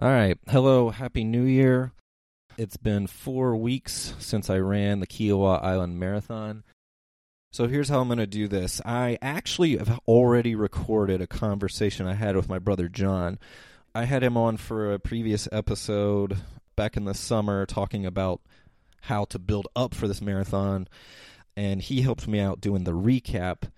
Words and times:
All 0.00 0.08
right. 0.08 0.38
Hello. 0.46 0.90
Happy 0.90 1.24
New 1.24 1.42
Year. 1.42 1.90
It's 2.56 2.76
been 2.76 3.08
four 3.08 3.56
weeks 3.56 4.14
since 4.20 4.48
I 4.48 4.58
ran 4.58 5.00
the 5.00 5.08
Kiawah 5.08 5.60
Island 5.60 5.98
Marathon. 5.98 6.62
So 7.50 7.66
here's 7.66 7.88
how 7.88 7.98
I'm 7.98 8.06
going 8.06 8.18
to 8.18 8.26
do 8.28 8.46
this. 8.46 8.80
I 8.84 9.18
actually 9.20 9.76
have 9.76 9.98
already 10.06 10.54
recorded 10.54 11.20
a 11.20 11.26
conversation 11.26 12.06
I 12.06 12.14
had 12.14 12.36
with 12.36 12.48
my 12.48 12.60
brother 12.60 12.88
John. 12.88 13.40
I 13.92 14.04
had 14.04 14.22
him 14.22 14.36
on 14.36 14.56
for 14.56 14.92
a 14.92 15.00
previous 15.00 15.48
episode 15.50 16.36
back 16.76 16.96
in 16.96 17.04
the 17.04 17.12
summer 17.12 17.66
talking 17.66 18.06
about 18.06 18.40
how 19.00 19.24
to 19.24 19.38
build 19.40 19.66
up 19.74 19.96
for 19.96 20.06
this 20.06 20.22
marathon, 20.22 20.86
and 21.56 21.82
he 21.82 22.02
helped 22.02 22.28
me 22.28 22.38
out 22.38 22.60
doing 22.60 22.84
the 22.84 22.92
recap. 22.94 23.68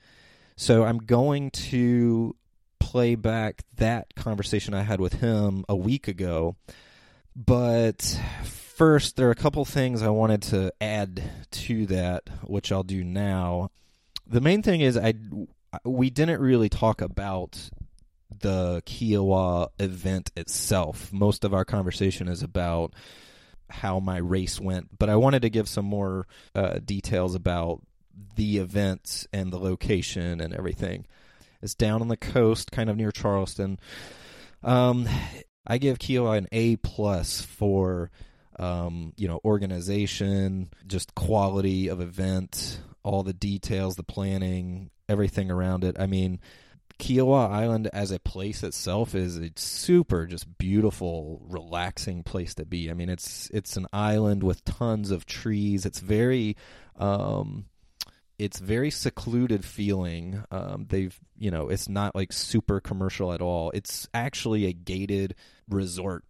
So 0.55 0.85
I'm 0.85 0.99
going 0.99 1.51
to 1.53 2.37
play 2.91 3.15
back 3.15 3.63
that 3.77 4.13
conversation 4.17 4.75
I 4.75 4.83
had 4.83 5.01
with 5.01 5.21
him 5.21 5.65
a 5.69 5.77
week 5.77 6.09
ago. 6.09 6.57
But 7.37 8.21
first, 8.43 9.15
there 9.15 9.29
are 9.29 9.31
a 9.31 9.37
couple 9.37 9.65
things 9.65 10.03
I 10.03 10.09
wanted 10.09 10.43
to 10.43 10.73
add 10.81 11.23
to 11.53 11.87
that, 11.87 12.29
which 12.43 12.73
I'll 12.73 12.83
do 12.83 13.05
now. 13.05 13.71
The 14.27 14.41
main 14.41 14.63
thing 14.63 14.81
is 14.81 14.97
I 14.97 15.15
we 15.85 16.11
didn't 16.11 16.41
really 16.41 16.69
talk 16.69 17.01
about 17.01 17.71
the 18.41 18.83
Kiawah 18.87 19.69
event 19.79 20.33
itself. 20.37 21.13
Most 21.13 21.45
of 21.45 21.55
our 21.55 21.65
conversation 21.65 22.27
is 22.27 22.43
about 22.43 22.93
how 23.69 24.01
my 24.01 24.17
race 24.17 24.59
went, 24.59 24.99
but 24.99 25.09
I 25.09 25.15
wanted 25.15 25.43
to 25.43 25.51
give 25.51 25.69
some 25.69 25.85
more 25.85 26.27
uh, 26.57 26.81
details 26.85 27.37
about 27.37 27.83
the 28.35 28.59
event 28.59 29.29
and 29.33 29.53
the 29.53 29.61
location 29.61 30.41
and 30.41 30.53
everything. 30.53 31.07
It's 31.63 31.75
down 31.75 32.01
on 32.01 32.09
the 32.09 32.17
coast, 32.17 32.73
kind 32.73 32.91
of 32.91 32.97
near 32.97 33.11
Charleston. 33.11 33.79
Um, 34.63 35.09
I 35.67 35.79
give 35.79 35.99
Kiawah 35.99 36.39
an 36.39 36.49
A 36.53 36.77
plus 36.77 37.41
for 37.41 38.11
um, 38.59 39.13
you 39.17 39.29
know 39.29 39.41
organization, 39.45 40.71
just 40.87 41.15
quality 41.15 41.89
of 41.89 42.01
event, 42.01 42.81
all 43.03 43.23
the 43.23 43.33
details, 43.33 43.97
the 43.97 44.03
planning, 44.03 44.91
everything 45.09 45.51
around 45.51 45.85
it. 45.85 45.97
I 45.99 46.07
mean, 46.07 46.41
Kiawah 46.99 47.51
Island 47.51 47.89
as 47.93 48.11
a 48.11 48.19
place 48.21 48.63
itself 48.63 49.15
is 49.15 49.39
a 49.39 49.51
super 49.57 50.27
just 50.27 50.59
beautiful, 50.59 51.41
relaxing 51.49 52.23
place 52.23 52.55
to 52.57 52.67
be. 52.67 52.91
I 52.91 52.95
mean, 52.95 53.09
it's 53.09 53.51
it's 53.53 53.77
an 53.77 53.87
island 53.93 54.43
with 54.43 54.65
tons 54.65 55.11
of 55.11 55.25
trees. 55.25 55.87
It's 55.87 56.01
very 56.01 56.57
um, 56.97 57.65
it's 58.41 58.59
very 58.59 58.91
secluded 58.91 59.67
feeling. 59.67 60.43
Um, 60.51 60.87
they've, 60.89 61.15
you 61.39 61.51
know, 61.51 61.69
it's 61.69 61.91
not 61.91 62.15
like 62.15 62.33
super 62.33 62.81
commercial 62.81 63.35
at 63.35 63.43
all. 63.43 63.71
It's 63.75 64.09
actually 64.15 64.65
a 64.65 64.73
gated 64.73 65.35
resort, 65.69 66.25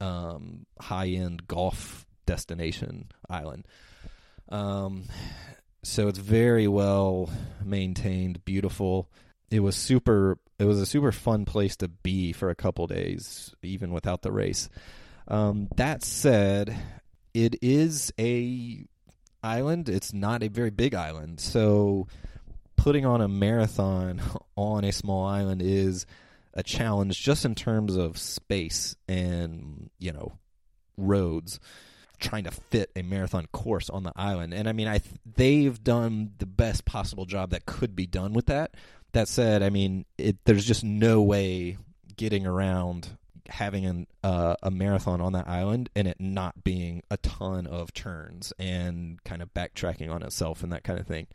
um, 0.00 0.66
high 0.80 1.08
end 1.08 1.48
golf 1.48 2.06
destination 2.24 3.08
island. 3.28 3.66
Um, 4.48 5.06
so 5.82 6.06
it's 6.06 6.20
very 6.20 6.68
well 6.68 7.30
maintained, 7.64 8.44
beautiful. 8.44 9.10
It 9.50 9.58
was 9.58 9.74
super. 9.74 10.38
It 10.60 10.66
was 10.66 10.80
a 10.80 10.86
super 10.86 11.10
fun 11.10 11.46
place 11.46 11.74
to 11.78 11.88
be 11.88 12.32
for 12.32 12.48
a 12.48 12.54
couple 12.54 12.86
days, 12.86 13.56
even 13.64 13.90
without 13.90 14.22
the 14.22 14.30
race. 14.30 14.68
Um, 15.26 15.66
that 15.74 16.04
said, 16.04 16.76
it 17.34 17.56
is 17.60 18.12
a 18.20 18.86
island. 19.42 19.88
It's 19.88 20.12
not 20.12 20.42
a 20.42 20.48
very 20.48 20.70
big 20.70 20.94
island, 20.94 21.40
so 21.40 22.06
putting 22.76 23.04
on 23.04 23.20
a 23.20 23.28
marathon 23.28 24.20
on 24.56 24.84
a 24.84 24.92
small 24.92 25.26
island 25.26 25.62
is 25.62 26.06
a 26.54 26.62
challenge 26.62 27.20
just 27.20 27.44
in 27.44 27.54
terms 27.54 27.96
of 27.96 28.16
space 28.16 28.96
and 29.08 29.90
you 29.98 30.12
know 30.12 30.32
roads 30.96 31.60
trying 32.18 32.44
to 32.44 32.50
fit 32.50 32.90
a 32.96 33.02
marathon 33.02 33.46
course 33.52 33.90
on 33.90 34.02
the 34.02 34.12
island 34.16 34.54
and 34.54 34.66
i 34.68 34.72
mean 34.72 34.88
i 34.88 35.00
they've 35.34 35.82
done 35.84 36.32
the 36.38 36.46
best 36.46 36.86
possible 36.86 37.26
job 37.26 37.50
that 37.50 37.66
could 37.66 37.94
be 37.94 38.06
done 38.06 38.32
with 38.32 38.46
that 38.46 38.72
that 39.12 39.28
said 39.28 39.62
i 39.62 39.68
mean 39.68 40.06
it, 40.16 40.36
there's 40.44 40.64
just 40.64 40.82
no 40.82 41.20
way 41.20 41.76
getting 42.16 42.46
around 42.46 43.18
having 43.48 43.86
an, 43.86 44.06
uh, 44.22 44.56
a 44.62 44.70
marathon 44.70 45.20
on 45.20 45.32
that 45.32 45.48
island 45.48 45.88
and 45.94 46.06
it 46.08 46.20
not 46.20 46.64
being 46.64 47.02
a 47.10 47.16
ton 47.18 47.66
of 47.66 47.92
turns 47.92 48.52
and 48.58 49.22
kind 49.24 49.42
of 49.42 49.52
backtracking 49.54 50.10
on 50.10 50.22
itself 50.22 50.62
and 50.62 50.72
that 50.72 50.84
kind 50.84 50.98
of 50.98 51.06
thing. 51.06 51.26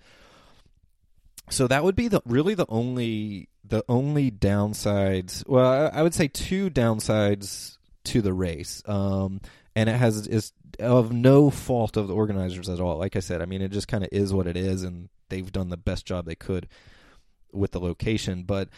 So 1.50 1.68
that 1.68 1.84
would 1.84 1.96
be 1.96 2.08
the 2.08 2.22
really 2.26 2.54
the 2.54 2.66
only 2.70 3.50
the 3.64 3.84
only 3.90 4.32
downsides. 4.32 5.48
Well, 5.48 5.66
I, 5.66 6.00
I 6.00 6.02
would 6.02 6.14
say 6.14 6.28
two 6.28 6.70
downsides 6.70 7.78
to 8.06 8.22
the 8.22 8.34
race, 8.34 8.82
um, 8.86 9.42
and 9.76 9.90
it 9.90 9.96
has 9.96 10.28
is 10.28 10.54
of 10.80 11.12
no 11.12 11.50
fault 11.50 11.98
of 11.98 12.08
the 12.08 12.16
organizers 12.16 12.70
at 12.70 12.80
all. 12.80 12.98
Like 12.98 13.16
I 13.16 13.20
said, 13.20 13.42
I 13.42 13.46
mean 13.46 13.62
it 13.62 13.72
just 13.72 13.88
kind 13.88 14.04
of 14.04 14.10
is 14.12 14.34
what 14.34 14.48
it 14.48 14.56
is, 14.56 14.84
and 14.84 15.10
they've 15.30 15.52
done 15.52 15.70
the 15.70 15.78
best 15.78 16.06
job 16.06 16.26
they 16.26 16.36
could 16.36 16.68
with 17.52 17.72
the 17.72 17.80
location. 17.80 18.44
But 18.44 18.70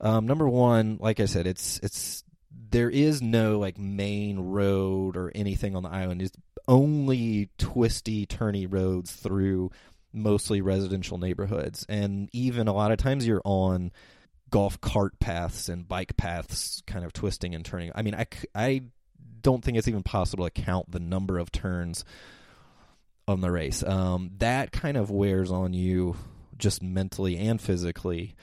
um, 0.00 0.26
number 0.26 0.48
one, 0.48 0.98
like 1.00 1.20
I 1.20 1.26
said, 1.26 1.46
it's 1.46 1.78
it's 1.82 2.24
there 2.70 2.90
is 2.90 3.22
no 3.22 3.58
like 3.58 3.78
main 3.78 4.38
road 4.38 5.16
or 5.16 5.32
anything 5.34 5.76
on 5.76 5.82
the 5.82 5.88
island. 5.88 6.22
It's 6.22 6.36
only 6.68 7.50
twisty, 7.58 8.26
turny 8.26 8.66
roads 8.68 9.12
through 9.12 9.70
mostly 10.12 10.60
residential 10.60 11.18
neighborhoods, 11.18 11.84
and 11.88 12.28
even 12.32 12.68
a 12.68 12.72
lot 12.72 12.92
of 12.92 12.98
times 12.98 13.26
you're 13.26 13.42
on 13.44 13.92
golf 14.50 14.80
cart 14.80 15.18
paths 15.18 15.68
and 15.68 15.86
bike 15.86 16.16
paths, 16.16 16.82
kind 16.86 17.04
of 17.04 17.12
twisting 17.12 17.54
and 17.54 17.64
turning. 17.64 17.92
I 17.94 18.02
mean, 18.02 18.14
I 18.14 18.26
I 18.54 18.82
don't 19.42 19.62
think 19.62 19.78
it's 19.78 19.88
even 19.88 20.02
possible 20.02 20.44
to 20.44 20.50
count 20.50 20.90
the 20.90 21.00
number 21.00 21.38
of 21.38 21.52
turns 21.52 22.04
on 23.28 23.40
the 23.40 23.50
race. 23.50 23.82
Um, 23.82 24.30
that 24.38 24.72
kind 24.72 24.96
of 24.96 25.10
wears 25.10 25.50
on 25.50 25.72
you 25.72 26.16
just 26.58 26.82
mentally 26.82 27.36
and 27.36 27.60
physically. 27.60 28.34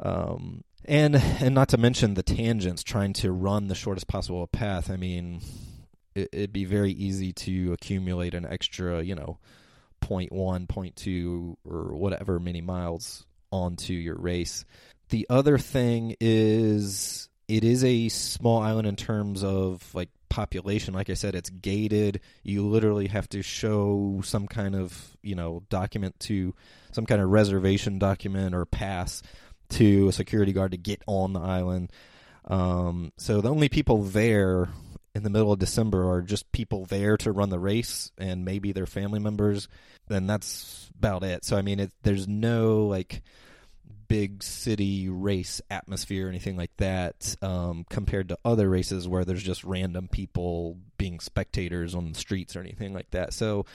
Um, 0.00 0.64
and 0.84 1.16
and 1.16 1.54
not 1.54 1.68
to 1.70 1.78
mention 1.78 2.14
the 2.14 2.22
tangents 2.22 2.82
trying 2.82 3.12
to 3.14 3.32
run 3.32 3.68
the 3.68 3.74
shortest 3.74 4.06
possible 4.06 4.46
path. 4.46 4.90
I 4.90 4.96
mean 4.96 5.40
it, 6.14 6.28
would 6.32 6.52
be 6.52 6.64
very 6.64 6.92
easy 6.92 7.32
to 7.32 7.72
accumulate 7.72 8.34
an 8.34 8.46
extra 8.46 9.02
you 9.02 9.14
know 9.14 9.38
0. 10.06 10.18
0.1 10.28 10.66
0.2 10.66 11.56
or 11.64 11.96
whatever 11.96 12.38
many 12.38 12.60
miles 12.60 13.24
onto 13.50 13.94
your 13.94 14.16
race. 14.16 14.64
The 15.08 15.26
other 15.30 15.58
thing 15.58 16.16
is 16.20 17.28
it 17.48 17.64
is 17.64 17.84
a 17.84 18.08
small 18.08 18.60
island 18.60 18.86
in 18.86 18.96
terms 18.96 19.44
of 19.44 19.94
like 19.94 20.08
population. 20.28 20.94
Like 20.94 21.10
i 21.10 21.14
said 21.14 21.34
it's 21.34 21.50
gated. 21.50 22.20
You 22.42 22.66
literally 22.66 23.06
have 23.08 23.28
to 23.30 23.42
show 23.42 24.20
some 24.24 24.46
kind 24.48 24.74
of 24.74 25.16
you 25.22 25.34
know 25.34 25.62
document 25.70 26.18
to 26.20 26.54
some 26.92 27.06
kind 27.06 27.20
of 27.20 27.30
reservation 27.30 27.98
document 27.98 28.54
or 28.54 28.64
pass 28.66 29.22
to 29.70 30.08
a 30.08 30.12
security 30.12 30.52
guard 30.52 30.72
to 30.72 30.76
get 30.78 31.02
on 31.06 31.32
the 31.32 31.40
island. 31.40 31.90
Um, 32.46 33.12
so 33.16 33.40
the 33.40 33.50
only 33.50 33.68
people 33.68 34.02
there 34.02 34.68
in 35.14 35.22
the 35.22 35.30
middle 35.30 35.52
of 35.52 35.58
December 35.58 36.10
are 36.10 36.22
just 36.22 36.50
people 36.52 36.86
there 36.86 37.16
to 37.18 37.32
run 37.32 37.48
the 37.48 37.58
race 37.58 38.10
and 38.18 38.44
maybe 38.44 38.72
their 38.72 38.86
family 38.86 39.20
members. 39.20 39.68
Then 40.08 40.26
that's 40.26 40.90
about 40.98 41.22
it. 41.22 41.44
So 41.44 41.56
I 41.56 41.62
mean, 41.62 41.80
it, 41.80 41.92
there's 42.02 42.28
no 42.28 42.86
like 42.86 43.22
big 44.08 44.42
city 44.42 45.08
race 45.08 45.62
atmosphere 45.70 46.26
or 46.26 46.28
anything 46.28 46.56
like 46.56 46.76
that 46.76 47.34
um, 47.42 47.86
compared 47.88 48.28
to 48.28 48.38
other 48.44 48.68
races 48.68 49.08
where 49.08 49.24
there's 49.24 49.42
just 49.42 49.64
random 49.64 50.08
people 50.08 50.76
being 50.98 51.20
spectators 51.20 51.94
on 51.94 52.12
the 52.12 52.18
streets 52.18 52.54
or 52.56 52.60
anything 52.60 52.92
like 52.92 53.10
that. 53.12 53.32
So 53.32 53.66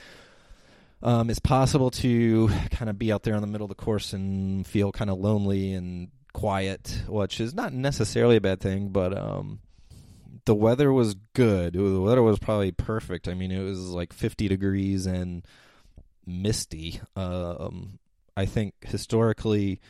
um, 1.02 1.30
it's 1.30 1.38
possible 1.38 1.90
to 1.90 2.48
kind 2.70 2.90
of 2.90 2.98
be 2.98 3.12
out 3.12 3.22
there 3.22 3.34
in 3.34 3.40
the 3.40 3.46
middle 3.46 3.64
of 3.64 3.70
the 3.70 3.74
course 3.74 4.12
and 4.12 4.66
feel 4.66 4.92
kind 4.92 5.10
of 5.10 5.18
lonely 5.18 5.72
and 5.72 6.08
quiet, 6.32 7.02
which 7.08 7.40
is 7.40 7.54
not 7.54 7.72
necessarily 7.72 8.36
a 8.36 8.40
bad 8.40 8.60
thing, 8.60 8.90
but 8.90 9.16
um, 9.16 9.60
the 10.44 10.54
weather 10.54 10.92
was 10.92 11.14
good. 11.34 11.74
The 11.74 12.00
weather 12.00 12.22
was 12.22 12.38
probably 12.38 12.72
perfect. 12.72 13.28
I 13.28 13.34
mean, 13.34 13.50
it 13.50 13.62
was 13.62 13.80
like 13.90 14.12
50 14.12 14.48
degrees 14.48 15.06
and 15.06 15.44
misty. 16.26 17.00
Um, 17.16 17.98
I 18.36 18.46
think 18.46 18.74
historically 18.82 19.80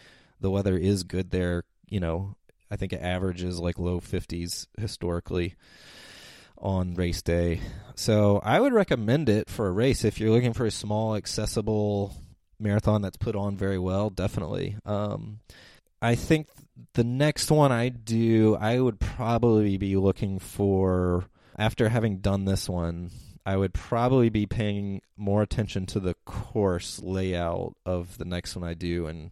the 0.41 0.51
weather 0.51 0.77
is 0.77 1.03
good 1.03 1.31
there. 1.31 1.65
You 1.89 2.01
know, 2.01 2.37
I 2.71 2.77
think 2.77 2.93
it 2.93 3.03
averages 3.03 3.59
like 3.59 3.79
low 3.79 4.01
50s 4.01 4.67
historically 4.79 5.57
on 6.61 6.95
race 6.95 7.23
day. 7.23 7.61
So 7.95 8.41
I 8.43 8.61
would 8.61 8.73
recommend 8.73 9.29
it 9.29 9.49
for 9.51 9.67
a 9.67 9.73
race 9.73 10.05
if 10.05 10.21
you're 10.21 10.31
looking 10.31 10.53
for 10.53 10.67
a 10.67 10.71
small, 10.71 11.17
accessible 11.17 12.15
marathon 12.59 13.03
that's 13.03 13.17
put 13.17 13.37
on 13.37 13.57
very 13.57 13.79
well. 13.79 14.11
Definitely. 14.11 14.77
Um, 14.85 15.41
I 16.01 16.15
think 16.15 16.49
the 16.95 17.05
next 17.05 17.51
one 17.51 17.73
I 17.73 17.89
do, 17.89 18.57
I 18.57 18.81
would 18.81 19.01
probably 19.01 19.77
be 19.77 19.97
looking 19.97 20.39
for 20.39 21.27
after 21.59 21.89
having 21.89 22.19
done 22.19 22.45
this 22.45 22.69
one. 22.69 23.11
I 23.45 23.57
would 23.57 23.75
probably 23.75 24.29
be 24.29 24.47
paying 24.47 25.03
more 25.17 25.43
attention 25.43 25.87
to 25.87 26.01
the 26.01 26.15
course 26.25 27.01
layout 27.03 27.75
of 27.85 28.17
the 28.19 28.25
next 28.25 28.55
one 28.55 28.69
I 28.69 28.75
do 28.75 29.07
and 29.07 29.31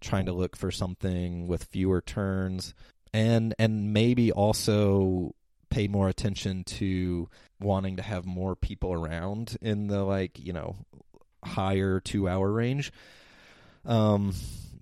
trying 0.00 0.26
to 0.26 0.32
look 0.32 0.56
for 0.56 0.70
something 0.70 1.46
with 1.46 1.64
fewer 1.64 2.00
turns 2.00 2.74
and 3.12 3.54
and 3.58 3.92
maybe 3.92 4.32
also 4.32 5.34
pay 5.70 5.88
more 5.88 6.08
attention 6.08 6.64
to 6.64 7.28
wanting 7.60 7.96
to 7.96 8.02
have 8.02 8.26
more 8.26 8.56
people 8.56 8.92
around 8.92 9.56
in 9.60 9.86
the 9.86 10.02
like 10.02 10.38
you 10.38 10.52
know 10.52 10.76
higher 11.44 12.00
two 12.00 12.28
hour 12.28 12.50
range. 12.50 12.92
Um, 13.84 14.34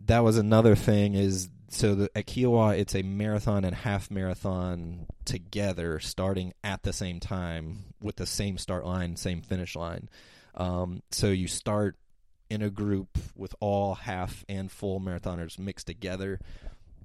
that 0.06 0.24
was 0.24 0.38
another 0.38 0.74
thing 0.74 1.14
is 1.14 1.48
so 1.68 1.94
the, 1.94 2.10
at 2.16 2.26
Kiawah 2.26 2.78
it's 2.78 2.94
a 2.94 3.02
marathon 3.02 3.64
and 3.64 3.74
half 3.74 4.10
marathon 4.10 5.06
together 5.24 6.00
starting 6.00 6.54
at 6.64 6.82
the 6.82 6.92
same 6.92 7.20
time 7.20 7.84
with 8.02 8.16
the 8.16 8.26
same 8.26 8.58
start 8.58 8.84
line 8.84 9.16
same 9.16 9.42
finish 9.42 9.76
line 9.76 10.08
um, 10.54 11.02
so 11.10 11.28
you 11.28 11.46
start 11.46 11.96
in 12.50 12.62
a 12.62 12.70
group 12.70 13.18
with 13.36 13.54
all 13.60 13.94
half 13.94 14.44
and 14.48 14.72
full 14.72 14.98
marathoners 14.98 15.58
mixed 15.58 15.86
together 15.86 16.40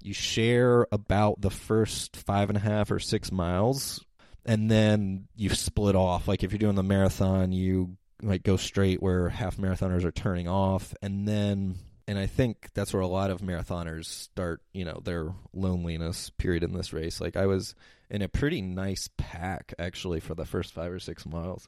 you 0.04 0.14
share 0.14 0.86
about 0.92 1.40
the 1.40 1.50
first 1.50 2.16
five 2.16 2.50
and 2.50 2.56
a 2.56 2.60
half 2.60 2.90
or 2.90 2.98
six 2.98 3.32
miles 3.32 4.04
and 4.44 4.70
then 4.70 5.26
you 5.34 5.48
split 5.50 5.96
off 5.96 6.28
like 6.28 6.42
if 6.42 6.52
you're 6.52 6.58
doing 6.58 6.74
the 6.74 6.82
marathon 6.82 7.52
you 7.52 7.96
like 8.22 8.42
go 8.42 8.56
straight 8.56 9.02
where 9.02 9.28
half 9.28 9.56
marathoners 9.56 10.04
are 10.04 10.12
turning 10.12 10.48
off 10.48 10.94
and 11.02 11.26
then 11.26 11.76
and 12.06 12.18
I 12.18 12.26
think 12.26 12.68
that's 12.74 12.92
where 12.92 13.02
a 13.02 13.06
lot 13.06 13.30
of 13.30 13.40
marathoners 13.40 14.06
start, 14.06 14.60
you 14.72 14.84
know, 14.84 15.00
their 15.02 15.32
loneliness 15.54 16.30
period 16.30 16.62
in 16.62 16.74
this 16.74 16.92
race. 16.92 17.20
Like 17.20 17.36
I 17.36 17.46
was 17.46 17.74
in 18.10 18.22
a 18.22 18.28
pretty 18.28 18.60
nice 18.60 19.08
pack 19.16 19.72
actually 19.78 20.20
for 20.20 20.34
the 20.34 20.44
first 20.44 20.72
5 20.74 20.92
or 20.92 20.98
6 20.98 21.26
miles 21.26 21.66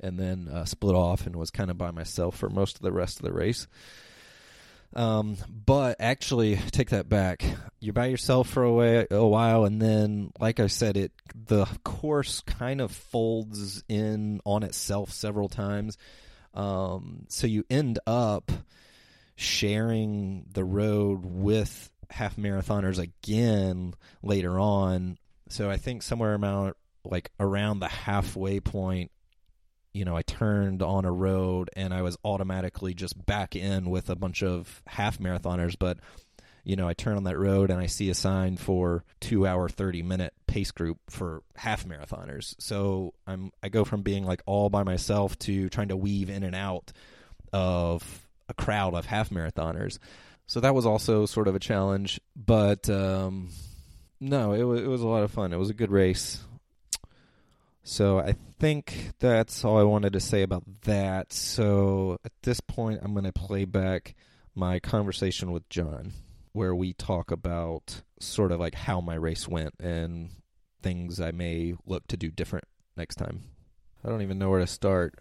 and 0.00 0.18
then 0.18 0.48
uh, 0.48 0.64
split 0.64 0.94
off 0.94 1.26
and 1.26 1.36
was 1.36 1.50
kind 1.50 1.70
of 1.70 1.78
by 1.78 1.90
myself 1.90 2.36
for 2.36 2.48
most 2.48 2.76
of 2.76 2.82
the 2.82 2.92
rest 2.92 3.18
of 3.18 3.26
the 3.26 3.32
race. 3.32 3.66
Um, 4.94 5.36
but 5.66 5.96
actually, 6.00 6.56
take 6.56 6.90
that 6.90 7.08
back. 7.08 7.44
You're 7.80 7.92
by 7.92 8.06
yourself 8.06 8.48
for 8.48 8.62
a, 8.62 8.72
way, 8.72 9.06
a 9.10 9.26
while, 9.26 9.64
and 9.64 9.82
then, 9.82 10.32
like 10.38 10.60
I 10.60 10.68
said, 10.68 10.96
it 10.96 11.12
the 11.34 11.66
course 11.82 12.40
kind 12.42 12.80
of 12.80 12.92
folds 12.92 13.82
in 13.88 14.40
on 14.44 14.62
itself 14.62 15.10
several 15.10 15.48
times. 15.48 15.98
Um, 16.54 17.26
so 17.28 17.46
you 17.46 17.64
end 17.68 17.98
up 18.06 18.52
sharing 19.36 20.46
the 20.52 20.64
road 20.64 21.24
with 21.24 21.90
half 22.10 22.36
marathoners 22.36 22.98
again 22.98 23.94
later 24.22 24.58
on. 24.58 25.18
So 25.48 25.68
I 25.68 25.76
think 25.76 26.02
somewhere 26.02 26.36
around 26.36 26.74
like 27.04 27.30
around 27.38 27.80
the 27.80 27.88
halfway 27.88 28.60
point, 28.60 29.10
you 29.94 30.04
know, 30.04 30.16
I 30.16 30.22
turned 30.22 30.82
on 30.82 31.04
a 31.04 31.12
road 31.12 31.70
and 31.74 31.94
I 31.94 32.02
was 32.02 32.18
automatically 32.24 32.92
just 32.92 33.24
back 33.24 33.54
in 33.56 33.88
with 33.88 34.10
a 34.10 34.16
bunch 34.16 34.42
of 34.42 34.82
half 34.86 35.18
marathoners, 35.18 35.76
but 35.78 35.98
you 36.64 36.76
know, 36.76 36.88
I 36.88 36.94
turn 36.94 37.16
on 37.16 37.24
that 37.24 37.38
road 37.38 37.70
and 37.70 37.78
I 37.78 37.86
see 37.86 38.10
a 38.10 38.14
sign 38.14 38.56
for 38.56 39.04
two 39.20 39.46
hour, 39.46 39.68
30 39.68 40.02
minute 40.02 40.34
pace 40.46 40.72
group 40.72 40.98
for 41.08 41.42
half 41.56 41.86
marathoners. 41.86 42.54
So 42.58 43.14
I'm, 43.26 43.52
I 43.62 43.68
go 43.68 43.84
from 43.84 44.02
being 44.02 44.24
like 44.24 44.42
all 44.46 44.68
by 44.68 44.82
myself 44.82 45.38
to 45.40 45.68
trying 45.68 45.88
to 45.88 45.96
weave 45.96 46.28
in 46.28 46.42
and 46.42 46.56
out 46.56 46.92
of 47.52 48.26
a 48.48 48.54
crowd 48.54 48.94
of 48.94 49.06
half 49.06 49.30
marathoners. 49.30 49.98
So 50.46 50.60
that 50.60 50.74
was 50.74 50.86
also 50.86 51.24
sort 51.26 51.48
of 51.48 51.54
a 51.54 51.60
challenge, 51.60 52.20
but 52.34 52.90
um, 52.90 53.50
no, 54.20 54.52
it 54.52 54.64
was 54.64 54.80
it 54.80 54.86
was 54.86 55.00
a 55.00 55.06
lot 55.06 55.22
of 55.22 55.30
fun. 55.30 55.52
It 55.52 55.58
was 55.58 55.70
a 55.70 55.74
good 55.74 55.90
race. 55.90 56.42
So 57.86 58.18
I 58.18 58.34
think 58.58 59.10
that's 59.18 59.64
all 59.64 59.78
I 59.78 59.82
wanted 59.82 60.14
to 60.14 60.20
say 60.20 60.42
about 60.42 60.64
that. 60.82 61.32
So 61.32 62.18
at 62.24 62.32
this 62.42 62.60
point, 62.60 63.00
I'm 63.02 63.12
going 63.12 63.24
to 63.24 63.32
play 63.32 63.66
back 63.66 64.14
my 64.54 64.80
conversation 64.80 65.52
with 65.52 65.68
John, 65.68 66.12
where 66.52 66.74
we 66.74 66.94
talk 66.94 67.30
about 67.30 68.00
sort 68.20 68.52
of 68.52 68.58
like 68.58 68.74
how 68.74 69.00
my 69.00 69.14
race 69.14 69.46
went 69.46 69.74
and 69.78 70.30
things 70.82 71.20
I 71.20 71.30
may 71.30 71.74
look 71.86 72.06
to 72.08 72.16
do 72.16 72.30
different 72.30 72.64
next 72.96 73.16
time. 73.16 73.44
I 74.02 74.08
don't 74.08 74.22
even 74.22 74.38
know 74.38 74.48
where 74.50 74.60
to 74.60 74.66
start. 74.66 75.18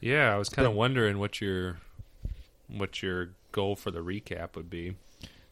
Yeah, 0.00 0.34
I 0.34 0.38
was 0.38 0.48
kind 0.48 0.66
of 0.66 0.74
wondering 0.74 1.18
what 1.18 1.40
your 1.40 1.76
what 2.68 3.02
your 3.02 3.30
goal 3.52 3.76
for 3.76 3.90
the 3.90 4.00
recap 4.00 4.56
would 4.56 4.70
be. 4.70 4.96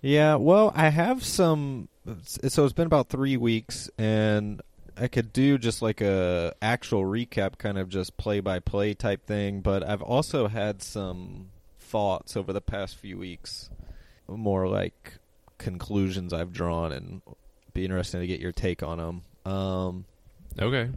Yeah, 0.01 0.37
well, 0.37 0.73
I 0.75 0.89
have 0.89 1.23
some. 1.23 1.89
So 2.25 2.65
it's 2.65 2.73
been 2.73 2.87
about 2.87 3.11
three 3.11 3.37
weeks, 3.37 3.91
and 3.99 4.63
I 4.97 5.09
could 5.09 5.33
do 5.33 5.59
just 5.59 5.83
like 5.83 6.01
a 6.01 6.55
actual 6.61 7.03
recap, 7.03 7.59
kind 7.59 7.79
of 7.79 7.89
just 7.89 8.17
play 8.17 8.41
by 8.41 8.59
play 8.59 8.95
type 8.95 9.27
thing. 9.27 9.61
But 9.61 9.83
I've 9.83 10.03
also 10.03 10.49
had 10.49 10.83
some 10.83 11.51
thoughts 11.79 12.37
over 12.37 12.53
the 12.53 12.61
past 12.61 12.97
few 12.97 13.19
weeks, 13.19 13.71
more 14.29 14.69
like 14.69 15.19
conclusions 15.59 16.33
I've 16.33 16.53
drawn, 16.53 16.93
and 16.93 17.23
be 17.73 17.85
interesting 17.85 18.21
to 18.21 18.27
get 18.27 18.41
your 18.41 18.53
take 18.53 18.83
on 18.83 18.99
them. 18.99 19.53
Um, 19.53 20.05
okay. 20.59 20.91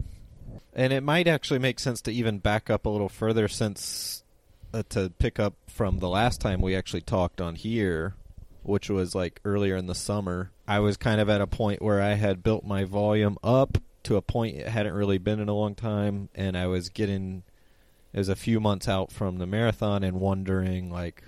And 0.74 0.92
it 0.92 1.02
might 1.02 1.26
actually 1.26 1.58
make 1.60 1.78
sense 1.78 2.00
to 2.02 2.12
even 2.12 2.38
back 2.38 2.70
up 2.70 2.86
a 2.86 2.90
little 2.90 3.08
further 3.08 3.48
since 3.48 4.22
uh, 4.72 4.82
to 4.90 5.10
pick 5.18 5.38
up 5.38 5.54
from 5.68 5.98
the 5.98 6.08
last 6.08 6.40
time 6.40 6.60
we 6.60 6.74
actually 6.74 7.00
talked 7.00 7.40
on 7.40 7.54
here, 7.54 8.14
which 8.62 8.90
was 8.90 9.14
like 9.14 9.40
earlier 9.44 9.76
in 9.76 9.86
the 9.86 9.94
summer. 9.94 10.50
I 10.66 10.80
was 10.80 10.96
kind 10.96 11.20
of 11.20 11.28
at 11.28 11.40
a 11.40 11.46
point 11.46 11.82
where 11.82 12.00
I 12.00 12.14
had 12.14 12.42
built 12.42 12.64
my 12.64 12.84
volume 12.84 13.36
up 13.42 13.78
to 14.04 14.16
a 14.16 14.22
point 14.22 14.56
it 14.56 14.68
hadn't 14.68 14.94
really 14.94 15.18
been 15.18 15.40
in 15.40 15.48
a 15.48 15.54
long 15.54 15.74
time, 15.74 16.28
and 16.34 16.56
I 16.56 16.66
was 16.66 16.88
getting 16.88 17.42
it 18.12 18.18
was 18.18 18.28
a 18.28 18.36
few 18.36 18.60
months 18.60 18.88
out 18.88 19.10
from 19.10 19.38
the 19.38 19.46
marathon 19.46 20.04
and 20.04 20.20
wondering 20.20 20.90
like 20.90 21.24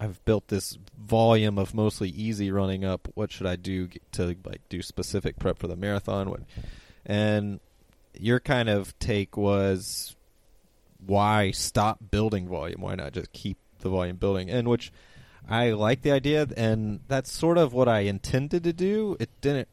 I've 0.00 0.24
built 0.24 0.48
this 0.48 0.78
volume 0.98 1.58
of 1.58 1.74
mostly 1.74 2.08
easy 2.08 2.50
running 2.50 2.84
up. 2.84 3.08
What 3.14 3.30
should 3.30 3.46
I 3.46 3.56
do 3.56 3.88
to 4.12 4.36
like 4.44 4.68
do 4.68 4.82
specific 4.82 5.38
prep 5.38 5.58
for 5.58 5.68
the 5.68 5.76
marathon? 5.76 6.30
What, 6.30 6.40
and 7.06 7.60
your 8.18 8.40
kind 8.40 8.68
of 8.68 8.98
take 8.98 9.36
was 9.36 10.16
why 11.04 11.50
stop 11.52 11.98
building 12.10 12.48
volume? 12.48 12.80
Why 12.80 12.94
not 12.94 13.12
just 13.12 13.32
keep 13.32 13.58
the 13.80 13.90
volume 13.90 14.16
building? 14.16 14.50
And 14.50 14.66
which 14.66 14.92
I 15.48 15.70
like 15.70 16.02
the 16.02 16.12
idea, 16.12 16.48
and 16.56 17.00
that's 17.08 17.30
sort 17.30 17.58
of 17.58 17.72
what 17.72 17.88
I 17.88 18.00
intended 18.00 18.64
to 18.64 18.72
do. 18.72 19.16
It 19.20 19.28
didn't 19.40 19.68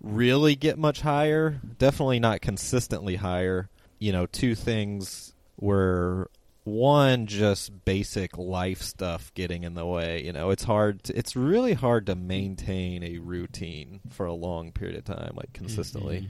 really 0.00 0.56
get 0.56 0.78
much 0.78 1.00
higher, 1.00 1.60
definitely 1.78 2.20
not 2.20 2.40
consistently 2.40 3.16
higher. 3.16 3.68
You 3.98 4.12
know, 4.12 4.26
two 4.26 4.54
things 4.54 5.34
were 5.58 6.30
one 6.64 7.26
just 7.26 7.84
basic 7.84 8.38
life 8.38 8.80
stuff 8.80 9.32
getting 9.34 9.64
in 9.64 9.74
the 9.74 9.84
way 9.84 10.22
you 10.22 10.32
know 10.32 10.50
it's 10.50 10.62
hard 10.62 11.02
to, 11.02 11.16
it's 11.18 11.34
really 11.34 11.72
hard 11.72 12.06
to 12.06 12.14
maintain 12.14 13.02
a 13.02 13.18
routine 13.18 14.00
for 14.10 14.26
a 14.26 14.32
long 14.32 14.70
period 14.70 14.96
of 14.96 15.04
time 15.04 15.32
like 15.34 15.52
consistently 15.52 16.28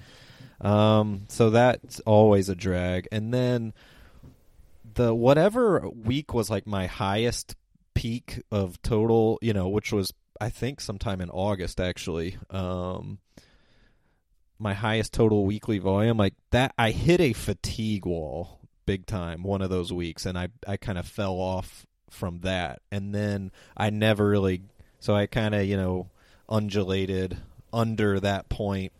mm-hmm. 0.62 0.66
um 0.66 1.22
so 1.28 1.50
that's 1.50 2.00
always 2.00 2.48
a 2.48 2.54
drag 2.54 3.06
and 3.12 3.34
then 3.34 3.74
the 4.94 5.14
whatever 5.14 5.86
week 5.90 6.32
was 6.32 6.48
like 6.48 6.66
my 6.66 6.86
highest 6.86 7.54
peak 7.94 8.42
of 8.50 8.80
total, 8.82 9.38
you 9.42 9.52
know, 9.52 9.68
which 9.68 9.92
was 9.92 10.12
I 10.40 10.48
think 10.48 10.80
sometime 10.80 11.20
in 11.20 11.30
August 11.30 11.80
actually. 11.80 12.36
Um 12.50 13.18
my 14.58 14.74
highest 14.74 15.12
total 15.12 15.44
weekly 15.44 15.78
volume 15.78 16.16
like 16.16 16.34
that 16.50 16.72
I 16.78 16.92
hit 16.92 17.20
a 17.20 17.32
fatigue 17.32 18.06
wall 18.06 18.60
big 18.86 19.06
time 19.06 19.42
one 19.42 19.60
of 19.60 19.70
those 19.70 19.92
weeks 19.92 20.24
and 20.24 20.38
I 20.38 20.48
I 20.66 20.76
kind 20.76 20.98
of 20.98 21.06
fell 21.06 21.34
off 21.34 21.86
from 22.10 22.40
that. 22.40 22.80
And 22.90 23.14
then 23.14 23.50
I 23.76 23.90
never 23.90 24.28
really 24.28 24.62
so 25.00 25.14
I 25.14 25.26
kind 25.26 25.54
of, 25.54 25.64
you 25.64 25.76
know, 25.76 26.10
undulated 26.48 27.38
under 27.72 28.20
that 28.20 28.48
point 28.48 28.92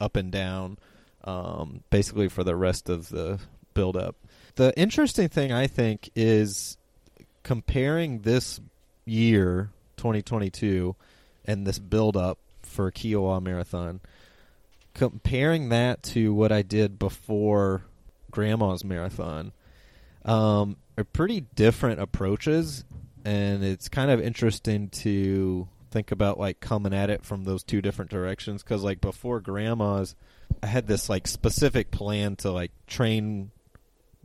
up 0.00 0.16
and 0.16 0.30
down 0.30 0.78
um 1.24 1.82
basically 1.90 2.28
for 2.28 2.44
the 2.44 2.56
rest 2.56 2.88
of 2.88 3.08
the 3.08 3.38
build 3.74 3.96
up 3.96 4.16
the 4.56 4.76
interesting 4.78 5.28
thing 5.28 5.52
I 5.52 5.66
think 5.66 6.10
is 6.14 6.76
comparing 7.46 8.22
this 8.22 8.60
year, 9.04 9.70
2022, 9.98 10.96
and 11.44 11.64
this 11.64 11.78
build 11.78 12.16
up 12.16 12.38
for 12.62 12.90
Kiawah 12.90 13.40
Marathon, 13.40 14.00
comparing 14.94 15.68
that 15.68 16.02
to 16.02 16.34
what 16.34 16.50
I 16.50 16.62
did 16.62 16.98
before 16.98 17.84
Grandma's 18.32 18.84
Marathon, 18.84 19.52
um, 20.24 20.74
are 20.98 21.04
pretty 21.04 21.42
different 21.54 22.00
approaches, 22.00 22.84
and 23.24 23.62
it's 23.62 23.88
kind 23.88 24.10
of 24.10 24.20
interesting 24.20 24.88
to 24.88 25.68
think 25.92 26.10
about 26.10 26.40
like 26.40 26.58
coming 26.58 26.92
at 26.92 27.10
it 27.10 27.24
from 27.24 27.44
those 27.44 27.62
two 27.62 27.80
different 27.80 28.10
directions 28.10 28.62
because 28.62 28.82
like 28.82 29.00
before 29.00 29.40
grandma's 29.40 30.16
i 30.62 30.66
had 30.66 30.88
this 30.88 31.08
like 31.08 31.28
specific 31.28 31.90
plan 31.92 32.34
to 32.36 32.50
like 32.50 32.72
train 32.88 33.50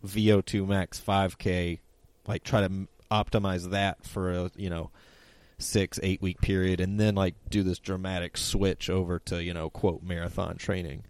VO2 0.04 0.68
max 0.68 1.00
5K, 1.00 1.78
like 2.28 2.44
try 2.44 2.68
to 2.68 2.88
optimize 3.12 3.70
that 3.72 4.06
for 4.06 4.32
a 4.32 4.52
you 4.56 4.70
know 4.70 4.90
six 5.60 6.00
eight 6.02 6.22
week 6.22 6.42
period, 6.42 6.80
and 6.80 7.00
then 7.00 7.16
like 7.16 7.36
do 7.50 7.64
this 7.64 7.80
dramatic 7.80 8.38
switch 8.38 8.90
over 8.90 9.20
to 9.20 9.44
you 9.44 9.54
know 9.54 9.70
quote 9.70 10.04
marathon 10.04 10.58
training. 10.58 11.04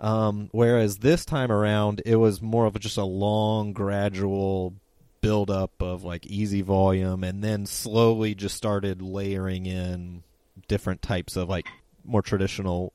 Um, 0.00 0.48
whereas 0.50 0.98
this 0.98 1.24
time 1.24 1.52
around, 1.52 2.02
it 2.04 2.16
was 2.16 2.42
more 2.42 2.66
of 2.66 2.78
just 2.80 2.96
a 2.96 3.04
long, 3.04 3.72
gradual 3.72 4.74
build 5.20 5.48
up 5.48 5.80
of 5.80 6.02
like 6.02 6.26
easy 6.26 6.62
volume, 6.62 7.22
and 7.22 7.42
then 7.42 7.66
slowly 7.66 8.34
just 8.34 8.56
started 8.56 9.00
layering 9.00 9.66
in 9.66 10.24
different 10.68 11.02
types 11.02 11.36
of 11.36 11.48
like 11.48 11.66
more 12.04 12.22
traditional 12.22 12.92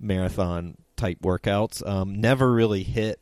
marathon 0.00 0.76
type 0.96 1.18
workouts. 1.20 1.86
Um, 1.86 2.20
never 2.20 2.50
really 2.50 2.82
hit, 2.82 3.20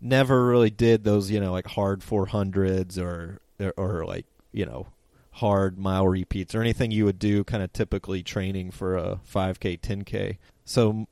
never 0.00 0.46
really 0.46 0.70
did 0.70 1.02
those 1.02 1.30
you 1.30 1.40
know 1.40 1.52
like 1.52 1.66
hard 1.66 2.02
four 2.02 2.26
hundreds 2.26 2.98
or, 2.98 3.40
or 3.60 3.72
or 3.76 4.04
like 4.04 4.26
you 4.52 4.66
know 4.66 4.86
hard 5.32 5.78
mile 5.78 6.08
repeats 6.08 6.54
or 6.54 6.62
anything 6.62 6.90
you 6.90 7.04
would 7.04 7.18
do 7.18 7.44
kind 7.44 7.62
of 7.62 7.72
typically 7.72 8.22
training 8.22 8.70
for 8.70 8.96
a 8.96 9.20
5k 9.30 9.78
10k 9.80 10.38
so 10.64 11.06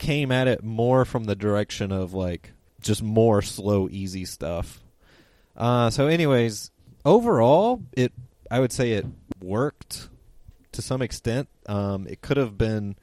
came 0.00 0.32
at 0.32 0.48
it 0.48 0.64
more 0.64 1.04
from 1.04 1.24
the 1.24 1.36
direction 1.36 1.92
of 1.92 2.12
like 2.12 2.52
just 2.80 3.02
more 3.02 3.42
slow 3.42 3.88
easy 3.90 4.24
stuff. 4.24 4.80
Uh, 5.56 5.90
so 5.90 6.06
anyways 6.06 6.70
overall 7.04 7.82
it 7.92 8.12
i 8.50 8.60
would 8.60 8.72
say 8.72 8.92
it 8.92 9.06
worked 9.40 10.08
to 10.72 10.82
some 10.82 11.02
extent. 11.02 11.48
Um, 11.66 12.06
it 12.06 12.20
could 12.20 12.36
have 12.36 12.56
been 12.58 12.96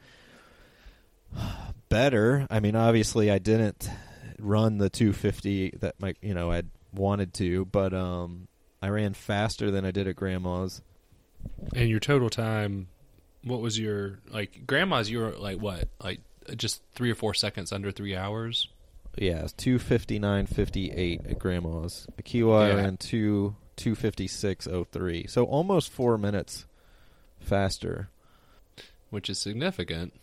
better. 1.90 2.48
I 2.50 2.60
mean 2.60 2.76
obviously 2.76 3.32
i 3.32 3.38
didn't 3.38 3.90
run 4.40 4.78
the 4.78 4.90
250 4.90 5.78
that 5.80 6.00
my 6.00 6.14
you 6.22 6.34
know 6.34 6.52
i 6.52 6.62
wanted 6.94 7.34
to 7.34 7.66
but 7.66 7.94
um 7.94 8.48
I 8.82 8.90
ran 8.90 9.14
faster 9.14 9.72
than 9.72 9.86
I 9.86 9.92
did 9.92 10.08
at 10.08 10.16
grandma's. 10.16 10.82
And 11.76 11.90
your 11.90 12.00
total 12.00 12.30
time, 12.30 12.88
what 13.44 13.62
was 13.62 13.80
your 13.80 14.20
like 14.30 14.66
grandma's? 14.68 15.10
You 15.10 15.20
were 15.20 15.32
like 15.32 15.60
what, 15.60 15.88
like 16.04 16.20
just 16.56 16.82
three 16.94 17.12
or 17.12 17.16
four 17.16 17.34
seconds 17.34 17.72
under 17.72 17.92
three 17.92 18.16
hours. 18.16 18.68
Yeah, 19.18 19.48
two 19.58 19.80
fifty 19.80 20.20
nine 20.20 20.46
fifty 20.46 20.92
eight 20.92 21.26
at 21.28 21.40
grandma's. 21.40 22.06
Kiawah 22.22 22.70
Yeah. 22.70 22.76
ran 22.76 22.98
two 22.98 23.56
two 23.76 23.96
fifty 23.96 24.28
six 24.28 24.68
oh 24.68 24.84
three, 24.84 25.26
so 25.28 25.46
almost 25.46 25.92
four 25.92 26.18
minutes 26.18 26.66
faster. 27.40 28.10
which 29.10 29.30
is 29.30 29.40
significant. 29.40 30.14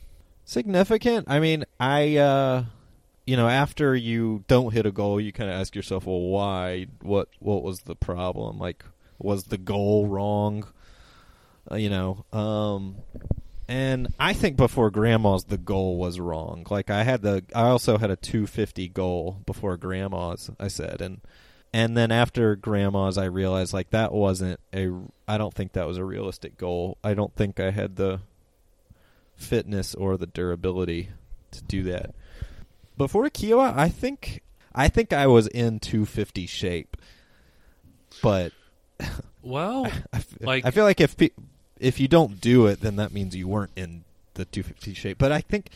Significant. 0.44 1.26
I 1.28 1.40
mean, 1.40 1.64
I 1.80 2.16
uh 2.18 2.64
you 3.26 3.36
know, 3.36 3.48
after 3.48 3.94
you 3.94 4.44
don't 4.48 4.72
hit 4.72 4.86
a 4.86 4.92
goal, 4.92 5.20
you 5.20 5.32
kind 5.32 5.50
of 5.50 5.58
ask 5.58 5.74
yourself, 5.74 6.06
well, 6.06 6.20
why? 6.20 6.86
What 7.00 7.28
what 7.38 7.62
was 7.62 7.80
the 7.80 7.96
problem? 7.96 8.58
Like, 8.58 8.84
was 9.18 9.44
the 9.44 9.58
goal 9.58 10.06
wrong? 10.06 10.66
Uh, 11.70 11.76
you 11.76 11.88
know, 11.88 12.26
um, 12.32 12.96
and 13.66 14.08
I 14.20 14.34
think 14.34 14.56
before 14.56 14.90
grandma's, 14.90 15.44
the 15.44 15.56
goal 15.56 15.96
was 15.96 16.20
wrong. 16.20 16.66
Like, 16.68 16.90
I 16.90 17.04
had 17.04 17.22
the, 17.22 17.42
I 17.54 17.62
also 17.62 17.96
had 17.96 18.10
a 18.10 18.16
250 18.16 18.88
goal 18.88 19.38
before 19.46 19.78
grandma's. 19.78 20.50
I 20.60 20.68
said, 20.68 21.00
and 21.00 21.22
and 21.72 21.96
then 21.96 22.12
after 22.12 22.56
grandma's, 22.56 23.16
I 23.16 23.24
realized 23.24 23.72
like 23.72 23.90
that 23.90 24.12
wasn't 24.12 24.60
a. 24.74 24.90
I 25.26 25.38
don't 25.38 25.54
think 25.54 25.72
that 25.72 25.86
was 25.86 25.96
a 25.96 26.04
realistic 26.04 26.58
goal. 26.58 26.98
I 27.02 27.14
don't 27.14 27.34
think 27.34 27.58
I 27.58 27.70
had 27.70 27.96
the 27.96 28.20
fitness 29.34 29.94
or 29.94 30.18
the 30.18 30.26
durability 30.26 31.08
to 31.52 31.62
do 31.62 31.82
that 31.84 32.14
before 32.96 33.24
Kiawah, 33.28 33.76
I 33.76 33.88
think 33.88 34.42
I 34.74 34.88
think 34.88 35.12
I 35.12 35.26
was 35.26 35.46
in 35.46 35.80
250 35.80 36.46
shape, 36.46 36.96
but 38.22 38.52
Well, 39.42 39.86
I, 40.12 40.16
f- 40.16 40.26
Like- 40.40 40.64
I 40.64 40.70
feel 40.70 40.84
like 40.84 41.00
if 41.00 41.16
pe- 41.16 41.30
if 41.78 42.00
you 42.00 42.08
don't 42.08 42.40
do 42.40 42.66
it, 42.66 42.80
then 42.80 42.96
that 42.96 43.12
means 43.12 43.36
you 43.36 43.46
weren't 43.48 43.72
in 43.76 44.04
the 44.34 44.44
250 44.44 44.94
shape. 44.94 45.18
But 45.18 45.32
I 45.32 45.40
think 45.40 45.68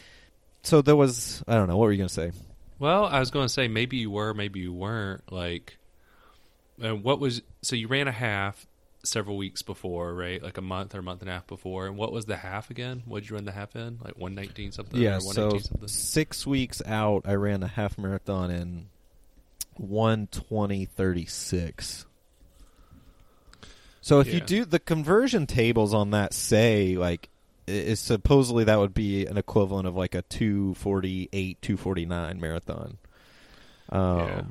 so. 0.63 0.81
There 0.81 0.97
was 0.97 1.43
I 1.47 1.55
don't 1.55 1.69
know 1.69 1.77
what 1.77 1.85
were 1.87 1.93
you 1.93 1.99
gonna 1.99 2.09
say? 2.09 2.33
well, 2.81 3.07
I 3.07 3.19
was 3.19 3.33
going 3.33 3.45
to 3.45 3.53
say 3.53 3.67
maybe 3.67 3.97
you 3.97 4.09
were, 4.09 4.33
maybe 4.33 4.61
you 4.61 4.73
weren't. 4.73 5.33
Like, 5.33 5.79
uh, 6.81 6.95
what 6.95 7.19
was 7.19 7.43
so 7.61 7.75
you 7.75 7.89
ran 7.89 8.07
a 8.07 8.13
half 8.13 8.68
several 9.09 9.37
weeks 9.37 9.63
before, 9.63 10.15
right? 10.15 10.43
Like 10.43 10.59
a 10.59 10.63
month 10.63 10.95
or 10.95 11.01
a 11.01 11.03
month 11.03 11.21
and 11.23 11.31
a 11.31 11.33
half 11.33 11.47
before. 11.47 11.87
And 11.87 11.97
what 11.97 12.13
was 12.13 12.27
the 12.27 12.37
half 12.37 12.71
again? 12.71 13.03
What 13.07 13.21
did 13.21 13.31
you 13.31 13.37
run 13.37 13.45
the 13.45 13.53
half 13.53 13.77
in? 13.77 13.99
Like 14.05 14.17
one 14.19 14.35
nineteen 14.35 14.73
something? 14.73 15.01
yeah, 15.01 15.19
so 15.19 15.27
119 15.27 15.63
something? 15.63 15.89
six 15.89 16.47
weeks 16.47 16.83
out, 16.87 17.23
I 17.27 17.35
ran 17.35 17.63
a 17.63 17.69
half 17.69 17.99
marathon 17.99 18.51
in 18.51 18.87
120.36. 19.81 22.05
So 24.01 24.21
if 24.21 24.33
you 24.33 24.41
do 24.41 24.65
the 24.65 24.79
conversion 24.79 25.47
tables 25.47 25.93
on 25.93 26.13
that, 26.13 26.33
say 26.33 26.97
like 26.97 27.29
is 27.67 28.01
supposedly 28.01 28.65
that 28.65 28.79
would 28.79 28.95
be 28.95 29.27
an 29.27 29.37
equivalent 29.37 29.87
of 29.87 29.95
like 29.95 30.15
a 30.15 30.23
248, 30.23 31.61
249 31.61 32.41
marathon. 32.41 32.97
Um, 33.91 34.19
Yeah. 34.19 34.43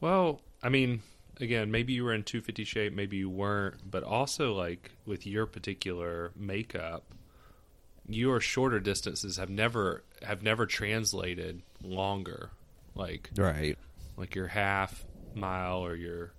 Well, 0.00 0.40
I 0.62 0.68
mean, 0.68 1.02
again, 1.40 1.70
maybe 1.70 1.92
you 1.92 2.04
were 2.04 2.12
in 2.14 2.22
250 2.22 2.64
shape, 2.64 2.92
maybe 2.92 3.16
you 3.16 3.30
weren't, 3.30 3.90
but 3.90 4.02
also 4.02 4.52
like 4.54 4.92
with 5.06 5.26
your 5.26 5.46
particular 5.46 6.32
makeup, 6.36 7.04
your 8.08 8.40
shorter 8.40 8.80
distances 8.80 9.36
have 9.36 9.50
never 9.50 10.04
have 10.22 10.42
never 10.42 10.66
translated 10.66 11.62
longer. 11.82 12.50
Like 12.94 13.30
Right. 13.36 13.78
like 14.16 14.34
your 14.34 14.48
half 14.48 15.04
mile 15.34 15.84
or 15.84 15.94
your 15.94 16.32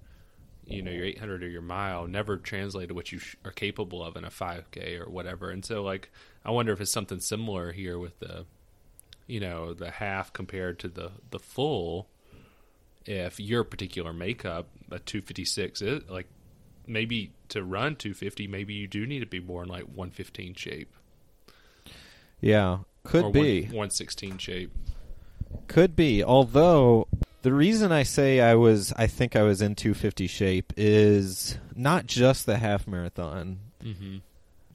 you 0.66 0.82
know 0.82 0.92
your 0.92 1.06
800 1.06 1.44
or 1.44 1.48
your 1.48 1.62
mile 1.62 2.06
never 2.08 2.38
translated 2.38 2.92
what 2.92 3.12
you 3.12 3.20
sh- 3.20 3.36
are 3.46 3.52
capable 3.52 4.04
of 4.04 4.16
in 4.18 4.24
a 4.26 4.30
5k 4.30 5.00
or 5.00 5.10
whatever 5.10 5.50
and 5.50 5.64
so 5.64 5.82
like 5.82 6.12
i 6.44 6.52
wonder 6.52 6.72
if 6.74 6.82
it's 6.82 6.92
something 6.92 7.20
similar 7.20 7.72
here 7.72 7.98
with 7.98 8.20
the 8.20 8.46
you 9.26 9.40
know 9.40 9.74
the 9.74 9.90
half 9.90 10.34
compared 10.34 10.78
to 10.80 10.88
the 10.90 11.12
the 11.32 11.40
full 11.40 12.10
if 13.10 13.40
your 13.40 13.64
particular 13.64 14.14
makeup 14.14 14.68
a 14.92 15.00
256 15.00 15.82
is 15.82 16.10
like 16.10 16.28
maybe 16.88 17.32
to 17.50 17.64
run 17.64 17.96
250 17.96 18.48
maybe 18.48 18.74
you 18.74 18.88
do 18.88 19.06
need 19.06 19.20
to 19.20 19.26
be 19.26 19.40
more 19.40 19.64
in 19.64 19.70
like 19.70 19.84
115 19.84 20.54
shape 20.54 20.94
Yeah. 22.42 22.80
Could 23.04 23.26
or 23.26 23.32
be. 23.32 23.62
116 23.64 24.38
shape 24.38 24.72
Could 25.68 25.96
be. 25.96 26.24
Although 26.24 27.08
the 27.42 27.54
reason 27.54 27.92
I 27.92 28.04
say 28.04 28.42
I 28.42 28.56
was 28.56 28.94
I 28.98 29.08
think 29.08 29.36
I 29.36 29.44
was 29.44 29.62
in 29.62 29.76
250 29.76 30.28
shape 30.28 30.74
is 30.78 31.58
not 31.76 32.06
just 32.06 32.46
the 32.46 32.58
half 32.58 32.88
marathon. 32.88 33.60
mm-hmm. 33.84 34.18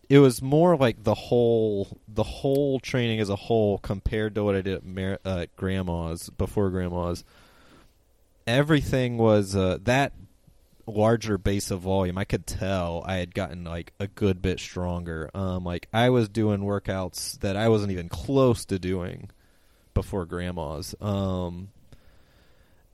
It 0.09 0.19
was 0.19 0.43
more 0.43 0.77
like 0.77 1.03
the 1.03 1.15
whole 1.15 1.99
the 2.09 2.23
whole 2.23 2.79
training 2.81 3.21
as 3.21 3.31
a 3.31 3.37
whole 3.37 3.79
compared 3.79 4.35
to 4.35 4.45
what 4.45 4.55
I 4.55 4.61
did 4.61 4.75
at, 4.75 4.85
Mar- 4.85 5.19
uh, 5.25 5.39
at 5.41 5.57
grandma's 5.57 6.29
before 6.31 6.71
grandma's. 6.71 7.25
Everything 8.47 9.17
was 9.19 9.57
uh, 9.57 9.79
that 9.85 10.13
larger 10.87 11.39
base 11.39 11.71
of 11.71 11.81
volume. 11.81 12.19
I 12.19 12.25
could 12.25 12.47
tell 12.47 13.03
I 13.07 13.17
had 13.17 13.35
gotten 13.35 13.65
like 13.65 13.93
a 13.99 14.07
good 14.07 14.43
bit 14.43 14.61
stronger. 14.61 15.31
Um, 15.35 15.65
like 15.65 15.89
I 15.93 16.11
was 16.11 16.29
doing 16.29 16.61
workouts 16.61 17.39
that 17.41 17.57
I 17.57 17.69
wasn't 17.71 17.93
even 17.93 18.09
close 18.09 18.65
to 18.67 18.79
doing 18.79 19.31
before 19.95 20.27
grandma's. 20.27 20.95
Um, 21.01 21.69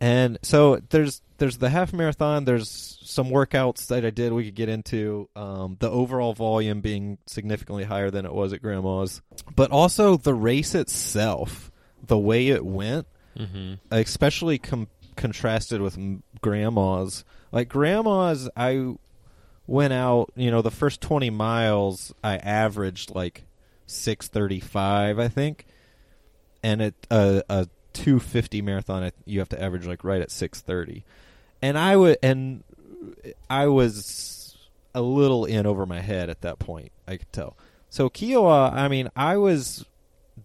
and 0.01 0.39
so 0.43 0.81
there's 0.91 1.21
there's 1.39 1.59
the 1.59 1.69
half 1.69 1.93
marathon. 1.93 2.45
There's 2.45 2.99
some 3.03 3.29
workouts 3.29 3.89
that 3.89 4.05
I 4.05 4.11
did 4.11 4.33
we 4.33 4.45
could 4.45 4.55
get 4.55 4.69
into. 4.69 5.29
Um, 5.35 5.77
the 5.81 5.91
overall 5.91 6.33
volume 6.33 6.81
being 6.81 7.19
significantly 7.27 7.85
higher 7.85 8.11
than 8.11 8.25
it 8.25 8.33
was 8.33 8.53
at 8.53 8.63
grandma's, 8.63 9.21
but 9.57 9.71
also 9.73 10.17
the 10.17 10.35
race 10.35 10.75
itself, 10.75 11.71
the 12.07 12.19
way 12.19 12.49
it 12.49 12.65
went, 12.65 13.07
Mm-hmm. 13.39 13.75
especially 13.91 14.59
com- 14.59 14.89
contrasted 15.21 15.81
with 15.81 15.97
grandma's. 16.41 17.25
Like 17.53 17.69
grandma's, 17.69 18.49
I 18.57 18.95
went 19.67 19.93
out. 19.93 20.33
You 20.35 20.51
know, 20.51 20.63
the 20.63 20.71
first 20.71 21.01
twenty 21.01 21.31
miles, 21.31 22.13
I 22.25 22.39
averaged 22.39 23.15
like 23.15 23.45
six 23.87 24.27
thirty 24.27 24.59
five, 24.59 25.19
I 25.19 25.29
think, 25.29 25.67
and 26.63 26.83
a, 27.11 27.43
a 27.49 27.69
two 27.93 28.19
fifty 28.19 28.63
marathon, 28.63 29.11
you 29.25 29.39
have 29.41 29.49
to 29.51 29.63
average 29.63 29.87
like 29.87 30.03
right 30.03 30.23
at 30.23 30.31
six 30.31 30.61
thirty. 30.61 31.05
And 31.63 31.77
I 31.77 31.97
would, 31.97 32.17
and 32.23 32.65
I 33.49 33.67
was 33.67 34.57
a 34.95 35.03
little 35.03 35.45
in 35.45 35.67
over 35.67 35.87
my 35.87 36.01
head 36.01 36.31
at 36.31 36.41
that 36.41 36.59
point. 36.59 36.93
I 37.07 37.19
could 37.19 37.33
tell. 37.33 37.57
So 37.91 38.09
Kiawah, 38.09 38.73
I 38.73 38.89
mean, 38.89 39.11
I 39.15 39.37
was 39.37 39.85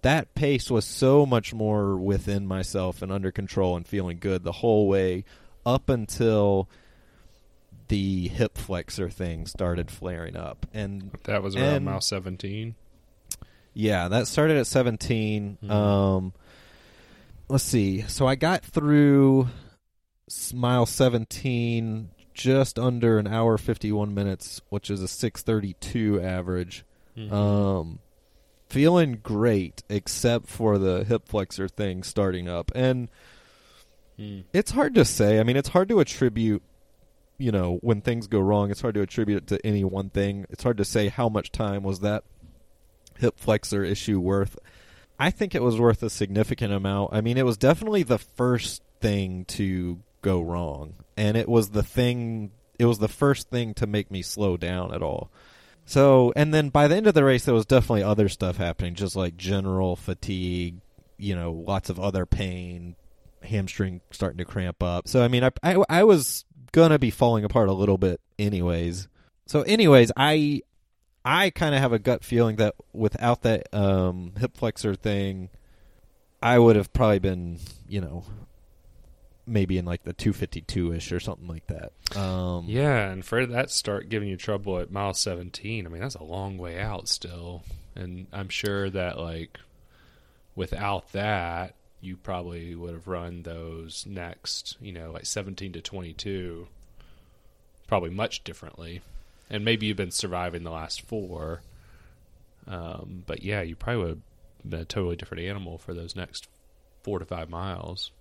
that 0.05 0.35
pace 0.35 0.69
was 0.69 0.85
so 0.85 1.25
much 1.25 1.51
more 1.51 1.97
within 1.97 2.45
myself 2.45 3.01
and 3.01 3.11
under 3.11 3.31
control 3.31 3.75
and 3.75 3.87
feeling 3.87 4.19
good 4.19 4.43
the 4.43 4.51
whole 4.51 4.87
way 4.87 5.23
up 5.65 5.89
until 5.89 6.69
the 7.87 8.27
hip 8.27 8.55
flexor 8.55 9.09
thing 9.09 9.47
started 9.47 9.89
flaring 9.89 10.37
up. 10.37 10.67
And 10.73 11.09
that 11.23 11.41
was 11.41 11.55
around 11.55 11.73
And- 11.75 11.85
mile 11.85 12.01
17 12.01 12.75
yeah, 13.77 14.07
that 14.07 14.25
started 14.27 14.55
at 14.55 14.67
17. 14.67 15.57
Mhm. 15.61 15.69
Um, 15.69 16.33
let's 17.49 17.63
see. 17.65 18.03
So 18.03 18.25
I 18.25 18.35
got 18.35 18.63
through 18.63 19.49
mile 20.53 20.85
17 20.85 22.09
just 22.33 22.79
under 22.79 23.17
an 23.19 23.27
hour 23.27 23.57
51 23.57 24.13
minutes, 24.13 24.61
which 24.69 24.89
is 24.89 25.01
a 25.01 25.07
632 25.09 26.21
average. 26.21 26.85
Mhm. 27.17 27.31
Um, 27.33 27.99
feeling 28.69 29.19
great 29.23 29.83
except 29.89 30.47
for 30.47 30.77
the 30.77 31.03
hip 31.03 31.27
flexor 31.27 31.67
thing 31.67 32.03
starting 32.03 32.47
up. 32.49 32.71
And 32.75 33.09
Mm. 34.19 34.45
it's 34.53 34.71
hard 34.71 34.95
to 34.95 35.03
say. 35.03 35.39
I 35.39 35.43
mean, 35.43 35.57
it's 35.57 35.69
hard 35.69 35.89
to 35.89 35.99
attribute, 35.99 36.63
you 37.37 37.51
know, 37.51 37.79
when 37.81 37.99
things 38.01 38.27
go 38.27 38.39
wrong, 38.39 38.71
it's 38.71 38.79
hard 38.81 38.95
to 38.95 39.01
attribute 39.01 39.43
it 39.43 39.47
to 39.47 39.65
any 39.65 39.83
one 39.83 40.09
thing. 40.09 40.45
It's 40.49 40.63
hard 40.63 40.77
to 40.77 40.85
say 40.85 41.09
how 41.09 41.27
much 41.27 41.51
time 41.51 41.83
was 41.83 41.99
that 41.99 42.23
hip 43.17 43.37
flexor 43.37 43.83
issue 43.83 44.19
worth. 44.21 44.57
I 45.19 45.31
think 45.31 45.53
it 45.53 45.61
was 45.61 45.79
worth 45.79 46.01
a 46.01 46.09
significant 46.09 46.73
amount. 46.73 47.13
I 47.13 47.21
mean, 47.21 47.37
it 47.37 47.45
was 47.45 47.57
definitely 47.57 48.03
the 48.03 48.17
first 48.17 48.81
thing 49.01 49.43
to 49.45 49.99
go 50.21 50.41
wrong, 50.41 50.95
and 51.17 51.35
it 51.37 51.47
was 51.49 51.69
the 51.71 51.83
thing. 51.83 52.51
It 52.79 52.85
was 52.85 52.99
the 52.99 53.07
first 53.07 53.49
thing 53.49 53.73
to 53.75 53.87
make 53.87 54.11
me 54.11 54.21
slow 54.21 54.57
down 54.57 54.93
at 54.93 55.01
all. 55.01 55.29
So, 55.85 56.33
and 56.35 56.53
then 56.53 56.69
by 56.69 56.87
the 56.87 56.95
end 56.95 57.07
of 57.07 57.13
the 57.13 57.23
race, 57.23 57.45
there 57.45 57.53
was 57.53 57.65
definitely 57.65 58.03
other 58.03 58.27
stuff 58.27 58.57
happening, 58.57 58.95
just 58.95 59.15
like 59.15 59.37
general 59.37 59.95
fatigue, 59.95 60.81
you 61.17 61.35
know, 61.35 61.51
lots 61.51 61.89
of 61.89 61.99
other 61.99 62.25
pain, 62.25 62.95
hamstring 63.43 64.01
starting 64.11 64.39
to 64.39 64.45
cramp 64.45 64.81
up. 64.81 65.07
So, 65.07 65.23
I 65.23 65.27
mean, 65.27 65.43
I, 65.43 65.51
I, 65.63 65.83
I 65.87 66.03
was 66.03 66.43
gonna 66.71 66.99
be 66.99 67.11
falling 67.11 67.45
apart 67.45 67.69
a 67.69 67.73
little 67.73 67.99
bit, 67.99 68.19
anyways. 68.39 69.07
So, 69.45 69.61
anyways, 69.61 70.11
I 70.17 70.61
I 71.23 71.51
kind 71.51 71.75
of 71.75 71.81
have 71.81 71.93
a 71.93 71.99
gut 71.99 72.23
feeling 72.23 72.57
that 72.57 72.75
without 72.91 73.43
that 73.43 73.73
um, 73.73 74.33
hip 74.39 74.57
flexor 74.57 74.95
thing, 74.95 75.49
I 76.41 76.59
would 76.59 76.75
have 76.75 76.93
probably 76.93 77.19
been, 77.19 77.59
you 77.87 78.01
know, 78.01 78.25
maybe 79.47 79.77
in 79.77 79.85
like 79.85 80.03
the 80.03 80.13
252 80.13 80.93
ish 80.93 81.11
or 81.11 81.19
something 81.19 81.47
like 81.47 81.67
that. 81.67 81.91
Um, 82.17 82.65
Yeah, 82.67 83.09
and 83.09 83.23
for 83.25 83.45
that 83.45 83.69
start 83.71 84.09
giving 84.09 84.29
you 84.29 84.37
trouble 84.37 84.79
at 84.79 84.91
mile 84.91 85.13
17, 85.13 85.85
I 85.85 85.89
mean, 85.89 86.01
that's 86.01 86.15
a 86.15 86.23
long 86.23 86.57
way 86.57 86.79
out 86.79 87.07
still. 87.07 87.63
And 87.95 88.27
I'm 88.33 88.49
sure 88.49 88.89
that, 88.89 89.17
like, 89.17 89.59
without 90.55 91.11
that, 91.13 91.75
you 92.01 92.17
probably 92.17 92.75
would 92.75 92.93
have 92.93 93.07
run 93.07 93.43
those 93.43 94.05
next, 94.07 94.77
you 94.81 94.91
know, 94.91 95.11
like 95.11 95.25
17 95.25 95.73
to 95.73 95.81
22, 95.81 96.67
probably 97.87 98.09
much 98.09 98.43
differently. 98.43 99.01
And 99.49 99.63
maybe 99.63 99.85
you've 99.85 99.97
been 99.97 100.11
surviving 100.11 100.63
the 100.63 100.71
last 100.71 101.01
four. 101.01 101.61
Um, 102.67 103.23
but 103.25 103.43
yeah, 103.43 103.61
you 103.61 103.75
probably 103.75 104.01
would 104.01 104.09
have 104.09 104.69
been 104.69 104.79
a 104.81 104.85
totally 104.85 105.15
different 105.15 105.43
animal 105.43 105.77
for 105.77 105.93
those 105.93 106.15
next 106.15 106.47
four 107.03 107.19
to 107.19 107.25
five 107.25 107.49
miles. 107.49 108.11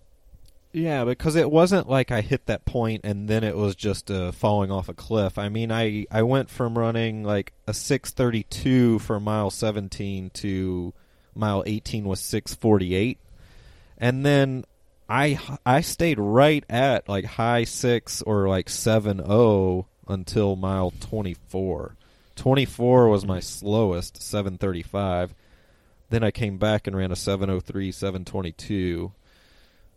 Yeah, 0.74 1.04
because 1.04 1.36
it 1.36 1.52
wasn't 1.52 1.88
like 1.88 2.10
I 2.10 2.20
hit 2.20 2.46
that 2.46 2.64
point 2.64 3.02
and 3.04 3.28
then 3.28 3.44
it 3.44 3.56
was 3.56 3.76
just 3.76 4.10
uh, 4.10 4.32
falling 4.32 4.72
off 4.72 4.88
a 4.88 4.92
cliff. 4.92 5.38
I 5.38 5.48
mean, 5.48 5.70
I 5.70 6.04
I 6.10 6.22
went 6.22 6.50
from 6.50 6.76
running 6.76 7.22
like 7.22 7.52
a 7.68 7.72
632 7.72 8.98
for 8.98 9.20
mile 9.20 9.50
17 9.50 10.30
to 10.30 10.92
mile 11.32 11.62
18 11.64 12.06
was 12.06 12.18
648. 12.18 13.20
And 13.98 14.26
then 14.26 14.64
I 15.08 15.38
I 15.64 15.80
stayed 15.80 16.18
right 16.18 16.64
at 16.68 17.08
like 17.08 17.24
high 17.24 17.62
6 17.62 18.22
or 18.22 18.48
like 18.48 18.68
70 18.68 19.84
until 20.08 20.56
mile 20.56 20.92
24. 20.98 21.96
24 22.34 23.08
was 23.08 23.24
my 23.24 23.38
slowest, 23.38 24.20
735. 24.20 25.36
Then 26.10 26.24
I 26.24 26.32
came 26.32 26.58
back 26.58 26.88
and 26.88 26.96
ran 26.96 27.12
a 27.12 27.16
703, 27.16 27.92
722 27.92 29.12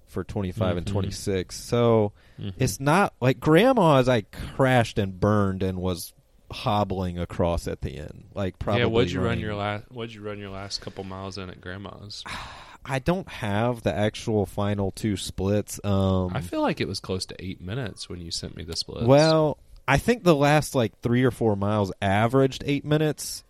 for 0.08 0.24
25 0.24 0.78
and 0.78 0.86
Mhm. 0.86 0.92
26. 0.92 1.56
So 1.56 2.14
Mhm. 2.40 2.54
it's 2.58 2.80
not 2.80 3.14
like 3.22 3.40
grandma's 3.40 4.08
I 4.10 4.22
crashed 4.22 4.98
and 4.98 5.20
burned 5.20 5.64
and 5.64 5.80
was 5.80 6.14
hobbling 6.50 7.20
across 7.20 7.68
at 7.68 7.82
the 7.82 7.98
end. 7.98 8.26
Like 8.34 8.58
probably 8.60 8.82
yeah, 8.82 8.88
what'd 8.88 9.12
you 9.12 9.22
run 9.22 9.40
your 9.40 9.56
last? 9.56 9.84
What'd 9.92 10.14
you 10.16 10.22
run 10.22 10.40
your 10.40 10.50
last 10.50 10.82
couple 10.82 11.04
miles 11.04 11.38
in 11.38 11.50
at 11.50 11.60
Grandma's? 11.62 12.24
I 12.90 13.00
don't 13.00 13.28
have 13.28 13.84
the 13.84 13.94
actual 13.94 14.46
final 14.46 14.92
two 14.92 15.18
splits. 15.18 15.80
Um 15.84 16.32
I 16.34 16.40
feel 16.42 16.62
like 16.62 16.80
it 16.80 16.88
was 16.88 17.00
close 17.02 17.26
to 17.26 17.36
eight 17.40 17.60
minutes 17.60 18.08
when 18.08 18.22
you 18.22 18.32
sent 18.32 18.56
me 18.56 18.64
the 18.64 18.78
splits. 18.78 19.06
Well, 19.06 19.58
I 19.90 19.98
think 19.98 20.24
the 20.24 20.36
last 20.36 20.74
like 20.76 20.98
3 21.02 21.24
or 21.24 21.32
4 21.32 21.56
miles 21.58 21.92
averaged 22.02 22.64
8 22.66 22.86
minutes, 22.86 23.44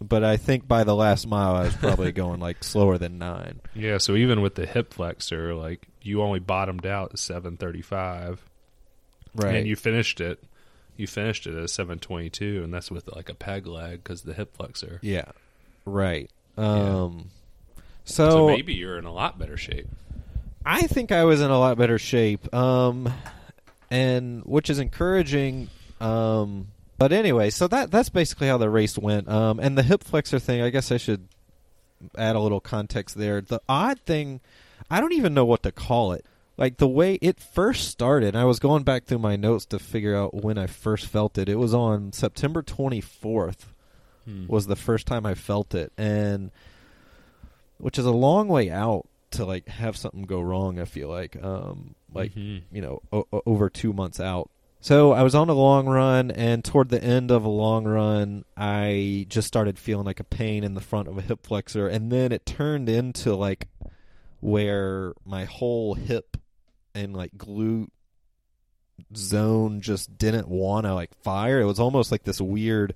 but 0.00 0.24
I 0.24 0.36
think 0.36 0.66
by 0.66 0.84
the 0.84 0.94
last 0.94 1.26
mile 1.26 1.56
I 1.56 1.62
was 1.64 1.74
probably 1.76 2.12
going 2.12 2.40
like 2.40 2.64
slower 2.64 2.98
than 2.98 3.18
9. 3.18 3.60
yeah. 3.74 3.98
So 3.98 4.16
even 4.16 4.40
with 4.40 4.54
the 4.54 4.66
hip 4.66 4.94
flexor, 4.94 5.54
like 5.54 5.86
you 6.02 6.22
only 6.22 6.38
bottomed 6.40 6.86
out 6.86 7.10
at 7.12 7.18
seven 7.18 7.56
thirty-five, 7.56 8.40
Right. 9.34 9.54
and 9.56 9.66
you 9.66 9.76
finished 9.76 10.20
it. 10.20 10.42
You 10.96 11.06
finished 11.06 11.46
it 11.46 11.54
at 11.54 11.70
seven 11.70 11.98
twenty-two, 11.98 12.62
and 12.64 12.72
that's 12.72 12.90
with 12.90 13.08
like 13.14 13.28
a 13.28 13.34
peg 13.34 13.66
leg 13.66 14.02
because 14.02 14.22
the 14.22 14.34
hip 14.34 14.56
flexor. 14.56 14.98
yeah. 15.02 15.26
Right. 15.84 16.30
Um 16.56 17.30
So, 18.04 18.30
so 18.30 18.46
maybe 18.48 18.74
you're 18.74 18.98
in 18.98 19.04
a 19.04 19.12
lot 19.12 19.38
better 19.38 19.56
shape. 19.56 19.86
I 20.64 20.82
think 20.82 21.10
I 21.12 21.24
was 21.24 21.40
in 21.40 21.50
a 21.50 21.58
lot 21.58 21.78
better 21.78 21.98
shape, 21.98 22.52
um, 22.54 23.10
and 23.90 24.42
which 24.44 24.68
is 24.70 24.78
encouraging. 24.78 25.68
Um, 26.00 26.68
but 27.00 27.12
anyway, 27.12 27.50
so 27.50 27.66
that 27.66 27.90
that's 27.90 28.10
basically 28.10 28.46
how 28.46 28.58
the 28.58 28.70
race 28.70 28.96
went. 28.96 29.26
Um, 29.28 29.58
and 29.58 29.76
the 29.76 29.82
hip 29.82 30.04
flexor 30.04 30.38
thing, 30.38 30.60
I 30.62 30.70
guess 30.70 30.92
I 30.92 30.98
should 30.98 31.26
add 32.16 32.36
a 32.36 32.40
little 32.40 32.60
context 32.60 33.16
there. 33.18 33.40
The 33.40 33.60
odd 33.68 33.98
thing, 34.00 34.40
I 34.90 35.00
don't 35.00 35.12
even 35.14 35.34
know 35.34 35.44
what 35.44 35.62
to 35.64 35.72
call 35.72 36.12
it. 36.12 36.24
Like 36.56 36.76
the 36.76 36.86
way 36.88 37.14
it 37.22 37.40
first 37.40 37.88
started, 37.88 38.36
I 38.36 38.44
was 38.44 38.58
going 38.58 38.82
back 38.84 39.04
through 39.06 39.18
my 39.20 39.34
notes 39.36 39.64
to 39.66 39.78
figure 39.78 40.14
out 40.14 40.34
when 40.34 40.58
I 40.58 40.66
first 40.66 41.06
felt 41.06 41.38
it. 41.38 41.48
It 41.48 41.54
was 41.56 41.72
on 41.74 42.12
September 42.12 42.62
24th 42.62 43.72
Hmm. 44.26 44.46
was 44.46 44.66
the 44.66 44.76
first 44.76 45.06
time 45.06 45.24
I 45.24 45.32
felt 45.34 45.74
it, 45.74 45.92
and 45.96 46.50
which 47.78 47.98
is 47.98 48.04
a 48.04 48.10
long 48.10 48.48
way 48.48 48.68
out 48.70 49.06
to 49.30 49.46
like 49.46 49.66
have 49.68 49.96
something 49.96 50.24
go 50.24 50.42
wrong. 50.42 50.78
I 50.78 50.84
feel 50.84 51.08
like, 51.08 51.42
um, 51.42 51.94
like 52.12 52.34
Mhm. 52.34 52.60
you 52.70 52.82
know, 52.82 53.00
o- 53.10 53.26
over 53.46 53.70
two 53.70 53.94
months 53.94 54.20
out. 54.20 54.50
So 54.82 55.12
I 55.12 55.22
was 55.22 55.34
on 55.34 55.50
a 55.50 55.54
long 55.54 55.86
run, 55.86 56.30
and 56.30 56.64
toward 56.64 56.88
the 56.88 57.02
end 57.02 57.30
of 57.30 57.44
a 57.44 57.50
long 57.50 57.84
run, 57.84 58.44
I 58.56 59.26
just 59.28 59.46
started 59.46 59.78
feeling 59.78 60.06
like 60.06 60.20
a 60.20 60.24
pain 60.24 60.64
in 60.64 60.72
the 60.74 60.80
front 60.80 61.06
of 61.06 61.18
a 61.18 61.22
hip 61.22 61.46
flexor, 61.46 61.86
and 61.86 62.10
then 62.10 62.32
it 62.32 62.46
turned 62.46 62.88
into 62.88 63.34
like 63.34 63.68
where 64.40 65.12
my 65.26 65.44
whole 65.44 65.94
hip 65.94 66.38
and 66.94 67.14
like 67.14 67.32
glute 67.36 67.90
zone 69.14 69.82
just 69.82 70.16
didn't 70.16 70.48
want 70.48 70.86
to 70.86 70.94
like 70.94 71.14
fire. 71.22 71.60
It 71.60 71.66
was 71.66 71.80
almost 71.80 72.10
like 72.10 72.22
this 72.22 72.40
weird 72.40 72.94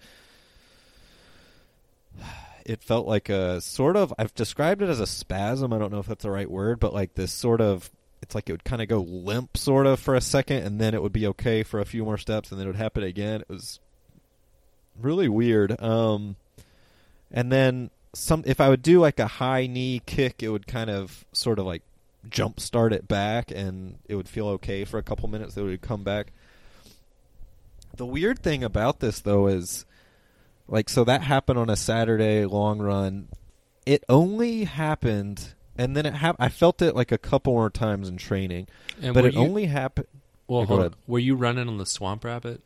it 2.65 2.83
felt 2.83 3.07
like 3.07 3.29
a 3.29 3.61
sort 3.61 3.97
of 3.97 4.13
I've 4.19 4.35
described 4.35 4.83
it 4.83 4.89
as 4.89 5.01
a 5.01 5.07
spasm. 5.07 5.73
I 5.73 5.79
don't 5.79 5.93
know 5.93 5.99
if 5.99 6.07
that's 6.07 6.23
the 6.23 6.31
right 6.31 6.51
word, 6.51 6.81
but 6.81 6.95
like 6.95 7.15
this 7.15 7.33
sort 7.33 7.61
of 7.61 7.91
it's 8.25 8.35
like 8.35 8.49
it 8.49 8.53
would 8.53 8.65
kind 8.65 8.81
of 8.81 8.89
go 8.89 9.01
limp 9.01 9.55
sort 9.55 9.87
of 9.87 10.01
for 10.01 10.15
a 10.15 10.21
second 10.21 10.65
and 10.65 10.81
then 10.81 10.95
it 10.95 11.03
would 11.03 11.13
be 11.13 11.27
okay 11.27 11.63
for 11.63 11.79
a 11.79 11.85
few 11.85 12.05
more 12.05 12.17
steps 12.17 12.51
and 12.51 12.59
then 12.59 12.67
it 12.67 12.71
would 12.71 12.77
happen 12.77 13.03
again. 13.03 13.43
It 13.43 13.51
was 13.51 13.81
really 14.99 15.29
weird. 15.29 15.79
Um 15.81 16.37
and 17.31 17.53
then 17.53 17.91
some 18.15 18.43
if 18.47 18.63
I 18.63 18.71
would 18.71 18.81
do 18.81 18.99
like 18.99 19.21
a 19.21 19.27
high 19.27 19.67
knee 19.67 20.01
kick, 20.07 20.43
it 20.43 20.49
would 20.49 20.67
kind 20.67 20.89
of 20.89 21.27
sort 21.33 21.59
of 21.59 21.67
like 21.67 21.83
jump 22.31 22.61
start 22.61 22.95
it 22.95 23.07
back 23.07 23.51
and 23.51 23.99
it 24.09 24.15
would 24.15 24.29
feel 24.29 24.49
okay 24.49 24.87
for 24.87 24.97
a 24.97 25.03
couple 25.03 25.29
minutes 25.29 25.55
it 25.59 25.63
would 25.63 25.83
come 25.83 26.03
back. 26.03 26.33
The 27.95 28.07
weird 28.07 28.39
thing 28.39 28.65
about 28.65 29.01
this 29.01 29.21
though 29.21 29.49
is 29.49 29.85
like 30.67 30.89
so 30.89 31.05
that 31.05 31.21
happened 31.21 31.59
on 31.59 31.69
a 31.69 31.77
Saturday 31.77 32.47
long 32.47 32.81
run. 32.81 33.29
It 33.85 34.03
only 34.09 34.65
happened 34.65 35.54
and 35.77 35.97
then 35.97 36.07
it 36.07 36.15
hap- 36.15 36.37
I 36.39 36.49
felt 36.49 36.81
it 36.83 36.95
like 36.95 37.13
a 37.13 37.19
couple 37.19 37.53
more 37.55 37.71
times 37.71 38.09
in 38.09 38.17
training, 38.17 38.69
And 39.03 39.15
but 39.15 39.25
it 39.25 39.35
you, 39.35 39.41
only 39.41 39.67
happened. 39.67 40.07
well, 40.49 40.71
on. 40.73 40.95
were 41.07 41.19
you 41.19 41.35
running 41.37 41.69
on 41.69 41.79
the 41.79 41.87
Swamp 41.87 42.25
Rabbit? 42.25 42.61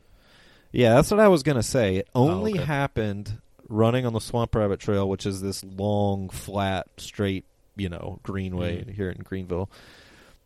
Yeah, 0.72 0.94
that's 0.94 1.10
what 1.10 1.20
I 1.20 1.28
was 1.28 1.42
gonna 1.42 1.62
say. 1.62 1.96
It 1.96 2.08
only 2.14 2.52
okay. 2.54 2.64
happened 2.64 3.38
running 3.68 4.04
on 4.06 4.12
the 4.12 4.20
Swamp 4.20 4.54
Rabbit 4.54 4.80
Trail, 4.80 5.08
which 5.08 5.26
is 5.26 5.40
this 5.40 5.62
long, 5.64 6.28
flat, 6.30 6.86
straight, 6.98 7.44
you 7.76 7.88
know, 7.88 8.18
greenway 8.22 8.84
Mhm. 8.84 8.94
here 8.94 9.10
in 9.10 9.22
Greenville. 9.22 9.68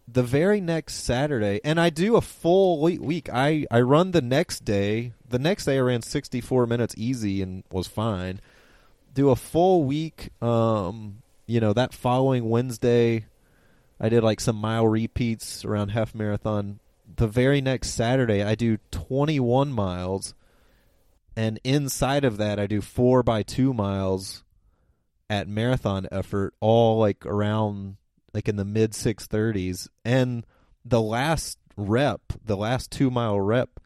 The 0.08 0.22
very 0.24 0.60
next 0.60 0.94
Saturday, 1.04 1.60
and 1.64 1.80
I 1.80 1.88
do 1.90 2.16
a 2.16 2.20
full 2.20 2.80
week. 2.80 3.28
I 3.32 3.66
I 3.70 3.80
run 3.80 4.10
the 4.10 4.20
next 4.20 4.64
day. 4.64 5.12
The 5.28 5.38
next 5.38 5.64
day 5.64 5.76
I 5.76 5.80
ran 5.80 6.02
64 6.02 6.66
minutes 6.66 6.94
easy 6.98 7.40
and 7.40 7.62
was 7.70 7.86
fine. 7.86 8.40
Do 9.14 9.30
a 9.30 9.36
full 9.36 9.84
week. 9.84 10.30
Um, 10.42 11.18
you 11.46 11.60
know 11.60 11.72
that 11.72 11.94
following 11.94 12.48
Wednesday, 12.48 13.26
I 14.00 14.08
did 14.08 14.22
like 14.22 14.40
some 14.40 14.56
mile 14.56 14.86
repeats 14.86 15.64
around 15.64 15.90
half 15.90 16.14
marathon. 16.14 16.80
The 17.16 17.26
very 17.26 17.60
next 17.60 17.90
Saturday, 17.90 18.42
I 18.42 18.54
do 18.54 18.78
21 18.90 19.72
miles, 19.72 20.34
and 21.36 21.60
inside 21.64 22.24
of 22.24 22.36
that, 22.38 22.58
I 22.58 22.66
do 22.66 22.80
four 22.80 23.22
by 23.22 23.42
two 23.42 23.72
miles 23.74 24.44
at 25.28 25.48
marathon 25.48 26.06
effort, 26.12 26.54
all 26.60 26.98
like 26.98 27.24
around 27.24 27.96
like 28.34 28.48
in 28.48 28.56
the 28.56 28.64
mid 28.64 28.92
630s. 28.92 29.88
And 30.04 30.46
the 30.84 31.00
last 31.00 31.58
rep, 31.76 32.20
the 32.44 32.56
last 32.56 32.90
two 32.90 33.10
mile 33.10 33.40
rep, 33.40 33.80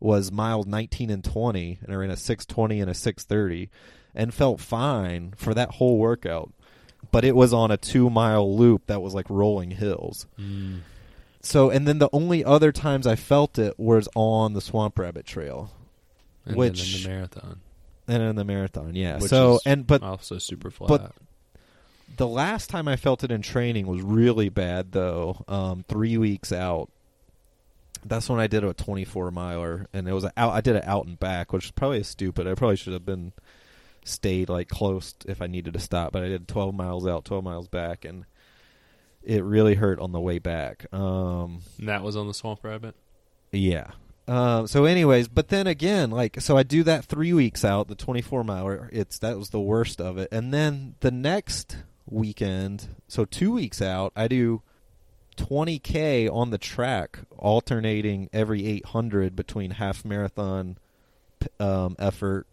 was 0.00 0.32
mile 0.32 0.64
19 0.64 1.10
and 1.10 1.24
20, 1.24 1.78
and 1.82 1.92
I 1.92 1.96
ran 1.96 2.10
a 2.10 2.16
620 2.16 2.80
and 2.80 2.90
a 2.90 2.94
630, 2.94 3.70
and 4.14 4.34
felt 4.34 4.60
fine 4.60 5.34
for 5.36 5.54
that 5.54 5.72
whole 5.72 5.98
workout. 5.98 6.52
But 7.12 7.24
it 7.24 7.36
was 7.36 7.52
on 7.52 7.70
a 7.70 7.76
two 7.76 8.10
mile 8.10 8.56
loop 8.56 8.86
that 8.86 9.00
was 9.00 9.14
like 9.14 9.30
rolling 9.30 9.70
hills. 9.70 10.26
Mm. 10.40 10.80
So, 11.42 11.70
and 11.70 11.86
then 11.86 11.98
the 11.98 12.08
only 12.12 12.44
other 12.44 12.72
times 12.72 13.06
I 13.06 13.14
felt 13.16 13.58
it 13.58 13.78
was 13.78 14.08
on 14.16 14.54
the 14.54 14.60
Swamp 14.60 14.98
Rabbit 14.98 15.26
Trail 15.26 15.70
And 16.46 16.56
Which- 16.56 17.02
the 17.04 17.08
marathon, 17.08 17.60
and 18.08 18.22
in 18.22 18.36
the 18.36 18.44
marathon. 18.44 18.94
Yeah. 18.96 19.18
Which 19.18 19.30
so, 19.30 19.60
and 19.64 19.86
but 19.86 20.02
also 20.02 20.38
super 20.38 20.70
flat. 20.70 20.88
but- 20.88 21.12
the 22.16 22.26
last 22.28 22.68
time 22.68 22.88
I 22.88 22.96
felt 22.96 23.24
it 23.24 23.30
in 23.30 23.40
training 23.42 23.86
was 23.86 24.02
really 24.02 24.48
bad 24.48 24.92
though. 24.92 25.44
Um, 25.48 25.84
three 25.88 26.18
weeks 26.18 26.52
out. 26.52 26.90
That's 28.04 28.28
when 28.28 28.40
I 28.40 28.48
did 28.48 28.64
a 28.64 28.74
24 28.74 29.30
miler, 29.30 29.86
and 29.92 30.08
it 30.08 30.12
was 30.12 30.24
a 30.24 30.32
out. 30.36 30.52
I 30.52 30.60
did 30.60 30.76
it 30.76 30.84
out 30.84 31.06
and 31.06 31.18
back, 31.18 31.52
which 31.52 31.66
is 31.66 31.70
probably 31.70 32.02
stupid. 32.02 32.46
I 32.46 32.54
probably 32.54 32.76
should 32.76 32.92
have 32.92 33.06
been 33.06 33.32
stayed 34.04 34.48
like 34.48 34.68
close 34.68 35.14
if 35.26 35.40
I 35.42 35.46
needed 35.46 35.74
to 35.74 35.80
stop, 35.80 36.12
but 36.12 36.22
I 36.22 36.28
did 36.28 36.48
12 36.48 36.74
miles 36.74 37.06
out, 37.06 37.24
12 37.24 37.44
miles 37.44 37.68
back, 37.68 38.04
and 38.04 38.24
it 39.22 39.44
really 39.44 39.74
hurt 39.74 39.98
on 40.00 40.12
the 40.12 40.20
way 40.20 40.38
back. 40.38 40.86
Um, 40.92 41.60
And 41.78 41.88
that 41.88 42.02
was 42.02 42.16
on 42.16 42.26
the 42.26 42.34
Swamp 42.34 42.60
Rabbit. 42.62 42.94
yeah. 43.52 43.92
Um, 44.28 44.68
so, 44.68 44.84
anyways, 44.84 45.26
but 45.26 45.48
then 45.48 45.66
again, 45.66 46.10
like, 46.12 46.40
so 46.40 46.56
I 46.56 46.62
do 46.62 46.84
that 46.84 47.04
three 47.04 47.32
weeks 47.32 47.64
out, 47.64 47.88
the 47.88 47.96
24 47.96 48.44
miler. 48.44 48.88
It's 48.92 49.18
that 49.18 49.36
was 49.36 49.50
the 49.50 49.60
worst 49.60 50.00
of 50.00 50.16
it, 50.16 50.28
and 50.30 50.54
then 50.54 50.94
the 51.00 51.10
next 51.10 51.76
weekend, 52.08 52.88
so 53.08 53.24
two 53.24 53.52
weeks 53.52 53.82
out, 53.82 54.12
I 54.14 54.28
do 54.28 54.62
20k 55.36 56.32
on 56.32 56.50
the 56.50 56.58
track, 56.58 57.20
alternating 57.36 58.28
every 58.32 58.64
800 58.66 59.34
between 59.34 59.72
half 59.72 60.04
marathon 60.04 60.78
um, 61.58 61.96
effort 61.98 62.46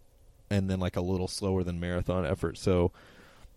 and 0.50 0.70
then 0.70 0.80
like 0.80 0.96
a 0.96 1.02
little 1.02 1.28
slower 1.28 1.64
than 1.64 1.80
marathon 1.80 2.26
effort. 2.26 2.58
So 2.58 2.92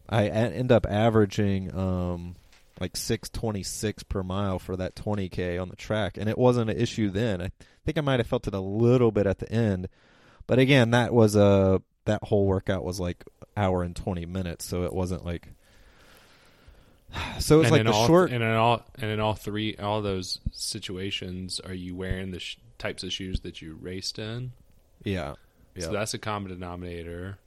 I 0.09 0.23
a- 0.25 0.31
end 0.31 0.71
up 0.73 0.87
averaging 0.89 1.75
um, 1.77 2.37
like 2.81 2.97
626 2.97 4.03
per 4.05 4.23
mile 4.23 4.59
for 4.59 4.77
that 4.77 4.95
20k 4.95 5.61
on 5.61 5.69
the 5.69 5.77
track, 5.77 6.17
and 6.17 6.29
it 6.29 6.37
wasn't 6.39 6.71
an 6.71 6.77
issue 6.79 7.11
then. 7.11 7.41
I 7.41 7.51
think 7.85 7.99
I 7.99 8.01
might 8.01 8.21
have 8.21 8.27
felt 8.27 8.47
it 8.47 8.55
a 8.55 8.61
little 8.61 9.11
bit 9.11 9.27
at 9.27 9.39
the 9.39 9.51
end, 9.51 9.89
but 10.47 10.59
again, 10.59 10.91
that 10.91 11.13
was 11.15 11.37
a 11.37 11.81
that 12.05 12.25
whole 12.25 12.47
workout 12.47 12.85
was 12.85 12.99
like 12.99 13.25
hour 13.57 13.83
and 13.83 13.95
20 13.95 14.27
minutes, 14.27 14.65
so 14.67 14.85
it 14.85 14.93
wasn't 14.93 15.25
like. 15.25 15.49
So 17.41 17.61
it's 17.61 17.71
like 17.71 17.81
in 17.81 17.87
the 17.87 17.93
all, 17.93 18.07
short. 18.07 18.31
and 18.33 18.43
in 18.43 18.51
all 18.53 18.85
and 18.99 19.11
in 19.11 19.21
all 19.21 19.35
three 19.35 19.77
all 19.77 20.01
those 20.03 20.39
situations, 20.53 21.61
are 21.61 21.75
you 21.75 21.95
wearing 21.95 22.31
the 22.31 22.39
sh- 22.41 22.57
types 22.79 23.03
of 23.03 23.13
shoes 23.13 23.41
that 23.41 23.61
you 23.61 23.77
raced 23.81 24.19
in? 24.19 24.53
yeah, 25.05 25.35
yeah. 25.75 25.87
So 25.87 25.93
that's 25.93 26.15
a 26.15 26.19
common 26.19 26.51
denominator. 26.51 27.39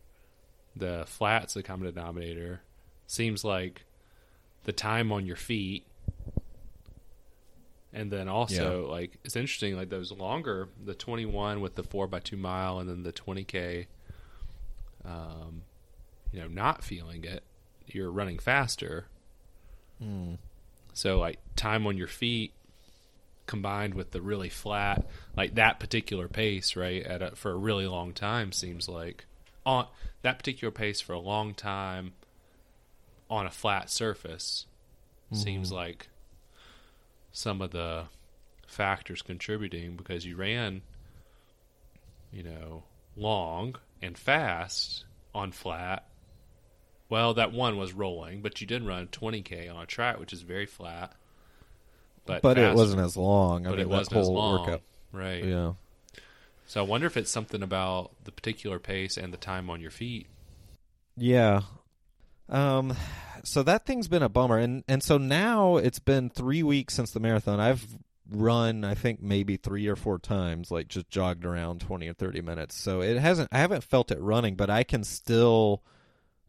The 0.76 1.04
flat's 1.08 1.54
the 1.54 1.64
common 1.64 1.94
denominator. 1.94 2.62
Seems 3.08 3.44
like 3.44 3.86
the 4.64 4.74
time 4.74 5.12
on 5.12 5.26
your 5.26 5.36
feet. 5.36 5.86
And 7.94 8.12
then 8.12 8.28
also, 8.28 8.90
like, 8.92 9.18
it's 9.24 9.38
interesting, 9.38 9.78
like, 9.78 9.90
those 9.90 10.12
longer, 10.12 10.68
the 10.84 10.94
21 10.94 11.62
with 11.62 11.76
the 11.76 11.84
4 11.84 12.08
by 12.08 12.20
2 12.20 12.36
mile 12.36 12.80
and 12.80 12.90
then 12.90 13.04
the 13.04 13.14
20K, 13.14 13.88
um, 15.06 15.62
you 16.34 16.42
know, 16.42 16.48
not 16.48 16.84
feeling 16.84 17.24
it, 17.24 17.44
you're 17.88 18.12
running 18.12 18.38
faster. 18.38 19.06
Mm. 20.04 20.40
So, 20.94 21.20
like, 21.20 21.40
time 21.56 21.88
on 21.88 21.96
your 21.96 22.08
feet 22.08 22.52
combined 23.46 23.94
with 23.94 24.12
the 24.12 24.22
really 24.22 24.50
flat, 24.50 25.06
like 25.36 25.56
that 25.56 25.80
particular 25.80 26.28
pace, 26.28 26.76
right, 26.76 27.04
at 27.04 27.22
a, 27.22 27.36
for 27.36 27.52
a 27.52 27.56
really 27.58 27.88
long 27.88 28.14
time 28.14 28.52
seems 28.52 28.88
like 28.90 29.26
on 29.66 29.88
that 30.22 30.38
particular 30.40 30.72
pace 30.72 31.02
for 31.02 31.14
a 31.14 31.20
long 31.20 31.54
time 31.54 32.14
on 33.30 33.46
a 33.46 33.52
flat 33.52 33.90
surface 33.90 34.66
seems 35.32 35.70
Mhm. 35.72 35.76
like 35.76 36.08
some 37.32 37.62
of 37.62 37.72
the 37.72 38.06
factors 38.68 39.22
contributing 39.22 39.96
because 39.96 40.26
you 40.26 40.36
ran, 40.36 40.82
you 42.32 42.44
know, 42.44 42.84
long 43.16 43.76
and 44.02 44.18
fast 44.18 45.06
on 45.34 45.52
flat. 45.52 46.08
Well, 47.10 47.34
that 47.36 47.52
one 47.52 47.78
was 47.78 47.94
rolling, 47.94 48.42
but 48.42 48.62
you 48.62 48.68
did 48.68 48.84
run 48.84 49.08
20k 49.08 49.68
on 49.70 49.84
a 49.84 49.86
track, 49.86 50.20
which 50.20 50.34
is 50.34 50.42
very 50.42 50.66
flat. 50.66 51.14
But, 52.26 52.42
but 52.42 52.58
it 52.58 52.76
wasn't 52.76 53.02
as 53.02 53.16
long. 53.16 53.66
I 53.68 53.70
But 53.70 53.78
mean, 53.78 53.88
it 53.88 53.90
wasn't 53.90 54.18
as 54.18 54.26
whole 54.26 54.36
long, 54.36 54.60
workout. 54.62 54.82
right? 55.12 55.44
Yeah. 55.44 55.74
So 56.68 56.82
I 56.82 56.84
wonder 56.84 57.06
if 57.06 57.16
it's 57.18 57.30
something 57.30 57.62
about 57.62 58.12
the 58.24 58.32
particular 58.32 58.80
pace 58.80 59.18
and 59.18 59.32
the 59.32 59.38
time 59.38 59.70
on 59.70 59.80
your 59.82 59.92
feet. 59.92 60.26
Yeah. 61.16 61.62
Um 62.50 62.96
so 63.44 63.62
that 63.64 63.86
thing's 63.86 64.08
been 64.08 64.24
a 64.24 64.30
bummer 64.30 64.58
and 64.58 64.84
and 64.88 65.04
so 65.04 65.18
now 65.20 65.78
it's 65.78 66.00
been 66.00 66.30
3 66.30 66.64
weeks 66.64 66.96
since 66.96 67.12
the 67.12 67.20
marathon. 67.20 67.60
I've 67.60 67.86
run 68.32 68.84
I 68.84 68.96
think 68.96 69.22
maybe 69.22 69.56
3 69.58 69.88
or 69.88 69.96
4 69.96 70.18
times 70.18 70.72
like 70.72 70.88
just 70.88 71.10
jogged 71.10 71.46
around 71.46 71.82
20 71.82 72.08
or 72.08 72.14
30 72.14 72.42
minutes. 72.42 72.76
So 72.76 73.02
it 73.02 73.18
hasn't 73.18 73.50
I 73.52 73.60
haven't 73.60 73.84
felt 73.84 74.12
it 74.12 74.20
running, 74.20 74.56
but 74.56 74.70
I 74.72 74.84
can 74.84 75.04
still 75.04 75.84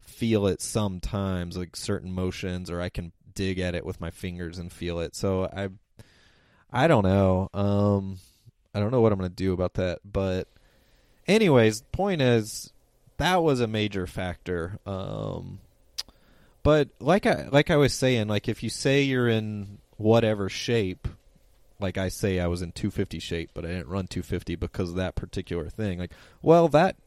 feel 0.01 0.47
it 0.47 0.61
sometimes 0.61 1.55
like 1.57 1.75
certain 1.75 2.11
motions 2.11 2.71
or 2.71 2.81
I 2.81 2.89
can 2.89 3.11
dig 3.37 3.59
at 3.59 3.75
it 3.75 3.85
with 3.85 4.01
my 4.01 4.09
fingers 4.09 4.57
and 4.57 4.71
feel 4.71 4.99
it. 4.99 5.15
So 5.15 5.45
I 5.45 5.69
I 6.71 6.87
don't 6.87 7.03
know. 7.03 7.49
Um 7.53 8.19
I 8.73 8.79
don't 8.79 8.91
know 8.91 9.01
what 9.01 9.11
I'm 9.11 9.17
going 9.17 9.29
to 9.31 9.35
do 9.35 9.53
about 9.53 9.73
that, 9.75 9.99
but 10.05 10.47
anyways, 11.27 11.79
the 11.79 11.85
point 11.87 12.21
is 12.21 12.71
that 13.17 13.41
was 13.41 13.59
a 13.59 13.67
major 13.67 14.05
factor. 14.05 14.77
Um, 14.85 15.59
but 16.61 16.89
like 16.99 17.25
I 17.25 17.47
like 17.51 17.71
I 17.71 17.77
was 17.77 17.93
saying, 17.93 18.27
like 18.27 18.47
if 18.47 18.61
you 18.61 18.69
say 18.69 19.01
you're 19.01 19.27
in 19.27 19.79
whatever 19.97 20.47
shape, 20.47 21.07
like 21.79 21.97
I 21.97 22.09
say 22.09 22.39
I 22.39 22.47
was 22.47 22.61
in 22.61 22.71
250 22.71 23.19
shape, 23.19 23.51
but 23.53 23.65
I 23.65 23.69
didn't 23.69 23.87
run 23.87 24.07
250 24.07 24.55
because 24.55 24.91
of 24.91 24.95
that 24.97 25.15
particular 25.15 25.69
thing. 25.69 25.99
Like, 25.99 26.11
well, 26.41 26.67
that 26.69 26.97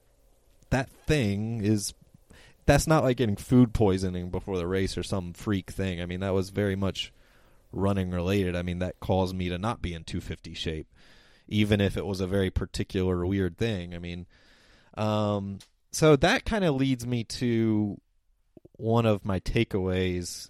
that 0.71 0.91
thing 1.07 1.63
is 1.63 1.95
that's 2.71 2.87
not 2.87 3.03
like 3.03 3.17
getting 3.17 3.35
food 3.35 3.75
poisoning 3.75 4.31
before 4.31 4.57
the 4.57 4.67
race 4.67 4.97
or 4.97 5.03
some 5.03 5.33
freak 5.33 5.73
thing. 5.73 6.01
I 6.01 6.07
mean, 6.07 6.21
that 6.21 6.33
was 6.33 6.51
very 6.51 6.77
much 6.77 7.13
running 7.73 8.13
related. 8.13 8.55
I 8.55 8.63
mean, 8.63 8.79
that 8.79 9.01
caused 9.01 9.35
me 9.35 9.49
to 9.49 9.59
not 9.59 9.83
be 9.83 9.93
in 9.93 10.05
250 10.05 10.55
shape, 10.55 10.87
even 11.49 11.81
if 11.81 11.97
it 11.97 12.07
was 12.07 12.21
a 12.21 12.29
very 12.29 12.49
particular 12.49 13.27
weird 13.27 13.59
thing. 13.59 13.93
I 13.93 13.99
mean, 13.99 14.27
um, 14.95 15.59
so 15.91 16.15
that 16.15 16.45
kind 16.45 16.65
of 16.65 16.77
leads 16.77 17.05
me 17.05 17.25
to 17.25 18.01
one 18.77 19.05
of 19.05 19.25
my 19.25 19.41
takeaways. 19.41 20.49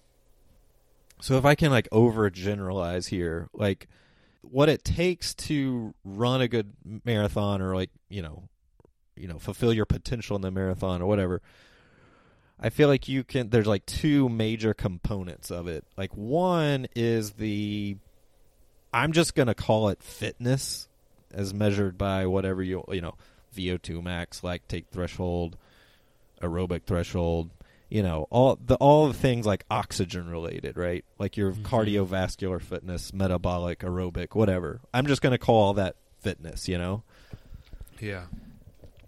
So 1.21 1.37
if 1.37 1.45
I 1.45 1.55
can 1.55 1.71
like 1.71 1.89
overgeneralize 1.89 3.07
here, 3.07 3.49
like 3.51 3.87
what 4.43 4.69
it 4.69 4.83
takes 4.83 5.33
to 5.33 5.95
run 6.05 6.41
a 6.41 6.47
good 6.47 6.73
marathon 7.03 7.63
or 7.63 7.75
like, 7.75 7.89
you 8.09 8.21
know, 8.21 8.43
you 9.15 9.27
know, 9.27 9.39
fulfill 9.39 9.73
your 9.73 9.87
potential 9.87 10.35
in 10.35 10.43
the 10.43 10.51
marathon 10.51 11.01
or 11.01 11.07
whatever. 11.07 11.41
I 12.61 12.69
feel 12.69 12.87
like 12.87 13.07
you 13.07 13.23
can 13.23 13.49
there's 13.49 13.67
like 13.67 13.85
two 13.85 14.29
major 14.29 14.73
components 14.73 15.49
of 15.51 15.67
it. 15.67 15.83
Like 15.97 16.11
one 16.15 16.87
is 16.95 17.31
the 17.31 17.97
I'm 18.93 19.13
just 19.13 19.35
going 19.35 19.47
to 19.47 19.55
call 19.55 19.89
it 19.89 20.03
fitness 20.03 20.87
as 21.33 21.53
measured 21.53 21.97
by 21.97 22.25
whatever 22.27 22.61
you 22.61 22.83
you 22.91 23.01
know, 23.01 23.15
VO2 23.55 24.03
max, 24.03 24.41
lactate 24.41 24.85
threshold, 24.91 25.57
aerobic 26.41 26.83
threshold, 26.83 27.49
you 27.89 28.03
know, 28.03 28.27
all 28.29 28.57
the 28.63 28.75
all 28.75 29.07
the 29.07 29.13
things 29.13 29.45
like 29.45 29.65
oxygen 29.71 30.29
related, 30.29 30.77
right? 30.77 31.03
Like 31.17 31.37
your 31.37 31.53
Mhm. 31.53 31.63
cardiovascular 31.63 32.61
fitness, 32.61 33.11
metabolic, 33.13 33.79
aerobic, 33.79 34.35
whatever. 34.35 34.81
I'm 34.93 35.07
just 35.07 35.21
going 35.21 35.31
to 35.31 35.37
call 35.39 35.61
all 35.63 35.73
that 35.73 35.95
fitness, 36.19 36.67
you 36.67 36.77
know. 36.77 37.03
Yeah. 37.99 38.25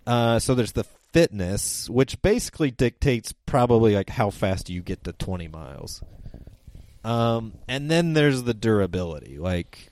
Uh, 0.07 0.39
so 0.39 0.53
there's 0.55 0.73
the 0.73 0.85
fitness, 1.13 1.89
which 1.89 2.21
basically 2.21 2.71
dictates 2.71 3.33
probably 3.45 3.95
like 3.95 4.09
how 4.09 4.29
fast 4.29 4.69
you 4.69 4.81
get 4.81 5.03
to 5.05 5.13
20 5.13 5.47
miles. 5.47 6.03
Um, 7.03 7.53
and 7.67 7.89
then 7.89 8.13
there's 8.13 8.43
the 8.43 8.53
durability. 8.53 9.37
Like, 9.37 9.91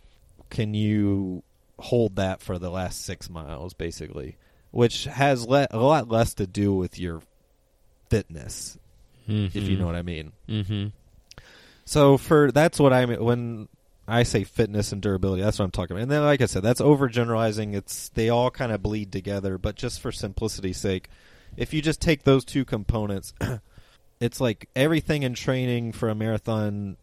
can 0.49 0.73
you 0.73 1.43
hold 1.79 2.17
that 2.17 2.41
for 2.41 2.57
the 2.57 2.69
last 2.69 3.05
six 3.05 3.29
miles, 3.29 3.73
basically? 3.73 4.38
Which 4.71 5.05
has 5.05 5.47
le- 5.47 5.67
a 5.71 5.79
lot 5.79 6.10
less 6.10 6.34
to 6.36 6.47
do 6.47 6.73
with 6.73 6.97
your 6.97 7.21
fitness, 8.10 8.77
if 9.27 9.55
you 9.55 9.77
know 9.77 9.86
what 9.86 9.95
I 9.95 10.01
mean. 10.01 10.31
Mm-hmm. 10.49 10.88
So 11.86 12.17
for 12.17 12.51
that's 12.51 12.79
what 12.79 12.93
I 12.93 13.05
mean 13.05 13.23
when 13.23 13.67
I 14.12 14.24
say 14.24 14.43
fitness 14.43 14.91
and 14.91 15.02
durability. 15.02 15.41
That's 15.41 15.58
what 15.58 15.65
I'm 15.65 15.71
talking 15.71 15.95
about. 15.95 16.04
And 16.04 16.12
then, 16.12 16.24
like 16.24 16.41
I 16.41 16.45
said, 16.45 16.63
that's 16.63 16.82
overgeneralizing. 16.82 17.74
It's 17.74 18.10
they 18.10 18.28
all 18.28 18.52
kind 18.52 18.74
of 18.74 18.84
bleed 18.84 19.12
together. 19.12 19.58
But 19.58 19.76
just 19.76 20.02
for 20.02 20.12
simplicity's 20.12 20.78
sake, 20.78 21.08
if 21.56 21.74
you 21.74 21.82
just 21.82 22.02
take 22.02 22.24
those 22.24 22.43
two 22.43 22.65
components, 22.65 23.34
it's 24.19 24.41
like 24.41 24.67
everything 24.76 25.24
in 25.24 25.34
training 25.34 25.93
for 25.93 26.10
a 26.10 26.15
marathon. 26.15 26.97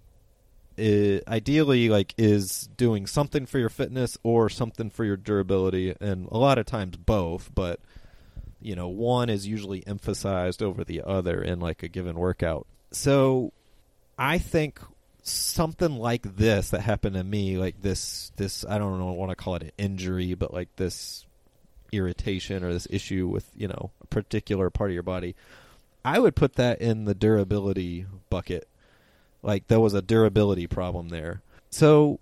i 0.78 1.22
ideally, 1.26 1.88
like 1.88 2.12
is 2.18 2.68
doing 2.76 3.06
something 3.06 3.46
for 3.46 3.58
your 3.58 3.70
fitness 3.70 4.18
or 4.22 4.50
something 4.50 4.90
for 4.90 5.06
your 5.06 5.16
durability, 5.16 5.94
and 6.02 6.28
a 6.30 6.36
lot 6.36 6.58
of 6.58 6.66
times 6.66 6.98
both. 6.98 7.50
But 7.54 7.80
you 8.60 8.76
know, 8.76 8.88
one 8.88 9.30
is 9.30 9.46
usually 9.46 9.86
emphasized 9.86 10.62
over 10.62 10.84
the 10.84 11.02
other 11.02 11.40
in 11.40 11.58
like 11.58 11.82
a 11.82 11.88
given 11.88 12.16
workout. 12.16 12.66
So 12.92 13.54
I 14.18 14.36
think 14.36 14.78
something 15.28 15.96
like 15.96 16.36
this 16.36 16.70
that 16.70 16.80
happened 16.80 17.16
to 17.16 17.24
me, 17.24 17.58
like 17.58 17.80
this, 17.80 18.32
this 18.36 18.64
I 18.68 18.78
don't 18.78 18.98
know, 18.98 19.12
want 19.12 19.30
to 19.30 19.36
call 19.36 19.56
it 19.56 19.62
an 19.62 19.72
injury, 19.78 20.34
but 20.34 20.52
like 20.52 20.68
this 20.76 21.26
irritation 21.92 22.62
or 22.62 22.72
this 22.72 22.86
issue 22.90 23.26
with 23.26 23.50
you 23.56 23.66
know 23.66 23.90
a 24.02 24.06
particular 24.06 24.70
part 24.70 24.90
of 24.90 24.94
your 24.94 25.02
body. 25.02 25.34
I 26.04 26.18
would 26.18 26.36
put 26.36 26.54
that 26.54 26.80
in 26.80 27.04
the 27.04 27.14
durability 27.14 28.06
bucket. 28.30 28.68
Like 29.42 29.68
there 29.68 29.80
was 29.80 29.94
a 29.94 30.02
durability 30.02 30.66
problem 30.66 31.08
there. 31.08 31.42
So 31.70 32.18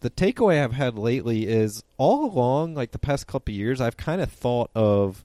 the 0.00 0.10
takeaway 0.10 0.62
I've 0.62 0.72
had 0.72 0.98
lately 0.98 1.46
is 1.46 1.82
all 1.96 2.24
along, 2.24 2.74
like 2.74 2.92
the 2.92 2.98
past 2.98 3.26
couple 3.26 3.54
years, 3.54 3.80
I've 3.80 3.96
kind 3.96 4.20
of 4.20 4.30
thought 4.30 4.70
of 4.74 5.24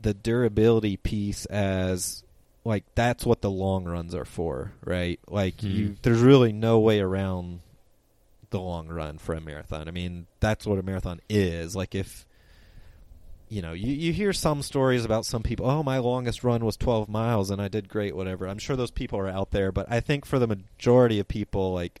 the 0.00 0.14
durability 0.14 0.96
piece 0.96 1.44
as 1.46 2.24
like 2.64 2.84
that's 2.94 3.24
what 3.24 3.40
the 3.40 3.50
long 3.50 3.84
runs 3.84 4.14
are 4.14 4.24
for, 4.24 4.72
right? 4.84 5.18
Like 5.28 5.60
Hmm. 5.60 5.66
you, 5.68 5.96
there's 6.02 6.20
really 6.20 6.52
no 6.52 6.78
way 6.80 7.00
around 7.00 7.60
the 8.50 8.60
long 8.60 8.88
run 8.88 9.18
for 9.18 9.34
a 9.34 9.40
marathon. 9.40 9.88
I 9.88 9.92
mean, 9.92 10.26
that's 10.40 10.66
what 10.66 10.78
a 10.78 10.82
marathon 10.82 11.20
is. 11.28 11.74
Like 11.76 11.94
if 11.94 12.26
you 13.48 13.62
know, 13.62 13.72
you, 13.72 13.92
you 13.92 14.12
hear 14.12 14.32
some 14.32 14.62
stories 14.62 15.04
about 15.04 15.26
some 15.26 15.42
people, 15.42 15.68
oh, 15.68 15.82
my 15.82 15.98
longest 15.98 16.44
run 16.44 16.64
was 16.64 16.76
12 16.76 17.08
miles 17.08 17.50
and 17.50 17.60
I 17.60 17.66
did 17.66 17.88
great, 17.88 18.14
whatever. 18.14 18.46
I'm 18.46 18.58
sure 18.58 18.76
those 18.76 18.92
people 18.92 19.18
are 19.18 19.26
out 19.28 19.50
there, 19.50 19.72
but 19.72 19.86
I 19.90 19.98
think 19.98 20.24
for 20.24 20.38
the 20.38 20.46
majority 20.46 21.18
of 21.18 21.26
people, 21.26 21.72
like, 21.74 22.00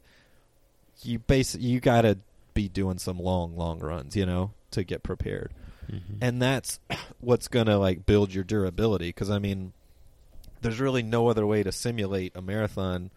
you 1.02 1.18
base 1.18 1.56
you 1.56 1.80
got 1.80 2.02
to 2.02 2.18
be 2.54 2.68
doing 2.68 2.98
some 2.98 3.18
long, 3.18 3.56
long 3.56 3.80
runs, 3.80 4.14
you 4.14 4.26
know, 4.26 4.52
to 4.70 4.84
get 4.84 5.02
prepared. 5.02 5.52
Mhm. 5.90 6.18
And 6.20 6.40
that's 6.40 6.78
what's 7.20 7.48
going 7.48 7.66
to, 7.66 7.78
like, 7.78 8.06
build 8.06 8.32
your 8.32 8.44
durability. 8.44 9.08
Because, 9.08 9.28
I 9.30 9.40
mean, 9.40 9.72
there's 10.60 10.80
really 10.80 11.02
no 11.02 11.28
other 11.28 11.46
way 11.46 11.62
to 11.62 11.72
simulate 11.72 12.36
a 12.36 12.42
marathon 12.42 13.10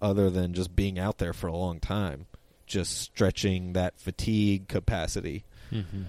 other 0.00 0.30
than 0.30 0.54
just 0.54 0.74
being 0.76 0.98
out 0.98 1.18
there 1.18 1.32
for 1.32 1.46
a 1.48 1.56
long 1.56 1.80
time, 1.80 2.26
just 2.66 2.98
stretching 2.98 3.72
that 3.72 3.98
fatigue 4.00 4.68
capacity. 4.68 5.44
Mhm. 5.72 6.06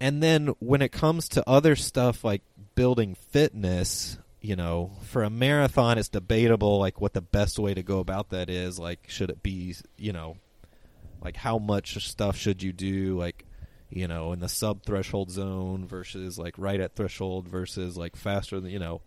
And 0.00 0.22
then 0.22 0.48
when 0.58 0.82
it 0.82 0.92
comes 0.92 1.28
to 1.30 1.48
other 1.48 1.76
stuff 1.76 2.22
like 2.24 2.42
building 2.74 3.14
fitness, 3.14 4.18
you 4.40 4.54
know, 4.54 4.92
for 5.02 5.22
a 5.22 5.30
marathon, 5.30 5.98
it's 5.98 6.08
debatable 6.08 6.78
like 6.78 7.00
what 7.00 7.14
the 7.14 7.22
best 7.22 7.58
way 7.58 7.72
to 7.74 7.82
go 7.82 7.98
about 7.98 8.30
that 8.30 8.50
is. 8.50 8.78
Like, 8.78 9.08
should 9.08 9.30
it 9.30 9.42
be, 9.42 9.74
you 9.96 10.12
know, 10.12 10.36
like 11.22 11.36
how 11.36 11.58
much 11.58 12.06
stuff 12.06 12.36
should 12.36 12.62
you 12.62 12.72
do, 12.72 13.18
like, 13.18 13.44
you 13.88 14.06
know, 14.06 14.32
in 14.32 14.40
the 14.40 14.48
sub 14.48 14.82
threshold 14.84 15.30
zone 15.30 15.86
versus 15.86 16.38
like 16.38 16.54
right 16.58 16.80
at 16.80 16.94
threshold 16.94 17.48
versus 17.48 17.96
like 17.96 18.14
faster 18.16 18.60
than, 18.60 18.70
you 18.70 18.78
know, 18.78 19.00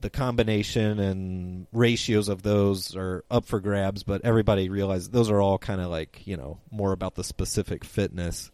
the 0.00 0.10
combination 0.10 0.98
and 0.98 1.66
ratios 1.72 2.28
of 2.28 2.42
those 2.42 2.94
are 2.96 3.24
up 3.30 3.44
for 3.44 3.60
grabs, 3.60 4.02
but 4.02 4.24
everybody 4.24 4.68
realizes 4.68 5.10
those 5.10 5.30
are 5.30 5.40
all 5.40 5.58
kind 5.58 5.80
of 5.80 5.88
like, 5.88 6.26
you 6.26 6.36
know, 6.36 6.58
more 6.70 6.92
about 6.92 7.14
the 7.14 7.24
specific 7.24 7.84
fitness. 7.84 8.50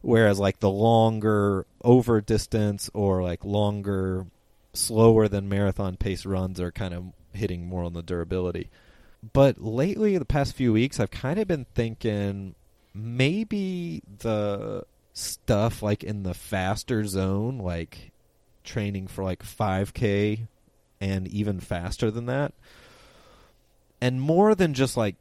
Whereas 0.00 0.38
like 0.38 0.60
the 0.60 0.70
longer 0.70 1.66
over 1.82 2.20
distance 2.20 2.90
or 2.92 3.22
like 3.22 3.44
longer 3.44 4.26
slower 4.72 5.28
than 5.28 5.48
marathon 5.48 5.96
pace 5.96 6.26
runs 6.26 6.60
are 6.60 6.72
kind 6.72 6.94
of 6.94 7.04
hitting 7.32 7.66
more 7.66 7.84
on 7.84 7.92
the 7.92 8.02
durability. 8.02 8.70
But 9.32 9.60
lately 9.60 10.18
the 10.18 10.24
past 10.24 10.56
few 10.56 10.72
weeks 10.72 10.98
i've 10.98 11.12
kind 11.12 11.38
of 11.38 11.46
been 11.46 11.66
thinking 11.76 12.56
maybe 12.92 14.02
the 14.18 14.84
stuff 15.12 15.82
like 15.82 16.02
in 16.02 16.22
the 16.22 16.34
faster 16.34 17.04
zone 17.04 17.58
like 17.58 18.11
training 18.64 19.06
for 19.06 19.24
like 19.24 19.42
5k 19.42 20.46
and 21.00 21.28
even 21.28 21.60
faster 21.60 22.10
than 22.10 22.26
that. 22.26 22.52
And 24.00 24.20
more 24.20 24.54
than 24.54 24.74
just 24.74 24.96
like 24.96 25.16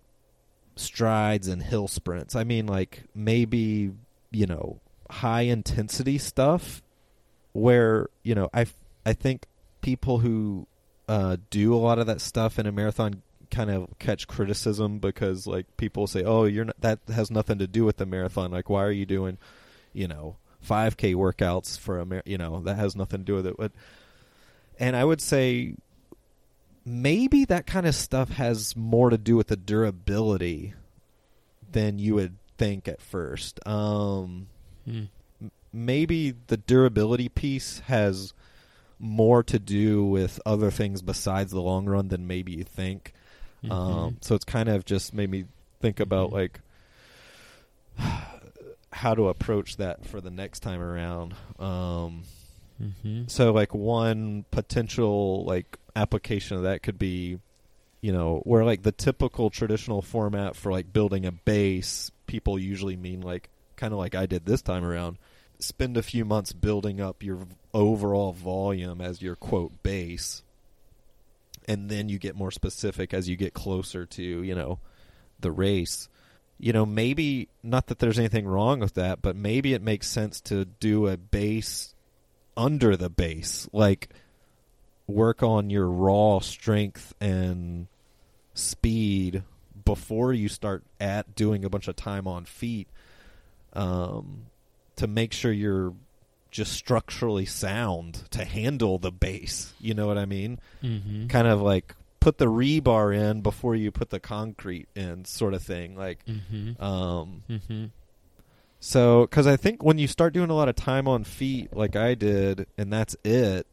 strides 0.75 1.47
and 1.47 1.61
hill 1.61 1.87
sprints. 1.87 2.35
I 2.35 2.43
mean 2.43 2.65
like 2.65 3.03
maybe 3.13 3.91
you 4.31 4.45
know 4.45 4.79
high 5.09 5.41
intensity 5.41 6.17
stuff 6.17 6.81
where 7.53 8.07
you 8.23 8.35
know 8.35 8.49
I 8.53 8.65
I 9.05 9.13
think 9.13 9.45
people 9.81 10.19
who 10.19 10.67
uh, 11.07 11.37
do 11.49 11.73
a 11.73 11.77
lot 11.77 11.99
of 11.99 12.07
that 12.07 12.21
stuff 12.21 12.57
in 12.59 12.65
a 12.65 12.71
marathon 12.71 13.21
kind 13.49 13.69
of 13.69 13.87
catch 13.99 14.27
criticism 14.27 14.99
because 14.99 15.45
like 15.45 15.65
people 15.75 16.07
say 16.07 16.23
oh 16.23 16.45
you're 16.45 16.65
not, 16.65 16.79
that 16.79 16.99
has 17.13 17.29
nothing 17.29 17.57
to 17.59 17.67
do 17.67 17.83
with 17.85 17.97
the 17.97 18.05
marathon. 18.05 18.51
Like 18.51 18.69
why 18.69 18.83
are 18.83 18.91
you 18.91 19.05
doing 19.05 19.37
you 19.93 20.07
know 20.07 20.37
5k 20.67 21.15
workouts 21.15 21.77
for 21.79 21.99
a 21.99 22.05
mar- 22.05 22.23
you 22.25 22.37
know 22.37 22.61
that 22.61 22.75
has 22.75 22.95
nothing 22.95 23.19
to 23.21 23.25
do 23.25 23.35
with 23.35 23.47
it 23.47 23.55
but 23.57 23.71
and 24.79 24.95
I 24.95 25.03
would 25.03 25.21
say 25.21 25.75
maybe 26.85 27.45
that 27.45 27.65
kind 27.67 27.85
of 27.85 27.93
stuff 27.95 28.29
has 28.31 28.75
more 28.75 29.09
to 29.09 29.17
do 29.17 29.35
with 29.35 29.47
the 29.47 29.55
durability 29.55 30.73
than 31.71 31.99
you 31.99 32.15
would 32.15 32.35
think 32.57 32.87
at 32.87 33.01
first. 33.01 33.59
Um, 33.67 34.47
Hmm. 34.85 35.03
m- 35.41 35.51
maybe 35.71 36.33
the 36.47 36.57
durability 36.57 37.29
piece 37.29 37.79
has 37.85 38.33
more 38.99 39.43
to 39.43 39.59
do 39.59 40.03
with 40.03 40.39
other 40.45 40.71
things 40.71 41.01
besides 41.01 41.51
the 41.51 41.61
long 41.61 41.85
run 41.85 42.07
than 42.07 42.25
maybe 42.27 42.51
you 42.53 42.63
think. 42.63 43.13
Um, 43.63 43.69
Mhm. 43.69 44.23
so 44.23 44.33
it's 44.35 44.45
kind 44.45 44.67
of 44.69 44.83
just 44.85 45.13
made 45.13 45.29
me 45.29 45.45
think 45.79 45.99
about 45.99 46.31
Mhm. 46.31 46.33
like 46.33 46.59
how 48.91 49.15
to 49.15 49.29
approach 49.29 49.77
that 49.77 50.05
for 50.05 50.19
the 50.21 50.31
next 50.31 50.59
time 50.61 50.81
around. 50.81 51.33
Um, 51.59 52.23
Mhm. 52.81 53.29
so 53.29 53.51
like 53.53 53.75
one 53.75 54.43
potential 54.49 55.45
like 55.45 55.77
application 55.95 56.57
of 56.57 56.63
that 56.63 56.81
could 56.81 56.97
be 56.97 57.37
you 58.01 58.11
know 58.11 58.39
where 58.43 58.65
like 58.65 58.81
the 58.81 58.91
typical 58.91 59.51
traditional 59.51 60.01
format 60.01 60.55
for 60.55 60.71
like 60.71 60.91
building 60.91 61.23
a 61.25 61.31
base 61.31 62.09
people 62.25 62.57
usually 62.57 62.95
mean 62.97 63.21
like 63.21 63.49
kind 63.75 63.93
of 63.93 63.99
like 63.99 64.15
I 64.15 64.25
did 64.25 64.45
this 64.45 64.63
time 64.63 64.83
around 64.83 65.19
spend 65.59 65.95
a 65.95 66.01
few 66.01 66.25
months 66.25 66.53
building 66.53 66.99
up 66.99 67.21
your 67.21 67.45
overall 67.71 68.31
volume 68.33 68.99
as 68.99 69.21
your 69.21 69.35
quote 69.35 69.83
base 69.83 70.41
and 71.67 71.87
then 71.89 72.09
you 72.09 72.17
get 72.17 72.35
more 72.35 72.49
specific 72.51 73.13
as 73.13 73.29
you 73.29 73.35
get 73.35 73.53
closer 73.53 74.07
to 74.07 74.23
you 74.23 74.55
know 74.55 74.79
the 75.39 75.51
race 75.51 76.09
you 76.63 76.71
know 76.71 76.85
maybe 76.85 77.47
not 77.63 77.87
that 77.87 77.97
there's 77.99 78.19
anything 78.19 78.45
wrong 78.47 78.79
with 78.79 78.93
that 78.93 79.21
but 79.21 79.35
maybe 79.35 79.73
it 79.73 79.81
makes 79.81 80.07
sense 80.07 80.39
to 80.39 80.63
do 80.65 81.07
a 81.07 81.17
base 81.17 81.95
under 82.55 82.95
the 82.95 83.09
base 83.09 83.67
like 83.73 84.09
work 85.07 85.41
on 85.41 85.69
your 85.71 85.89
raw 85.89 86.37
strength 86.39 87.13
and 87.19 87.87
speed 88.53 89.41
before 89.85 90.31
you 90.33 90.47
start 90.47 90.83
at 90.99 91.33
doing 91.35 91.65
a 91.65 91.69
bunch 91.69 91.87
of 91.87 91.95
time 91.95 92.27
on 92.27 92.45
feet 92.45 92.87
um, 93.73 94.43
to 94.97 95.07
make 95.07 95.33
sure 95.33 95.51
you're 95.51 95.93
just 96.51 96.73
structurally 96.73 97.45
sound 97.45 98.29
to 98.29 98.43
handle 98.45 98.97
the 98.99 99.11
base 99.11 99.73
you 99.79 99.93
know 99.93 100.05
what 100.05 100.17
i 100.17 100.25
mean 100.25 100.59
Mhm. 100.83 101.29
kind 101.29 101.47
of 101.47 101.61
like 101.61 101.95
put 102.21 102.37
the 102.37 102.45
rebar 102.45 103.13
in 103.13 103.41
before 103.41 103.75
you 103.75 103.91
put 103.91 104.09
the 104.11 104.19
concrete 104.19 104.87
in 104.95 105.25
sort 105.25 105.53
of 105.53 105.61
thing 105.61 105.95
like 105.97 106.23
Mhm. 106.25 106.79
um 106.81 107.43
Mhm. 107.49 107.89
so, 108.79 109.21
because 109.23 109.45
I 109.47 109.57
think 109.57 109.83
when 109.83 109.97
you 109.97 110.07
start 110.07 110.33
doing 110.33 110.49
a 110.49 110.53
lot 110.55 110.69
of 110.69 110.75
time 110.75 111.07
on 111.07 111.23
feet, 111.25 111.75
like 111.75 111.95
I 111.97 112.15
did, 112.15 112.67
and 112.77 112.91
that's 112.93 113.15
it, 113.25 113.67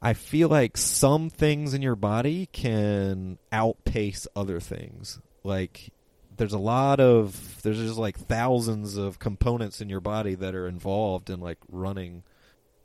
I 0.00 0.14
feel 0.14 0.48
like 0.48 0.76
some 0.76 1.30
things 1.30 1.74
in 1.74 1.82
your 1.82 1.94
body 1.94 2.46
can 2.52 3.38
outpace 3.52 4.26
other 4.34 4.58
things. 4.58 5.20
Like, 5.44 5.90
there's 6.36 6.52
a 6.52 6.58
lot 6.58 6.98
of, 6.98 7.62
there's 7.62 7.78
just 7.78 7.98
like 7.98 8.18
thousands 8.18 8.96
of 8.96 9.18
components 9.20 9.80
in 9.80 9.88
your 9.88 10.00
body 10.00 10.34
that 10.34 10.54
are 10.56 10.66
involved 10.66 11.30
in 11.30 11.38
like 11.40 11.58
running. 11.70 12.24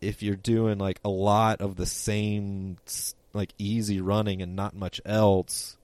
If 0.02 0.22
you're 0.22 0.36
doing 0.36 0.78
like 0.78 1.00
a 1.04 1.10
lot 1.10 1.60
of 1.62 1.76
the 1.76 1.88
same, 1.88 2.78
s- 2.86 3.16
like 3.38 3.54
easy 3.58 4.02
running 4.02 4.42
and 4.42 4.56
not 4.56 4.76
much 4.76 5.00
else, 5.06 5.78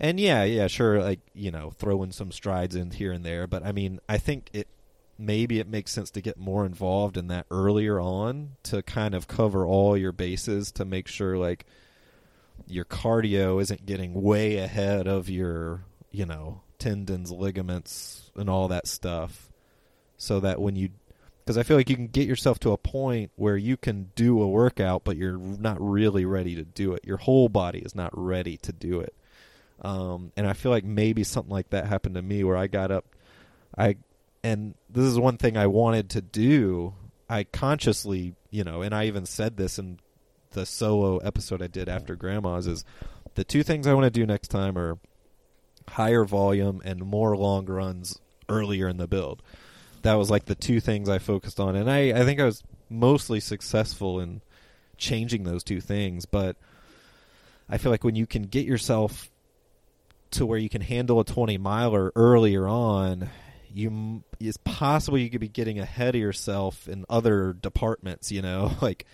and 0.00 0.18
yeah, 0.18 0.44
yeah, 0.44 0.66
sure, 0.66 1.02
like, 1.02 1.20
you 1.34 1.50
know, 1.50 1.70
throwing 1.70 2.10
some 2.10 2.32
strides 2.32 2.74
in 2.74 2.90
here 2.90 3.12
and 3.12 3.24
there, 3.24 3.46
but 3.46 3.64
I 3.64 3.72
mean, 3.72 4.00
I 4.08 4.16
think 4.16 4.48
it 4.54 4.66
maybe 5.18 5.60
it 5.60 5.68
makes 5.68 5.92
sense 5.92 6.10
to 6.12 6.22
get 6.22 6.38
more 6.38 6.64
involved 6.64 7.18
in 7.18 7.26
that 7.26 7.44
earlier 7.50 8.00
on 8.00 8.52
to 8.62 8.82
kind 8.82 9.14
of 9.14 9.28
cover 9.28 9.66
all 9.66 9.94
your 9.94 10.12
bases 10.12 10.72
to 10.72 10.82
make 10.86 11.06
sure 11.06 11.36
like 11.36 11.66
your 12.66 12.86
cardio 12.86 13.60
isn't 13.60 13.84
getting 13.84 14.14
way 14.14 14.56
ahead 14.56 15.06
of 15.06 15.28
your, 15.28 15.84
you 16.10 16.24
know, 16.24 16.62
tendons, 16.78 17.30
ligaments 17.30 18.30
and 18.34 18.48
all 18.48 18.68
that 18.68 18.86
stuff 18.86 19.52
so 20.16 20.40
that 20.40 20.58
when 20.58 20.74
you 20.76 20.88
because 21.50 21.58
I 21.58 21.64
feel 21.64 21.76
like 21.76 21.90
you 21.90 21.96
can 21.96 22.06
get 22.06 22.28
yourself 22.28 22.60
to 22.60 22.70
a 22.70 22.76
point 22.76 23.32
where 23.34 23.56
you 23.56 23.76
can 23.76 24.12
do 24.14 24.40
a 24.40 24.46
workout 24.46 25.02
but 25.02 25.16
you're 25.16 25.36
not 25.36 25.78
really 25.80 26.24
ready 26.24 26.54
to 26.54 26.62
do 26.62 26.92
it. 26.92 27.04
Your 27.04 27.16
whole 27.16 27.48
body 27.48 27.80
is 27.80 27.92
not 27.92 28.12
ready 28.16 28.56
to 28.58 28.72
do 28.72 29.00
it. 29.00 29.16
Um, 29.80 30.30
and 30.36 30.46
I 30.46 30.52
feel 30.52 30.70
like 30.70 30.84
maybe 30.84 31.24
something 31.24 31.50
like 31.50 31.70
that 31.70 31.86
happened 31.86 32.14
to 32.14 32.22
me 32.22 32.44
where 32.44 32.56
I 32.56 32.68
got 32.68 32.92
up, 32.92 33.04
I, 33.76 33.96
and 34.44 34.76
this 34.88 35.02
is 35.02 35.18
one 35.18 35.38
thing 35.38 35.56
I 35.56 35.66
wanted 35.66 36.10
to 36.10 36.20
do. 36.20 36.94
I 37.28 37.42
consciously, 37.42 38.36
you 38.50 38.62
know, 38.62 38.82
and 38.82 38.94
I 38.94 39.06
even 39.06 39.26
said 39.26 39.56
this 39.56 39.76
in 39.76 39.98
the 40.52 40.64
solo 40.64 41.18
episode 41.18 41.62
I 41.62 41.66
did 41.66 41.88
after 41.88 42.14
Grandma's 42.14 42.68
is 42.68 42.84
the 43.34 43.42
two 43.42 43.64
things 43.64 43.88
I 43.88 43.94
want 43.94 44.04
to 44.04 44.10
do 44.10 44.24
next 44.24 44.48
time 44.52 44.78
are 44.78 44.98
higher 45.88 46.24
volume 46.24 46.80
and 46.84 47.00
more 47.00 47.36
long 47.36 47.66
runs 47.66 48.20
earlier 48.48 48.86
in 48.86 48.98
the 48.98 49.08
build. 49.08 49.42
That 50.02 50.14
was 50.14 50.30
like 50.30 50.46
the 50.46 50.54
two 50.54 50.80
things 50.80 51.08
I 51.08 51.18
focused 51.18 51.60
on, 51.60 51.76
and 51.76 51.90
I, 51.90 52.12
I 52.12 52.24
think 52.24 52.40
I 52.40 52.44
was 52.44 52.62
mostly 52.88 53.40
successful 53.40 54.20
in 54.20 54.40
changing 54.96 55.44
those 55.44 55.64
two 55.64 55.80
things, 55.80 56.26
but 56.26 56.56
I 57.68 57.78
feel 57.78 57.92
like 57.92 58.04
when 58.04 58.16
you 58.16 58.26
can 58.26 58.42
get 58.42 58.66
yourself 58.66 59.30
to 60.32 60.46
where 60.46 60.58
you 60.58 60.68
can 60.68 60.82
handle 60.82 61.20
a 61.20 61.24
20 61.24 61.58
miler 61.58 62.12
earlier 62.14 62.66
on, 62.66 63.30
you 63.72 64.22
it's 64.38 64.58
possible 64.58 65.18
you 65.18 65.30
could 65.30 65.40
be 65.40 65.48
getting 65.48 65.78
ahead 65.78 66.14
of 66.14 66.20
yourself 66.20 66.88
in 66.88 67.04
other 67.08 67.52
departments, 67.52 68.32
you 68.32 68.42
know, 68.42 68.72
like 68.80 69.06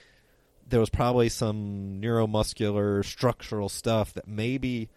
there 0.68 0.80
was 0.80 0.90
probably 0.90 1.28
some 1.28 2.00
neuromuscular 2.00 3.04
structural 3.04 3.68
stuff 3.68 4.14
that 4.14 4.26
maybe 4.26 4.88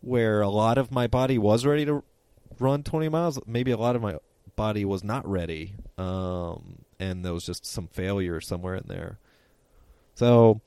where 0.00 0.40
a 0.40 0.48
lot 0.48 0.78
of 0.78 0.90
my 0.90 1.06
body 1.06 1.38
was 1.38 1.66
ready 1.66 1.84
to 1.84 2.02
run 2.58 2.82
20 2.82 3.08
miles, 3.08 3.38
maybe 3.46 3.70
a 3.70 3.76
lot 3.76 3.96
of 3.96 4.02
my 4.02 4.16
body 4.56 4.84
was 4.84 5.04
not 5.04 5.28
ready. 5.28 5.74
Um, 5.98 6.84
and 6.98 7.24
there 7.24 7.32
was 7.32 7.44
just 7.44 7.66
some 7.66 7.86
failure 7.88 8.40
somewhere 8.40 8.74
in 8.74 8.84
there. 8.86 9.18
So 10.14 10.60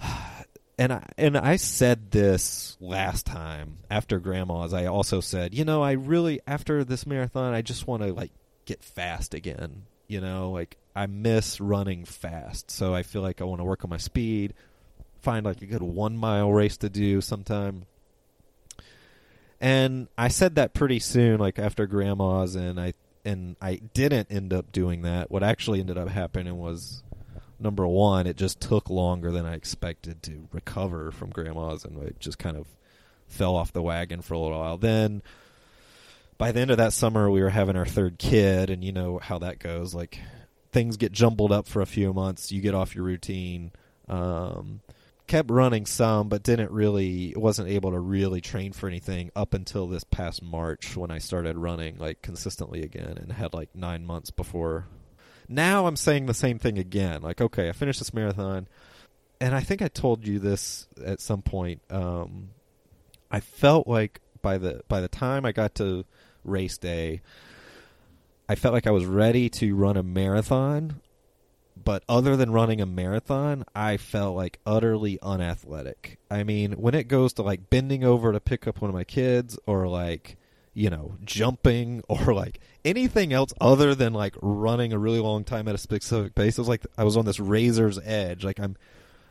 and 0.78 0.92
I 0.92 1.06
and 1.18 1.36
I 1.36 1.56
said 1.56 2.10
this 2.10 2.76
last 2.80 3.26
time 3.26 3.78
after 3.90 4.18
grandma's 4.18 4.72
I 4.72 4.86
also 4.86 5.20
said, 5.20 5.54
you 5.54 5.64
know, 5.64 5.82
I 5.82 5.92
really 5.92 6.40
after 6.46 6.84
this 6.84 7.06
marathon 7.06 7.54
I 7.54 7.62
just 7.62 7.86
want 7.86 8.02
to 8.02 8.12
like 8.12 8.32
get 8.64 8.82
fast 8.82 9.34
again, 9.34 9.84
you 10.08 10.20
know, 10.20 10.50
like 10.50 10.76
I 10.94 11.06
miss 11.06 11.60
running 11.60 12.04
fast. 12.04 12.70
So 12.70 12.94
I 12.94 13.02
feel 13.02 13.22
like 13.22 13.40
I 13.40 13.44
want 13.44 13.60
to 13.60 13.64
work 13.64 13.84
on 13.84 13.90
my 13.90 13.96
speed, 13.96 14.54
find 15.20 15.46
like 15.46 15.62
a 15.62 15.66
good 15.66 15.82
1 15.82 16.16
mile 16.16 16.52
race 16.52 16.76
to 16.78 16.90
do 16.90 17.20
sometime. 17.20 17.86
And 19.62 20.08
I 20.18 20.26
said 20.26 20.56
that 20.56 20.74
pretty 20.74 20.98
soon 20.98 21.38
like 21.38 21.60
after 21.60 21.86
grandma's 21.86 22.56
and 22.56 22.80
I 22.80 22.94
and 23.24 23.54
I 23.62 23.76
didn't 23.94 24.32
end 24.32 24.52
up 24.52 24.72
doing 24.72 25.02
that. 25.02 25.30
What 25.30 25.44
actually 25.44 25.78
ended 25.78 25.96
up 25.96 26.08
happening 26.08 26.58
was 26.58 27.04
number 27.60 27.86
one, 27.86 28.26
it 28.26 28.36
just 28.36 28.60
took 28.60 28.90
longer 28.90 29.30
than 29.30 29.46
I 29.46 29.54
expected 29.54 30.20
to 30.24 30.48
recover 30.52 31.12
from 31.12 31.30
grandma's, 31.30 31.84
and 31.84 32.02
it 32.02 32.18
just 32.18 32.40
kind 32.40 32.56
of 32.56 32.66
fell 33.28 33.54
off 33.54 33.72
the 33.72 33.82
wagon 33.82 34.20
for 34.20 34.34
a 34.34 34.38
little 34.40 34.58
while. 34.58 34.78
Then, 34.78 35.22
by 36.38 36.50
the 36.50 36.58
end 36.58 36.72
of 36.72 36.78
that 36.78 36.92
summer, 36.92 37.30
we 37.30 37.40
were 37.40 37.50
having 37.50 37.76
our 37.76 37.86
third 37.86 38.18
kid, 38.18 38.68
and 38.68 38.82
you 38.82 38.90
know 38.90 39.18
how 39.18 39.38
that 39.38 39.60
goes. 39.60 39.94
Like 39.94 40.18
things 40.72 40.96
get 40.96 41.12
jumbled 41.12 41.52
up 41.52 41.68
for 41.68 41.80
a 41.80 41.86
few 41.86 42.12
months. 42.12 42.50
You 42.50 42.60
get 42.60 42.74
off 42.74 42.96
your 42.96 43.04
routine. 43.04 43.70
Um, 44.08 44.80
kept 45.26 45.50
running 45.50 45.86
some, 45.86 46.28
but 46.28 46.42
didn't 46.42 46.70
really 46.70 47.34
wasn't 47.36 47.68
able 47.68 47.92
to 47.92 47.98
really 47.98 48.40
train 48.40 48.72
for 48.72 48.88
anything 48.88 49.30
up 49.34 49.54
until 49.54 49.86
this 49.86 50.04
past 50.04 50.42
March 50.42 50.96
when 50.96 51.10
I 51.10 51.18
started 51.18 51.56
running 51.56 51.98
like 51.98 52.22
consistently 52.22 52.82
again, 52.82 53.18
and 53.18 53.32
had 53.32 53.54
like 53.54 53.74
nine 53.74 54.04
months 54.04 54.30
before 54.30 54.86
now 55.48 55.86
I'm 55.86 55.96
saying 55.96 56.26
the 56.26 56.34
same 56.34 56.58
thing 56.58 56.78
again. 56.78 57.22
Like, 57.22 57.40
okay, 57.40 57.68
I 57.68 57.72
finished 57.72 57.98
this 57.98 58.14
marathon, 58.14 58.68
and 59.40 59.54
I 59.54 59.60
think 59.60 59.82
I 59.82 59.88
told 59.88 60.26
you 60.26 60.38
this 60.38 60.88
at 61.04 61.20
some 61.20 61.42
point. 61.42 61.82
Um, 61.90 62.50
I 63.30 63.40
felt 63.40 63.86
like 63.86 64.20
by 64.40 64.58
the 64.58 64.82
by 64.88 65.00
the 65.00 65.08
time 65.08 65.44
I 65.44 65.52
got 65.52 65.74
to 65.76 66.04
race 66.44 66.78
day, 66.78 67.20
I 68.48 68.54
felt 68.54 68.74
like 68.74 68.86
I 68.86 68.90
was 68.90 69.04
ready 69.04 69.48
to 69.50 69.74
run 69.74 69.96
a 69.96 70.02
marathon. 70.02 71.00
But 71.76 72.04
other 72.08 72.36
than 72.36 72.52
running 72.52 72.80
a 72.80 72.86
marathon, 72.86 73.64
I 73.74 73.96
felt 73.96 74.36
like 74.36 74.58
utterly 74.66 75.18
unathletic. 75.22 76.18
I 76.30 76.44
mean, 76.44 76.72
when 76.72 76.94
it 76.94 77.08
goes 77.08 77.32
to 77.34 77.42
like 77.42 77.70
bending 77.70 78.04
over 78.04 78.32
to 78.32 78.40
pick 78.40 78.66
up 78.66 78.80
one 78.80 78.90
of 78.90 78.94
my 78.94 79.04
kids 79.04 79.58
or 79.66 79.88
like 79.88 80.36
you 80.74 80.90
know, 80.90 81.16
jumping 81.24 82.02
or 82.08 82.34
like 82.34 82.60
anything 82.84 83.32
else 83.32 83.52
other 83.60 83.94
than 83.94 84.12
like 84.12 84.34
running 84.40 84.92
a 84.92 84.98
really 84.98 85.20
long 85.20 85.44
time 85.44 85.68
at 85.68 85.74
a 85.74 85.78
specific 85.78 86.34
pace. 86.34 86.58
It 86.58 86.60
was 86.60 86.68
like 86.68 86.86
I 86.96 87.04
was 87.04 87.16
on 87.16 87.24
this 87.24 87.40
razor's 87.40 87.98
edge. 87.98 88.44
Like 88.44 88.60
I'm, 88.60 88.76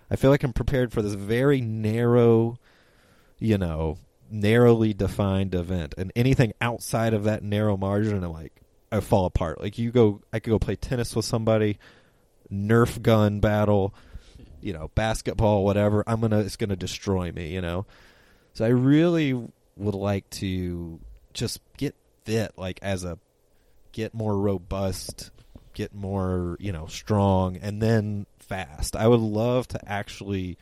I 0.10 0.16
feel 0.16 0.30
like 0.30 0.44
I'm 0.44 0.54
prepared 0.54 0.92
for 0.92 1.02
this 1.02 1.14
very 1.14 1.62
narrow, 1.62 2.58
you 3.40 3.58
know, 3.58 3.98
narrowly 4.30 4.94
defined 4.94 5.56
event, 5.56 5.94
and 5.98 6.12
anything 6.16 6.54
outside 6.62 7.14
of 7.14 7.24
that 7.26 7.44
narrow 7.44 7.78
margin, 7.78 8.24
I'm 8.24 8.32
like, 8.32 8.54
I 8.92 9.00
fall 9.00 9.26
apart. 9.26 9.62
Like 9.62 9.78
you 9.78 9.92
go, 9.92 10.22
I 10.34 10.40
could 10.40 10.52
go 10.52 10.60
play 10.60 10.76
tennis 10.76 11.16
with 11.16 11.26
somebody, 11.26 11.80
Nerf 12.52 13.02
gun 13.02 13.40
battle, 13.40 13.94
you 14.62 14.74
know, 14.74 14.90
basketball, 14.96 15.64
whatever. 15.64 16.04
I'm 16.08 16.22
gonna, 16.22 16.40
it's 16.40 16.58
gonna 16.58 16.76
destroy 16.76 17.32
me, 17.32 17.54
you 17.54 17.62
know. 17.62 17.86
So 18.54 18.66
I 18.66 18.70
really 18.70 19.34
would 19.78 19.96
like 19.96 20.30
to 20.32 21.00
just 21.34 21.60
get 21.78 21.96
fit 22.26 22.52
like 22.58 22.80
as 22.82 23.04
a 23.04 23.18
get 23.92 24.14
more 24.14 24.38
robust, 24.38 25.32
get 25.74 25.94
more, 25.94 26.58
you 26.60 26.72
know, 26.72 26.88
strong 26.88 27.58
and 27.58 27.82
then 27.82 28.26
fast. 28.40 28.96
I 28.96 29.08
would 29.08 29.20
love 29.20 29.68
to 29.70 29.90
actually 29.90 30.58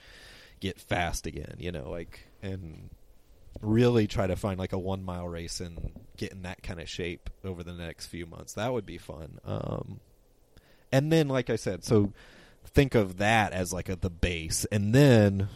get 0.60 0.80
fast 0.80 1.26
again, 1.26 1.56
you 1.58 1.72
know, 1.72 1.90
like 1.90 2.28
and 2.42 2.90
really 3.62 4.08
try 4.08 4.28
to 4.28 4.36
find 4.36 4.60
like 4.60 4.74
a 4.74 4.78
1 4.78 5.04
mile 5.04 5.28
race 5.28 5.60
and 5.60 5.92
get 6.18 6.32
in 6.32 6.44
that 6.44 6.64
kind 6.64 6.80
of 6.80 6.88
shape 6.88 7.30
over 7.44 7.64
the 7.64 7.74
next 7.74 8.08
few 8.08 8.26
months. 8.26 8.54
That 8.54 8.72
would 8.72 8.86
be 8.86 8.98
fun. 8.98 9.40
Um 9.44 10.00
and 10.92 11.12
then 11.12 11.28
like 11.28 11.50
I 11.50 11.56
said, 11.56 11.84
so 11.84 12.14
think 12.66 12.96
of 12.96 13.18
that 13.18 13.54
as 13.54 13.74
like 13.74 13.90
a, 13.90 13.96
the 13.96 14.10
base 14.10 14.66
and 14.72 14.94
then 14.94 15.50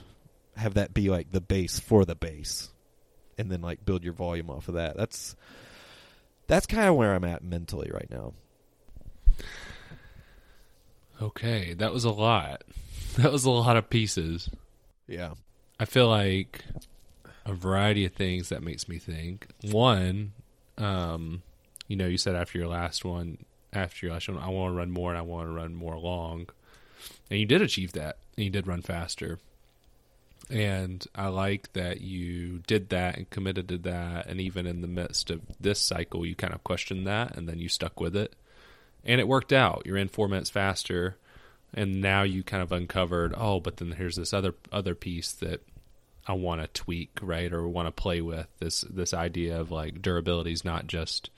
have 0.56 0.76
that 0.76 0.93
be 0.93 1.10
like 1.10 1.32
the 1.32 1.41
base 1.41 1.80
for 1.80 2.06
the 2.06 2.15
base 2.15 2.69
and 3.38 3.52
then 3.52 3.62
like 3.62 3.86
build 3.86 4.04
your 4.04 4.13
volume 4.13 4.50
off 4.50 4.67
of 4.67 4.76
that. 4.76 4.98
That's 4.98 5.36
that's 6.48 6.65
kind 6.65 6.88
of 6.88 6.96
where 6.96 7.13
I'm 7.13 7.24
at 7.24 7.43
mentally 7.43 7.89
right 7.93 8.10
now. 8.10 8.34
Okay, 11.22 11.74
that 11.76 11.93
was 11.93 12.04
a 12.04 12.12
lot. 12.12 12.63
That 13.17 13.32
was 13.32 13.46
a 13.46 13.52
lot 13.52 13.78
of 13.78 13.91
pieces. 13.91 14.50
Yeah. 15.06 15.34
I 15.80 15.86
feel 15.86 16.08
like 16.08 16.65
a 17.46 17.54
variety 17.54 18.06
of 18.06 18.13
things 18.13 18.50
that 18.50 18.63
makes 18.63 18.89
me 18.89 18.98
think. 18.98 19.46
One, 19.69 20.34
um, 20.80 21.43
you 21.88 21.96
know, 21.96 22.08
you 22.08 22.17
said 22.17 22.36
after 22.36 22.58
your 22.58 22.67
last 22.67 23.06
one, 23.06 23.46
after 23.74 24.08
you. 24.08 24.14
I 24.14 24.50
want 24.50 24.74
to 24.74 24.78
run 24.78 24.92
more 24.92 25.10
and 25.10 25.18
I 25.18 25.22
want 25.22 25.48
to 25.48 25.54
run 25.54 25.74
more 25.76 25.98
long. 25.98 26.50
And 27.30 27.40
you 27.40 27.46
did 27.46 27.62
achieve 27.62 27.94
that. 27.94 28.18
And 28.38 28.46
you 28.46 28.50
did 28.50 28.68
run 28.68 28.82
faster. 28.82 29.40
And 30.50 31.06
I 31.16 31.28
like 31.28 31.74
that 31.74 32.02
you 32.02 32.60
did 32.68 32.90
that 32.90 33.18
and 33.18 33.30
committed 33.30 33.70
to 33.70 33.78
that. 33.80 34.28
And 34.28 34.42
even 34.42 34.68
in 34.68 34.82
the 34.82 34.88
midst 34.88 35.30
of 35.30 35.42
this 35.60 35.80
cycle, 35.80 36.26
you 36.26 36.36
kind 36.36 36.54
of 36.54 36.64
questioned 36.64 37.08
that 37.08 37.36
and 37.36 37.48
then 37.48 37.60
you 37.60 37.70
stuck 37.70 38.00
with 38.00 38.16
it. 38.16 38.36
And 39.06 39.20
it 39.20 39.28
worked 39.28 39.54
out. 39.54 39.84
You're 39.86 39.98
in 39.98 40.10
four 40.10 40.28
minutes 40.28 40.50
faster. 40.50 41.18
And 41.74 42.02
now 42.02 42.24
you 42.24 42.44
kind 42.44 42.62
of 42.62 42.72
uncovered, 42.72 43.34
oh, 43.36 43.60
but 43.60 43.78
then 43.78 43.94
here's 43.94 44.16
this 44.16 44.34
other 44.34 44.54
other 44.72 44.94
piece 44.94 45.32
that 45.34 45.62
I 46.28 46.34
want 46.34 46.62
to 46.62 46.68
tweak, 46.68 47.18
right, 47.22 47.52
or 47.52 47.68
want 47.68 47.88
to 47.88 47.92
play 47.92 48.22
with. 48.22 48.48
This 48.60 48.82
this 48.82 49.14
idea 49.14 49.60
of 49.60 49.72
like 49.72 50.02
durability 50.02 50.54
is 50.54 50.64
not 50.64 50.88
just 50.88 51.30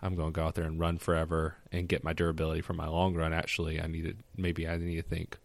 I'm 0.00 0.14
going 0.14 0.32
to 0.32 0.36
go 0.36 0.46
out 0.46 0.54
there 0.54 0.64
and 0.64 0.78
run 0.78 0.98
forever 0.98 1.56
and 1.72 1.88
get 1.88 2.04
my 2.04 2.12
durability 2.12 2.60
for 2.60 2.72
my 2.72 2.86
long 2.86 3.14
run. 3.14 3.32
Actually, 3.32 3.80
I 3.80 3.86
need 3.86 4.04
to 4.04 4.14
maybe 4.36 4.68
I 4.68 4.76
need 4.76 4.96
to 4.96 5.02
think 5.02 5.38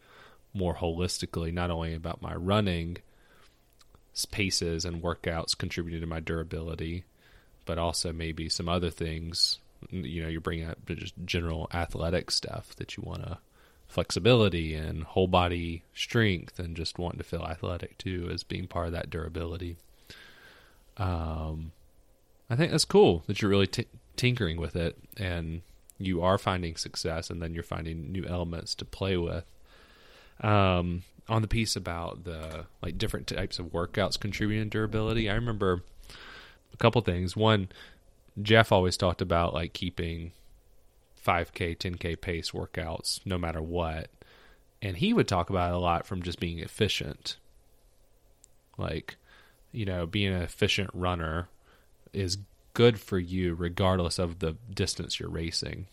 more 0.54 0.76
holistically, 0.76 1.52
not 1.52 1.72
only 1.72 1.94
about 1.96 2.22
my 2.22 2.36
running 2.36 2.98
paces 4.32 4.86
and 4.86 5.02
workouts 5.02 5.58
contributing 5.58 6.02
to 6.02 6.08
my 6.08 6.20
durability, 6.20 7.04
but 7.66 7.80
also 7.80 8.14
maybe 8.14 8.48
some 8.48 8.70
other 8.70 8.92
things. 8.92 9.58
You 9.90 10.22
know, 10.22 10.30
you're 10.30 10.42
bringing 10.42 10.70
up 10.70 10.78
just 10.86 11.16
general 11.26 11.68
athletic 11.74 12.30
stuff 12.30 12.76
that 12.76 12.96
you 12.96 13.04
want 13.06 13.24
to 13.24 13.40
flexibility 13.88 14.74
and 14.74 15.04
whole 15.04 15.28
body 15.28 15.84
strength 15.94 16.58
and 16.58 16.76
just 16.76 16.98
wanting 16.98 17.20
to 17.20 17.24
feel 17.24 17.44
athletic 17.44 17.98
too 17.98 18.28
as 18.34 18.44
being 18.44 18.68
part 18.68 18.88
of 18.88 18.94
that 18.94 19.10
durability. 19.10 19.78
Um, 20.98 21.72
I 22.50 22.56
think 22.56 22.72
that's 22.72 22.86
cool 22.86 23.24
that 23.28 23.42
you're 23.42 23.52
really 23.52 23.68
t- 23.68 23.88
tinkering 24.16 24.58
with 24.58 24.76
it 24.76 24.98
and 25.18 25.62
you 25.98 26.22
are 26.22 26.38
finding 26.38 26.76
success 26.76 27.30
and 27.30 27.42
then 27.42 27.54
you're 27.54 27.64
finding 27.64 28.12
new 28.12 28.26
elements 28.26 28.76
to 28.76 28.86
play 28.86 29.18
with 29.18 29.46
um, 30.42 31.04
on 31.30 31.42
the 31.42 31.48
piece 31.48 31.76
about 31.76 32.24
the 32.24 32.66
like 32.82 32.98
different 32.98 33.28
types 33.28 33.60
of 33.60 33.68
workouts 33.68 34.20
contributing 34.20 34.70
to 34.70 34.78
durability, 34.78 35.30
I 35.30 35.36
remember 35.36 35.84
a 36.74 36.78
couple 36.78 37.02
things. 37.02 37.36
One, 37.36 37.70
Jeff 38.42 38.72
always 38.72 38.98
talked 38.98 39.22
about 39.22 39.54
like 39.54 39.74
keeping 39.74 40.32
5K, 41.26 41.78
10K 41.78 42.20
pace 42.20 42.52
workouts 42.52 43.20
no 43.26 43.38
matter 43.38 43.62
what. 43.62 44.10
And 44.82 44.98
he 44.98 45.14
would 45.14 45.28
talk 45.28 45.50
about 45.50 45.72
it 45.72 45.76
a 45.76 45.80
lot 45.80 46.06
from 46.06 46.24
just 46.24 46.40
being 46.40 46.60
efficient. 46.60 47.38
Like, 48.78 49.16
you 49.72 49.86
know, 49.86 50.06
being 50.06 50.34
an 50.34 50.42
efficient 50.42 50.90
runner 50.94 51.48
is 52.12 52.38
good 52.74 53.00
for 53.00 53.20
you 53.20 53.56
regardless 53.56 54.20
of 54.20 54.40
the 54.40 54.56
distance 54.74 55.20
you're 55.20 55.30
racing. 55.30 55.88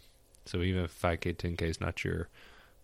So 0.47 0.63
even 0.63 0.85
if 0.85 1.01
5K, 1.01 1.37
10K 1.37 1.63
is 1.63 1.81
not 1.81 2.05
your 2.05 2.29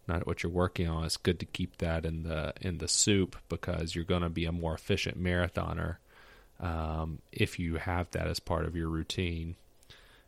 not 0.08 0.26
what 0.26 0.42
you're 0.42 0.52
working 0.52 0.88
on. 0.88 1.04
It's 1.04 1.16
good 1.16 1.40
to 1.40 1.46
keep 1.46 1.78
that 1.78 2.04
in 2.04 2.22
the 2.22 2.52
in 2.60 2.78
the 2.78 2.88
soup 2.88 3.36
because 3.48 3.94
you're 3.94 4.04
going 4.04 4.22
to 4.22 4.28
be 4.28 4.44
a 4.44 4.52
more 4.52 4.74
efficient 4.74 5.22
marathoner 5.22 5.96
um, 6.60 7.18
if 7.32 7.58
you 7.58 7.76
have 7.76 8.10
that 8.12 8.26
as 8.26 8.40
part 8.40 8.66
of 8.66 8.76
your 8.76 8.88
routine. 8.88 9.56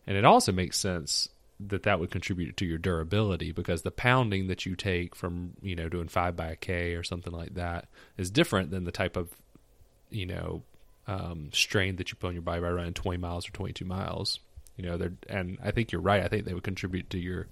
And 0.06 0.16
it 0.16 0.24
also 0.24 0.52
makes 0.52 0.78
sense 0.78 1.28
that 1.60 1.82
that 1.82 1.98
would 2.00 2.10
contribute 2.10 2.56
to 2.56 2.64
your 2.64 2.78
durability 2.78 3.52
because 3.52 3.82
the 3.82 3.90
pounding 3.90 4.46
that 4.46 4.64
you 4.64 4.76
take 4.76 5.14
from 5.14 5.54
you 5.60 5.74
know 5.74 5.88
doing 5.88 6.08
five 6.08 6.36
by 6.36 6.48
a 6.48 6.56
k 6.56 6.94
or 6.94 7.02
something 7.02 7.32
like 7.32 7.54
that 7.54 7.86
is 8.16 8.30
different 8.30 8.70
than 8.70 8.84
the 8.84 8.92
type 8.92 9.16
of 9.16 9.28
you 10.10 10.26
know 10.26 10.62
um, 11.08 11.50
strain 11.52 11.96
that 11.96 12.10
you 12.10 12.16
put 12.16 12.28
on 12.28 12.34
your 12.34 12.42
body 12.42 12.60
by 12.60 12.70
running 12.70 12.94
20 12.94 13.18
miles 13.18 13.48
or 13.48 13.52
22 13.52 13.84
miles 13.84 14.38
you 14.78 14.84
know 14.84 14.96
they're 14.96 15.14
and 15.28 15.58
i 15.62 15.70
think 15.70 15.92
you're 15.92 16.00
right. 16.00 16.22
I 16.22 16.28
think 16.28 16.44
they 16.44 16.54
would 16.54 16.62
contribute 16.62 17.10
to 17.10 17.18
your 17.18 17.48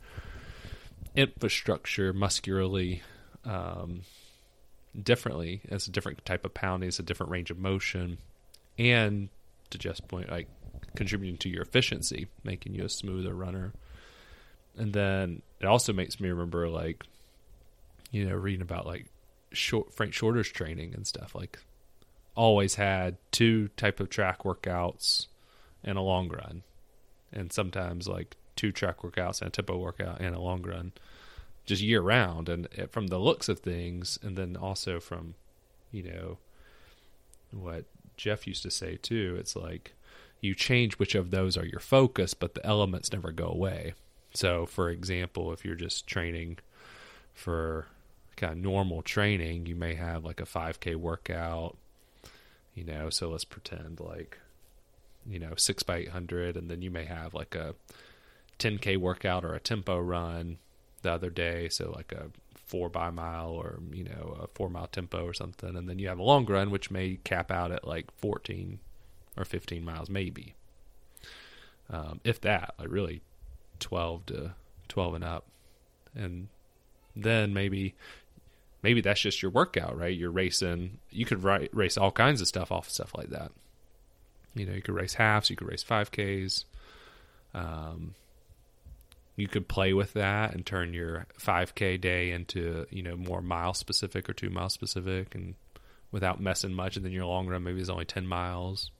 infrastructure 1.14 2.12
muscularly 2.12 3.02
um, 3.44 4.02
differently. 5.00 5.60
It's 5.64 5.86
a 5.86 5.90
different 5.90 6.24
type 6.24 6.44
of 6.44 6.54
pounding 6.54 6.88
it's 6.88 6.98
a 6.98 7.02
different 7.02 7.32
range 7.32 7.50
of 7.50 7.58
motion 7.58 8.18
and 8.78 9.28
to 9.70 9.78
just 9.78 10.06
point 10.08 10.30
like 10.30 10.48
contributing 10.94 11.36
to 11.38 11.48
your 11.48 11.62
efficiency 11.62 12.28
making 12.44 12.74
you 12.74 12.84
a 12.84 12.88
smoother 12.88 13.34
runner. 13.34 13.72
And 14.76 14.92
then 14.92 15.42
it 15.60 15.66
also 15.66 15.92
makes 15.92 16.20
me 16.20 16.28
remember 16.28 16.68
like 16.68 17.04
you 18.12 18.28
know 18.28 18.36
reading 18.36 18.62
about 18.62 18.86
like 18.86 19.06
short 19.52 19.92
frank 19.94 20.12
shorter's 20.12 20.48
training 20.48 20.94
and 20.94 21.06
stuff 21.06 21.34
like 21.34 21.58
always 22.36 22.76
had 22.76 23.16
two 23.32 23.68
type 23.76 23.98
of 23.98 24.08
track 24.08 24.44
workouts 24.44 25.26
and 25.82 25.98
a 25.98 26.02
long 26.02 26.28
run. 26.28 26.62
And 27.32 27.52
sometimes 27.52 28.06
like 28.06 28.36
two 28.54 28.72
track 28.72 28.98
workouts 28.98 29.40
and 29.40 29.48
a 29.48 29.50
tempo 29.50 29.76
workout 29.76 30.20
and 30.20 30.34
a 30.34 30.40
long 30.40 30.62
run 30.62 30.92
just 31.64 31.82
year 31.82 32.00
round. 32.00 32.48
And 32.48 32.68
from 32.90 33.08
the 33.08 33.18
looks 33.18 33.48
of 33.48 33.60
things 33.60 34.18
and 34.22 34.36
then 34.36 34.56
also 34.56 35.00
from 35.00 35.34
you 35.92 36.02
know 36.02 36.38
what 37.52 37.84
jeff 38.16 38.46
used 38.46 38.62
to 38.62 38.70
say 38.70 38.96
too 38.96 39.36
it's 39.38 39.54
like 39.54 39.94
you 40.40 40.54
change 40.54 40.94
which 40.94 41.14
of 41.14 41.30
those 41.30 41.56
are 41.56 41.64
your 41.64 41.80
focus 41.80 42.34
but 42.34 42.54
the 42.54 42.66
elements 42.66 43.12
never 43.12 43.32
go 43.32 43.46
away. 43.46 43.94
So, 44.34 44.66
for 44.66 44.90
example, 44.90 45.52
if 45.52 45.64
you're 45.64 45.74
just 45.74 46.06
training 46.06 46.58
for 47.32 47.86
kind 48.36 48.52
of 48.52 48.58
normal 48.58 49.02
training, 49.02 49.66
you 49.66 49.74
may 49.74 49.94
have 49.94 50.24
like 50.24 50.40
a 50.40 50.44
5K 50.44 50.96
workout, 50.96 51.76
you 52.76 52.84
know. 52.84 53.10
So 53.10 53.30
let's 53.30 53.44
pretend 53.44 53.98
like, 53.98 54.38
you 55.28 55.40
know, 55.40 55.54
6 55.56 55.82
by 55.82 55.96
800, 55.96 56.56
and 56.56 56.70
then 56.70 56.82
you 56.82 56.90
may 56.92 57.06
have 57.06 57.34
like 57.34 57.56
a 57.56 57.74
10K 58.60 58.96
workout 58.98 59.44
or 59.44 59.54
a 59.54 59.60
tempo 59.60 59.98
run 59.98 60.58
the 61.02 61.10
other 61.10 61.30
day. 61.30 61.68
So, 61.68 61.90
like 61.90 62.12
a 62.12 62.26
four 62.54 62.88
by 62.88 63.10
mile 63.10 63.50
or, 63.50 63.80
you 63.92 64.04
know, 64.04 64.38
a 64.42 64.46
four 64.48 64.70
mile 64.70 64.86
tempo 64.86 65.24
or 65.24 65.34
something. 65.34 65.76
And 65.76 65.88
then 65.88 65.98
you 65.98 66.08
have 66.08 66.18
a 66.18 66.22
long 66.22 66.46
run, 66.46 66.70
which 66.70 66.90
may 66.90 67.18
cap 67.24 67.50
out 67.50 67.72
at 67.72 67.86
like 67.86 68.10
14 68.18 68.78
or 69.36 69.44
15 69.44 69.84
miles, 69.84 70.08
maybe. 70.08 70.54
Um, 71.88 72.20
if 72.24 72.40
that, 72.40 72.74
like 72.78 72.90
really 72.90 73.22
12 73.80 74.26
to 74.26 74.54
12 74.88 75.14
and 75.14 75.24
up. 75.24 75.46
And 76.14 76.48
then 77.14 77.54
maybe 77.54 77.94
maybe 78.86 79.00
that's 79.00 79.20
just 79.20 79.42
your 79.42 79.50
workout, 79.50 79.98
right? 79.98 80.16
You're 80.16 80.30
racing. 80.30 80.98
You 81.10 81.26
could 81.26 81.42
race 81.42 81.98
all 81.98 82.12
kinds 82.12 82.40
of 82.40 82.46
stuff 82.46 82.70
off 82.70 82.86
of 82.86 82.92
stuff 82.92 83.16
like 83.16 83.30
that. 83.30 83.50
You 84.54 84.64
know, 84.64 84.74
you 84.74 84.80
could 84.80 84.94
race 84.94 85.14
halves, 85.14 85.50
you 85.50 85.56
could 85.56 85.66
race 85.66 85.82
5Ks. 85.82 86.66
Um, 87.52 88.14
you 89.34 89.48
could 89.48 89.66
play 89.66 89.92
with 89.92 90.12
that 90.12 90.54
and 90.54 90.64
turn 90.64 90.94
your 90.94 91.26
5K 91.36 92.00
day 92.00 92.30
into, 92.30 92.86
you 92.90 93.02
know, 93.02 93.16
more 93.16 93.42
mile 93.42 93.74
specific 93.74 94.30
or 94.30 94.34
two 94.34 94.50
mile 94.50 94.70
specific 94.70 95.34
and 95.34 95.56
without 96.12 96.40
messing 96.40 96.72
much. 96.72 96.94
And 96.96 97.04
then 97.04 97.10
your 97.10 97.26
long 97.26 97.48
run 97.48 97.64
maybe 97.64 97.80
is 97.80 97.90
only 97.90 98.04
10 98.04 98.24
miles 98.24 98.92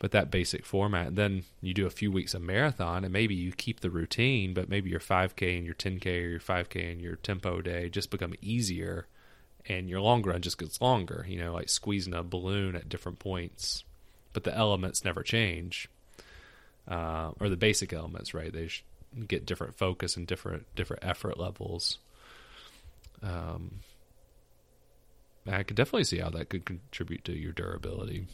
but 0.00 0.12
that 0.12 0.30
basic 0.30 0.64
format. 0.64 1.14
Then 1.14 1.44
you 1.60 1.74
do 1.74 1.86
a 1.86 1.90
few 1.90 2.10
weeks 2.10 2.32
of 2.32 2.40
marathon, 2.40 3.04
and 3.04 3.12
maybe 3.12 3.34
you 3.34 3.52
keep 3.52 3.80
the 3.80 3.90
routine, 3.90 4.54
but 4.54 4.68
maybe 4.68 4.90
your 4.90 4.98
5K 4.98 5.58
and 5.58 5.66
your 5.66 5.74
10K 5.74 6.06
or 6.06 6.28
your 6.30 6.40
5K 6.40 6.90
and 6.90 7.00
your 7.00 7.16
tempo 7.16 7.60
day 7.60 7.90
just 7.90 8.10
become 8.10 8.34
easier, 8.40 9.06
and 9.66 9.90
your 9.90 10.00
long 10.00 10.22
run 10.22 10.40
just 10.40 10.58
gets 10.58 10.80
longer. 10.80 11.26
You 11.28 11.38
know, 11.38 11.52
like 11.52 11.68
squeezing 11.68 12.14
a 12.14 12.22
balloon 12.22 12.74
at 12.74 12.88
different 12.88 13.18
points, 13.18 13.84
but 14.32 14.44
the 14.44 14.56
elements 14.56 15.04
never 15.04 15.22
change, 15.22 15.88
uh, 16.88 17.32
or 17.38 17.50
the 17.50 17.56
basic 17.58 17.92
elements, 17.92 18.32
right? 18.32 18.52
They 18.52 18.70
get 19.28 19.44
different 19.44 19.76
focus 19.76 20.16
and 20.16 20.26
different 20.26 20.64
different 20.74 21.04
effort 21.04 21.38
levels. 21.38 21.98
Um, 23.22 23.80
I 25.46 25.62
could 25.62 25.76
definitely 25.76 26.04
see 26.04 26.18
how 26.18 26.30
that 26.30 26.48
could 26.48 26.64
contribute 26.64 27.24
to 27.26 27.38
your 27.38 27.52
durability. 27.52 28.28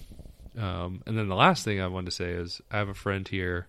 Um, 0.56 1.02
and 1.06 1.18
then 1.18 1.28
the 1.28 1.34
last 1.34 1.64
thing 1.64 1.80
I 1.80 1.86
wanted 1.86 2.06
to 2.06 2.16
say 2.16 2.30
is 2.30 2.60
I 2.70 2.78
have 2.78 2.88
a 2.88 2.94
friend 2.94 3.26
here 3.28 3.66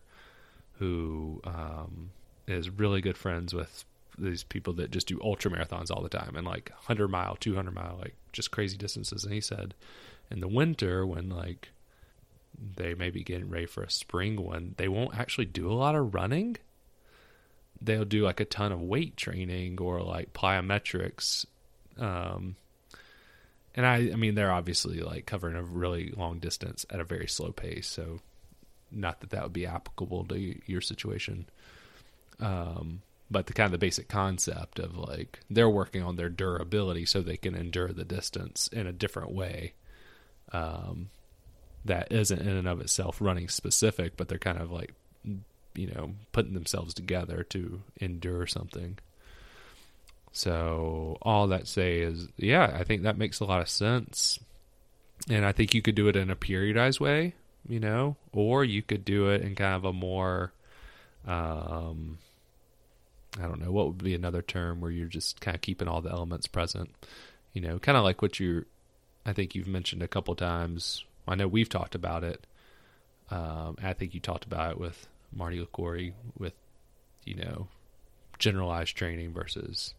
who 0.79 1.41
um, 1.43 2.11
is 2.47 2.69
really 2.69 3.01
good 3.01 3.17
friends 3.17 3.53
with 3.53 3.83
these 4.17 4.43
people 4.43 4.73
that 4.73 4.91
just 4.91 5.07
do 5.07 5.19
ultra 5.21 5.51
marathons 5.51 5.91
all 5.91 6.01
the 6.01 6.09
time 6.09 6.35
and 6.35 6.47
like 6.47 6.71
100 6.71 7.07
mile, 7.07 7.35
200 7.39 7.71
mile, 7.71 7.97
like 7.99 8.15
just 8.31 8.51
crazy 8.51 8.77
distances. 8.77 9.23
And 9.23 9.33
he 9.33 9.41
said 9.41 9.73
in 10.31 10.39
the 10.39 10.47
winter, 10.47 11.05
when 11.05 11.29
like 11.29 11.69
they 12.75 12.95
may 12.95 13.09
be 13.09 13.23
getting 13.23 13.49
ready 13.49 13.65
for 13.65 13.83
a 13.83 13.89
spring 13.89 14.41
one, 14.41 14.75
they 14.77 14.87
won't 14.87 15.17
actually 15.17 15.45
do 15.45 15.71
a 15.71 15.73
lot 15.73 15.95
of 15.95 16.13
running. 16.13 16.57
They'll 17.79 18.05
do 18.05 18.23
like 18.23 18.39
a 18.39 18.45
ton 18.45 18.71
of 18.71 18.81
weight 18.81 19.17
training 19.17 19.79
or 19.79 20.01
like 20.01 20.33
plyometrics. 20.33 21.45
Um, 21.99 22.55
and 23.77 23.85
I, 23.85 23.95
I 24.11 24.15
mean, 24.15 24.33
they're 24.33 24.51
obviously 24.51 24.99
like 25.01 25.27
covering 25.27 25.55
a 25.55 25.61
really 25.61 26.11
long 26.17 26.39
distance 26.39 26.85
at 26.89 26.99
a 26.99 27.05
very 27.05 27.27
slow 27.27 27.51
pace. 27.51 27.87
So, 27.87 28.19
not 28.91 29.21
that 29.21 29.29
that 29.29 29.43
would 29.43 29.53
be 29.53 29.67
applicable 29.67 30.25
to 30.25 30.59
your 30.65 30.81
situation. 30.81 31.45
Um, 32.39 33.03
but 33.29 33.45
the 33.45 33.53
kind 33.53 33.65
of 33.65 33.71
the 33.71 33.77
basic 33.77 34.07
concept 34.07 34.79
of 34.79 34.97
like 34.97 35.39
they're 35.49 35.69
working 35.69 36.01
on 36.01 36.15
their 36.15 36.29
durability 36.29 37.05
so 37.05 37.21
they 37.21 37.37
can 37.37 37.55
endure 37.55 37.89
the 37.89 38.05
distance 38.05 38.67
in 38.69 38.87
a 38.87 38.91
different 38.91 39.31
way. 39.31 39.73
Um, 40.51 41.09
that 41.85 42.11
isn't 42.11 42.41
in 42.41 42.47
and 42.49 42.67
of 42.67 42.81
itself 42.81 43.21
running 43.21 43.47
specific, 43.47 44.17
but 44.17 44.27
they're 44.27 44.39
kind 44.39 44.57
of 44.57 44.71
like, 44.71 44.93
you 45.75 45.87
know, 45.87 46.13
putting 46.31 46.53
themselves 46.53 46.93
together 46.93 47.43
to 47.43 47.81
endure 47.99 48.47
something. 48.47 48.97
So 50.37 51.17
all 51.23 51.47
that 51.47 51.67
say 51.67 51.97
is, 51.97 52.27
yeah, 52.37 52.71
I 52.79 52.83
think 52.83 53.01
that 53.01 53.17
makes 53.17 53.39
a 53.39 53.45
lot 53.45 53.59
of 53.59 53.67
sense, 53.67 54.37
and 55.27 55.43
I 55.43 55.51
think 55.51 55.73
you 55.73 55.81
could 55.81 55.95
do 55.95 56.09
it 56.09 56.15
in 56.15 56.29
a 56.29 56.35
periodized 56.35 56.99
way, 56.99 57.33
you 57.67 57.79
know, 57.79 58.17
or 58.33 58.63
you 58.63 58.83
could 58.83 59.03
do 59.03 59.29
it 59.29 59.41
in 59.41 59.55
kind 59.55 59.73
of 59.73 59.83
a 59.83 59.91
more, 59.91 60.53
um, 61.25 62.19
I 63.41 63.47
don't 63.47 63.59
know, 63.59 63.71
what 63.71 63.87
would 63.87 64.03
be 64.03 64.13
another 64.13 64.43
term 64.43 64.79
where 64.79 64.91
you're 64.91 65.07
just 65.07 65.41
kind 65.41 65.55
of 65.55 65.61
keeping 65.61 65.87
all 65.87 66.01
the 66.01 66.11
elements 66.11 66.45
present, 66.45 66.91
you 67.53 67.61
know, 67.61 67.79
kind 67.79 67.97
of 67.97 68.03
like 68.03 68.21
what 68.21 68.39
you, 68.39 68.65
I 69.25 69.33
think 69.33 69.55
you've 69.55 69.65
mentioned 69.65 70.03
a 70.03 70.07
couple 70.07 70.35
times. 70.35 71.03
I 71.27 71.33
know 71.33 71.47
we've 71.47 71.67
talked 71.67 71.95
about 71.95 72.23
it. 72.23 72.45
Um, 73.31 73.75
I 73.81 73.93
think 73.93 74.13
you 74.13 74.19
talked 74.19 74.45
about 74.45 74.73
it 74.73 74.79
with 74.79 75.07
Marty 75.33 75.59
Liquori 75.59 76.13
with, 76.37 76.53
you 77.25 77.33
know, 77.33 77.69
generalized 78.37 78.95
training 78.95 79.33
versus 79.33 79.95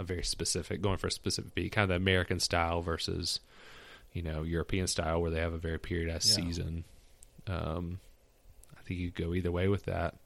a 0.00 0.04
very 0.04 0.24
specific, 0.24 0.80
going 0.80 0.96
for 0.96 1.08
a 1.08 1.12
specific 1.12 1.54
beat, 1.54 1.72
kind 1.72 1.84
of 1.84 1.90
the 1.90 1.96
American 1.96 2.40
style 2.40 2.80
versus, 2.80 3.40
you 4.12 4.22
know, 4.22 4.42
European 4.42 4.86
style 4.86 5.20
where 5.20 5.30
they 5.30 5.40
have 5.40 5.52
a 5.52 5.58
very 5.58 5.78
periodized 5.78 6.38
yeah. 6.38 6.44
season. 6.44 6.84
Um, 7.46 8.00
I 8.76 8.82
think 8.82 8.98
you 8.98 9.10
go 9.10 9.34
either 9.34 9.52
way 9.52 9.68
with 9.68 9.84
that, 9.84 10.16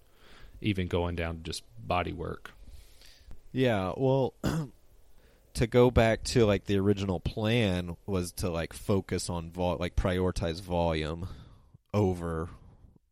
even 0.61 0.87
going 0.87 1.17
down 1.17 1.39
to 1.39 1.43
just 1.43 1.65
body 1.85 2.13
work. 2.13 2.53
Yeah, 3.53 3.93
well, 3.97 4.35
to 5.55 5.67
go 5.67 5.91
back 5.91 6.23
to 6.25 6.47
like 6.47 6.65
the 6.65 6.79
original 6.79 7.21
plan 7.21 7.97
was 8.07 8.33
to 8.33 8.51
like 8.51 8.73
focus 8.73 9.29
on 9.29 9.51
vol, 9.51 9.77
like 9.79 9.97
prioritize 9.97 10.61
volume 10.61 11.29
over 11.93 12.49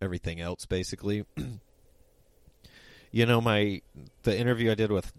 everything 0.00 0.40
else, 0.40 0.64
basically. 0.64 1.24
you 3.10 3.26
know, 3.26 3.40
my 3.40 3.82
the 4.22 4.38
interview 4.38 4.70
I 4.70 4.74
did 4.74 4.92
with 4.92 5.12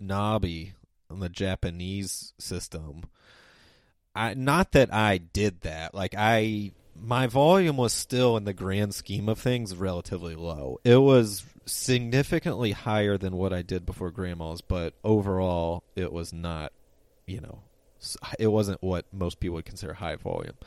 Nobby 1.14 1.28
the 1.28 1.30
Japanese 1.30 2.34
system. 2.38 3.04
I 4.16 4.34
not 4.34 4.74
that 4.74 4.94
I 4.94 5.18
did 5.18 5.62
that. 5.62 5.94
Like 5.94 6.16
I 6.18 6.72
my 6.96 7.28
volume 7.28 7.78
was 7.78 7.94
still 7.94 8.38
in 8.38 8.44
the 8.44 8.54
grand 8.54 8.94
scheme 8.94 9.28
of 9.28 9.40
things 9.40 9.76
relatively 9.76 10.36
low. 10.36 10.80
It 10.84 10.98
was 10.98 11.44
significantly 11.66 12.72
higher 12.72 13.18
than 13.18 13.36
what 13.36 13.54
I 13.54 13.62
did 13.62 13.86
before 13.86 14.12
grandma's, 14.12 14.62
but 14.62 14.94
overall 15.04 15.84
it 15.96 16.12
was 16.12 16.34
not, 16.34 16.72
you 17.26 17.42
know, 17.42 17.60
it 18.38 18.48
wasn't 18.48 18.84
what 18.84 19.06
most 19.12 19.40
people 19.40 19.56
would 19.56 19.66
consider 19.66 19.94
high 19.94 20.18
volume. 20.18 20.58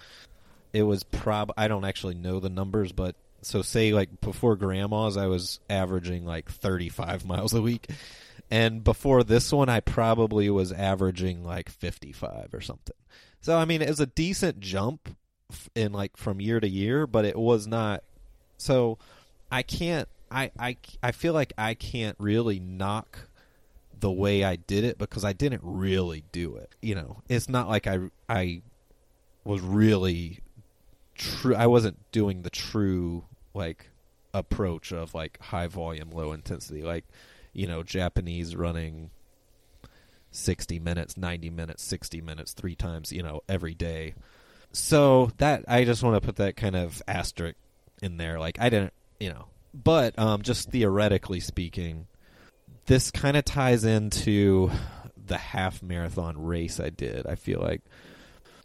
It 0.73 0.83
was 0.83 1.05
prob 1.05 1.53
I 1.57 1.69
don't 1.69 1.85
actually 1.85 2.15
know 2.15 2.41
the 2.41 2.49
numbers, 2.49 2.93
but 2.93 3.15
so 3.43 3.63
say 3.63 3.93
like 3.93 4.21
before 4.21 4.57
grandma's 4.57 5.17
I 5.17 5.27
was 5.27 5.61
averaging 5.71 6.25
like 6.25 6.51
35 6.51 7.25
miles 7.25 7.55
a 7.55 7.63
week 7.63 7.89
and 8.51 8.85
before 8.85 9.25
this 9.25 9.53
one, 9.53 9.69
I 9.69 9.81
probably 9.81 10.49
was 10.51 10.73
averaging 10.73 11.45
like 11.45 11.69
55 11.69 12.51
or 12.53 12.61
something. 12.61 12.97
So, 13.41 13.57
I 13.57 13.65
mean, 13.65 13.83
it 13.83 13.89
was 13.89 14.01
a 14.01 14.07
decent 14.07 14.61
jump 14.61 15.17
in 15.75 15.93
like 15.93 16.17
from 16.17 16.41
year 16.41 16.61
to 16.61 16.69
year, 16.69 17.07
but 17.07 17.25
it 17.25 17.39
was 17.39 17.67
not. 17.67 18.03
So, 18.59 18.99
I 19.51 19.63
can't 19.63 20.09
I, 20.31 20.51
I 20.59 20.77
I 21.03 21.13
feel 21.13 21.33
like 21.33 21.53
I 21.57 21.75
can't 21.75 22.17
really 22.19 22.59
knock 22.59 23.29
the 23.99 24.11
way 24.11 24.45
I 24.45 24.57
did 24.57 24.85
it 24.85 24.99
because 24.99 25.25
I 25.25 25.33
didn't 25.33 25.63
really 25.63 26.25
do 26.33 26.57
it. 26.57 26.75
You 26.83 26.95
know, 26.97 27.23
it's 27.29 27.49
not 27.49 27.69
like 27.69 27.87
I 27.87 28.01
I 28.29 28.63
was 29.45 29.61
really 29.61 30.41
true. 31.15 31.55
I 31.55 31.67
wasn't 31.67 31.99
doing 32.13 32.43
the 32.43 32.51
true 32.51 33.25
like 33.55 33.91
approach 34.35 34.93
of 34.93 35.15
like 35.15 35.41
high 35.41 35.69
volume, 35.69 36.11
low 36.11 36.33
intensity, 36.33 36.83
like 36.83 37.05
you 37.57 37.67
know 37.67 37.83
Japanese 37.83 38.55
running 38.55 39.11
60 40.31 40.79
minutes, 40.79 41.17
90 41.17 41.51
minutes, 41.51 41.83
60 41.85 42.21
minutes, 42.21 42.53
three 42.53 42.75
times, 42.75 43.13
you 43.13 43.23
know, 43.23 43.41
every 43.49 43.75
day. 43.75 44.15
So 44.73 45.31
that 45.39 45.65
I 45.67 45.85
just 45.85 46.03
want 46.03 46.21
to 46.21 46.27
put 46.27 46.37
that 46.37 46.57
kind 46.57 46.77
of 46.77 47.03
asterisk 47.09 47.57
in 48.03 48.19
there. 48.19 48.39
Like 48.39 48.59
I 48.61 48.69
didn't, 48.69 48.93
you 49.19 49.31
know, 49.31 49.47
but 49.73 50.19
um, 50.19 50.43
just 50.43 50.71
theoretically 50.71 51.41
speaking, 51.41 52.07
this 52.87 53.11
kind 53.11 53.37
of 53.37 53.45
ties 53.45 53.85
into 53.85 54.71
the 55.27 55.39
half 55.39 55.83
marathon 55.83 56.45
race 56.45 56.79
I 56.79 56.91
did. 56.91 57.27
I 57.27 57.35
feel 57.35 57.61
like 57.61 57.83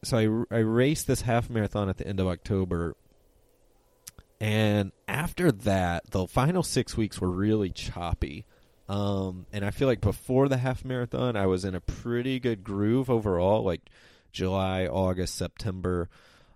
so 0.03 0.45
I 0.51 0.55
I 0.55 0.59
raced 0.59 1.07
this 1.07 1.21
half 1.21 1.49
marathon 1.49 1.89
at 1.89 1.97
the 1.97 2.07
end 2.07 2.19
of 2.19 2.27
October. 2.27 2.95
And 4.41 4.91
after 5.07 5.51
that, 5.51 6.09
the 6.09 6.27
final 6.27 6.63
six 6.63 6.97
weeks 6.97 7.21
were 7.21 7.29
really 7.29 7.69
choppy. 7.69 8.45
Um, 8.91 9.45
and 9.53 9.63
I 9.63 9.71
feel 9.71 9.87
like 9.87 10.01
before 10.01 10.49
the 10.49 10.57
half 10.57 10.83
marathon, 10.83 11.37
I 11.37 11.45
was 11.45 11.63
in 11.63 11.75
a 11.75 11.79
pretty 11.79 12.39
good 12.39 12.61
groove 12.63 13.09
overall, 13.09 13.63
like 13.63 13.81
July, 14.33 14.85
August, 14.85 15.35
September, 15.35 16.09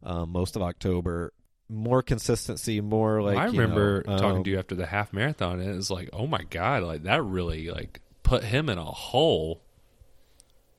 um, 0.03 0.31
most 0.31 0.55
of 0.57 0.61
October. 0.61 1.31
More 1.69 2.01
consistency, 2.03 2.81
more 2.81 3.21
like 3.21 3.37
I 3.37 3.45
you 3.47 3.59
remember 3.59 4.03
know, 4.05 4.17
talking 4.17 4.37
um, 4.37 4.43
to 4.43 4.49
you 4.51 4.59
after 4.59 4.75
the 4.75 4.85
half 4.85 5.13
marathon, 5.13 5.59
and 5.61 5.69
it 5.71 5.75
was 5.75 5.89
like, 5.89 6.09
oh 6.13 6.27
my 6.27 6.43
god, 6.49 6.83
like 6.83 7.03
that 7.03 7.23
really 7.23 7.69
like 7.69 8.01
put 8.21 8.43
him 8.43 8.69
in 8.69 8.77
a 8.77 8.83
hole. 8.83 9.61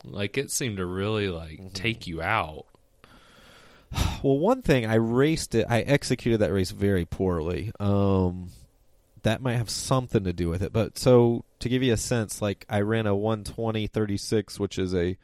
Like 0.04 0.36
it 0.38 0.50
seemed 0.50 0.76
to 0.76 0.84
really 0.86 1.28
like 1.28 1.59
Mm-hmm. 1.59 1.68
take 1.68 2.07
you 2.07 2.20
out. 2.22 2.66
Well, 4.22 4.38
one 4.38 4.62
thing 4.62 4.84
I 4.86 4.94
raced 4.96 5.54
it, 5.54 5.66
I 5.68 5.80
executed 5.80 6.38
that 6.38 6.52
race 6.52 6.70
very 6.70 7.04
poorly. 7.04 7.72
Um, 7.80 8.50
that 9.26 9.42
might 9.42 9.56
have 9.56 9.68
something 9.68 10.22
to 10.22 10.32
do 10.32 10.48
with 10.48 10.62
it. 10.62 10.72
But 10.72 10.96
so 10.96 11.44
to 11.58 11.68
give 11.68 11.82
you 11.82 11.92
a 11.92 11.96
sense, 11.96 12.40
like 12.40 12.64
I 12.68 12.80
ran 12.82 13.08
a 13.08 13.12
120.36, 13.12 14.60
which 14.60 14.78
is 14.78 14.94
a 14.94 15.18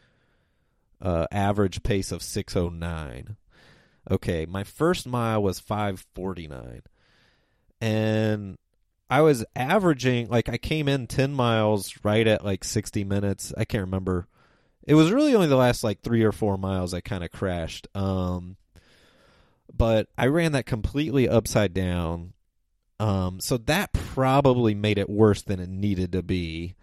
uh, 1.01 1.29
average 1.31 1.85
pace 1.85 2.11
of 2.11 2.21
609. 2.21 3.37
Okay, 4.11 4.45
my 4.45 4.65
first 4.65 5.07
mile 5.07 5.41
was 5.41 5.61
549, 5.61 6.83
and 7.81 8.59
I 9.09 9.21
was 9.21 9.45
averaging 9.55 10.29
like 10.29 10.49
I 10.49 10.59
came 10.59 10.89
in 10.89 11.07
10 11.07 11.33
miles 11.33 11.95
right 12.03 12.27
at 12.27 12.45
like 12.45 12.65
60 12.65 13.05
minutes. 13.05 13.55
I 13.57 13.65
can't 13.65 13.85
remember. 13.85 14.27
It 14.85 14.97
was 14.97 15.13
really 15.13 15.37
only 15.37 15.47
the 15.47 15.55
last 15.55 15.85
like 15.85 16.01
3 16.01 16.25
or 16.25 16.33
4 16.33 16.59
miles 16.59 16.93
I 16.93 17.03
kind 17.03 17.23
of 17.23 17.31
crashed. 17.31 17.87
Um 17.95 18.57
but 19.73 20.09
I 20.19 20.27
ran 20.27 20.51
that 20.53 20.67
completely 20.67 21.29
upside 21.29 21.73
down. 21.73 22.33
Um 23.03 23.41
so 23.41 23.57
that 23.59 23.93
probably 23.93 24.75
made 24.75 24.99
it 24.99 25.11
worse 25.11 25.43
than 25.43 25.59
it 25.59 25.69
needed 25.69 26.13
to 26.13 26.23
be. 26.23 26.77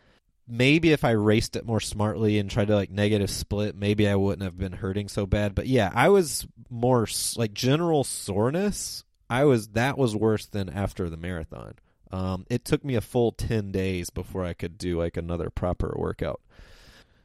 Maybe 0.47 0.91
if 0.91 1.05
I 1.05 1.11
raced 1.11 1.55
it 1.55 1.65
more 1.65 1.80
smartly 1.80 2.39
and 2.39 2.49
tried 2.49 2.67
to 2.67 2.76
like 2.76 2.89
negative 2.91 3.30
split, 3.30 3.76
maybe 3.76 4.07
I 4.07 4.15
wouldn't 4.15 4.43
have 4.43 4.57
been 4.57 4.74
hurting 4.74 5.07
so 5.07 5.26
bad. 5.26 5.55
But 5.55 5.67
yeah, 5.67 5.91
I 5.93 6.09
was 6.09 6.45
more 6.70 7.07
like 7.38 7.53
general 7.53 8.03
soreness. 8.03 9.03
I 9.30 9.45
was 9.45 9.70
that 9.70 9.97
was 9.97 10.15
worse 10.15 10.47
than 10.47 10.70
after 10.70 11.09
the 11.09 11.17
marathon. 11.17 11.76
Um, 12.11 12.45
it 12.49 12.65
took 12.65 12.84
me 12.84 12.95
a 12.95 13.01
full 13.01 13.32
ten 13.32 13.72
days 13.72 14.09
before 14.09 14.43
I 14.43 14.53
could 14.53 14.78
do 14.78 14.97
like 14.99 15.15
another 15.15 15.49
proper 15.49 15.93
workout. 15.95 16.41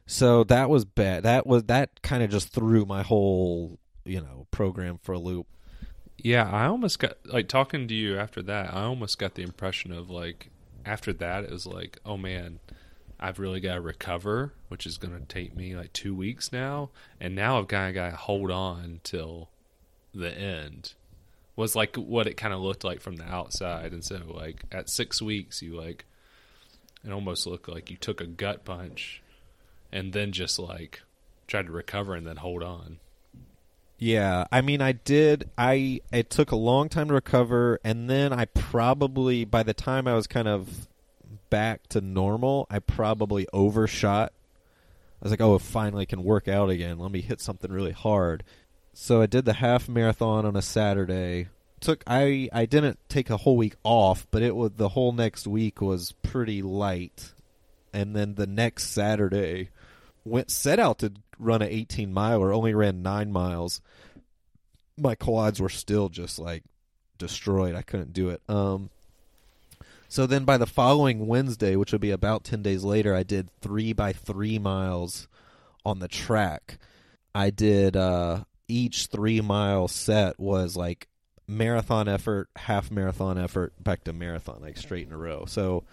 So 0.05 0.43
that 0.45 0.69
was 0.69 0.85
bad. 0.85 1.23
That 1.23 1.45
was 1.47 1.63
that 1.63 2.01
kind 2.01 2.23
of 2.23 2.29
just 2.29 2.53
threw 2.53 2.85
my 2.85 3.01
whole 3.01 3.79
you 4.05 4.21
know 4.21 4.47
program 4.51 4.99
for 5.01 5.13
a 5.13 5.19
loop. 5.19 5.47
Yeah, 6.25 6.49
I 6.49 6.65
almost 6.65 6.97
got 6.97 7.17
like 7.23 7.47
talking 7.47 7.87
to 7.87 7.93
you 7.93 8.17
after 8.17 8.41
that. 8.41 8.73
I 8.73 8.85
almost 8.85 9.19
got 9.19 9.35
the 9.35 9.43
impression 9.43 9.91
of 9.91 10.09
like 10.09 10.49
after 10.83 11.13
that 11.13 11.43
it 11.43 11.51
was 11.51 11.67
like, 11.67 11.99
oh 12.03 12.17
man, 12.17 12.57
I've 13.19 13.37
really 13.37 13.59
got 13.59 13.75
to 13.75 13.81
recover, 13.81 14.51
which 14.67 14.87
is 14.87 14.97
going 14.97 15.13
to 15.13 15.23
take 15.23 15.55
me 15.55 15.75
like 15.75 15.93
two 15.93 16.15
weeks 16.15 16.51
now, 16.51 16.89
and 17.21 17.35
now 17.35 17.59
I've 17.59 17.67
kind 17.67 17.89
of 17.89 17.93
got 17.93 18.09
to 18.09 18.15
hold 18.15 18.49
on 18.49 19.01
till 19.03 19.49
the 20.15 20.35
end. 20.35 20.93
Was 21.55 21.75
like 21.75 21.95
what 21.95 22.25
it 22.25 22.37
kind 22.37 22.55
of 22.55 22.59
looked 22.59 22.83
like 22.83 23.01
from 23.01 23.17
the 23.17 23.25
outside, 23.25 23.93
and 23.93 24.03
so 24.03 24.19
like 24.25 24.63
at 24.71 24.89
six 24.89 25.21
weeks, 25.21 25.61
you 25.61 25.79
like 25.79 26.05
it 27.05 27.11
almost 27.11 27.45
looked 27.45 27.69
like 27.69 27.91
you 27.91 27.97
took 27.97 28.19
a 28.19 28.25
gut 28.25 28.65
punch, 28.65 29.21
and 29.91 30.11
then 30.11 30.31
just 30.31 30.57
like 30.57 31.03
tried 31.45 31.67
to 31.67 31.71
recover 31.71 32.15
and 32.15 32.25
then 32.25 32.37
hold 32.37 32.63
on. 32.63 32.97
Yeah, 33.97 34.45
I 34.51 34.61
mean, 34.61 34.81
I 34.81 34.91
did. 34.91 35.49
I 35.57 36.01
it 36.11 36.29
took 36.29 36.51
a 36.51 36.57
long 36.57 36.89
time 36.89 37.07
to 37.07 37.13
recover, 37.13 37.79
and 37.83 38.09
then 38.09 38.33
I 38.33 38.45
probably 38.45 39.45
by 39.45 39.63
the 39.63 39.73
time 39.73 40.07
I 40.07 40.15
was 40.15 40.27
kind 40.27 40.47
of 40.47 40.87
back 41.49 41.87
to 41.89 42.01
normal, 42.01 42.67
I 42.69 42.79
probably 42.79 43.47
overshot. 43.53 44.33
I 45.21 45.25
was 45.25 45.31
like, 45.31 45.41
"Oh, 45.41 45.57
finally 45.59 46.05
can 46.05 46.23
work 46.23 46.47
out 46.47 46.69
again. 46.69 46.99
Let 46.99 47.11
me 47.11 47.21
hit 47.21 47.39
something 47.39 47.71
really 47.71 47.93
hard." 47.93 48.43
So 48.93 49.21
I 49.21 49.27
did 49.27 49.45
the 49.45 49.53
half 49.53 49.87
marathon 49.87 50.45
on 50.45 50.55
a 50.57 50.61
Saturday. 50.61 51.47
Took 51.79 52.03
I 52.05 52.49
I 52.51 52.65
didn't 52.65 52.99
take 53.07 53.29
a 53.29 53.37
whole 53.37 53.55
week 53.55 53.75
off, 53.83 54.27
but 54.29 54.41
it 54.41 54.55
was 54.57 54.71
the 54.75 54.89
whole 54.89 55.13
next 55.13 55.47
week 55.47 55.81
was 55.81 56.13
pretty 56.21 56.61
light, 56.61 57.33
and 57.93 58.13
then 58.13 58.35
the 58.35 58.47
next 58.47 58.89
Saturday 58.89 59.69
went 60.25 60.51
set 60.51 60.79
out 60.79 60.99
to 60.99 61.13
run 61.39 61.61
an 61.61 61.69
18 61.69 62.13
miler 62.13 62.51
only 62.51 62.73
ran 62.73 63.01
9 63.01 63.31
miles 63.31 63.81
my 64.97 65.15
quads 65.15 65.59
were 65.59 65.69
still 65.69 66.09
just 66.09 66.39
like 66.39 66.63
destroyed. 67.17 67.75
I 67.75 67.81
couldn't 67.81 68.13
do 68.13 68.29
it. 68.29 68.41
Um 68.47 68.89
so 70.07 70.27
then 70.27 70.45
by 70.45 70.57
the 70.57 70.67
following 70.67 71.27
wednesday 71.27 71.75
which 71.75 71.91
would 71.91 72.01
be 72.01 72.11
about 72.11 72.43
10 72.43 72.61
days 72.61 72.83
later 72.83 73.13
i 73.15 73.23
did 73.23 73.49
3 73.61 73.91
by 73.93 74.13
3 74.13 74.59
miles 74.59 75.27
on 75.85 75.99
the 75.99 76.07
track. 76.07 76.77
I 77.33 77.49
did 77.49 77.95
uh 77.95 78.43
each 78.67 79.07
3 79.07 79.41
mile 79.41 79.87
set 79.87 80.39
was 80.39 80.75
like 80.75 81.07
marathon 81.47 82.07
effort 82.07 82.49
half 82.55 82.89
marathon 82.89 83.37
effort 83.37 83.71
back 83.83 84.03
to 84.05 84.13
marathon 84.13 84.61
like 84.61 84.77
straight 84.77 85.07
in 85.07 85.13
a 85.13 85.17
row. 85.17 85.45
So 85.45 85.83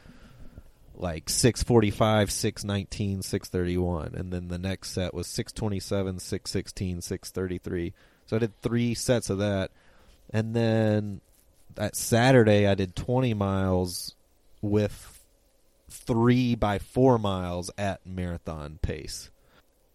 like 0.94 1.28
645 1.28 2.30
619 2.30 3.22
631 3.22 4.14
and 4.14 4.32
then 4.32 4.48
the 4.48 4.58
next 4.58 4.90
set 4.90 5.14
was 5.14 5.26
627 5.26 6.18
616 6.18 7.00
633 7.00 7.94
so 8.26 8.36
i 8.36 8.38
did 8.38 8.60
three 8.60 8.94
sets 8.94 9.30
of 9.30 9.38
that. 9.38 9.70
And 10.30 10.54
then 10.54 11.20
that 11.74 11.96
saturday 11.96 12.66
i 12.66 12.74
did 12.74 12.94
20 12.94 13.34
miles 13.34 14.14
with 14.60 15.20
three 15.90 16.54
by 16.54 16.78
four 16.78 17.18
miles 17.18 17.70
at 17.76 18.04
marathon 18.06 18.78
pace. 18.82 19.30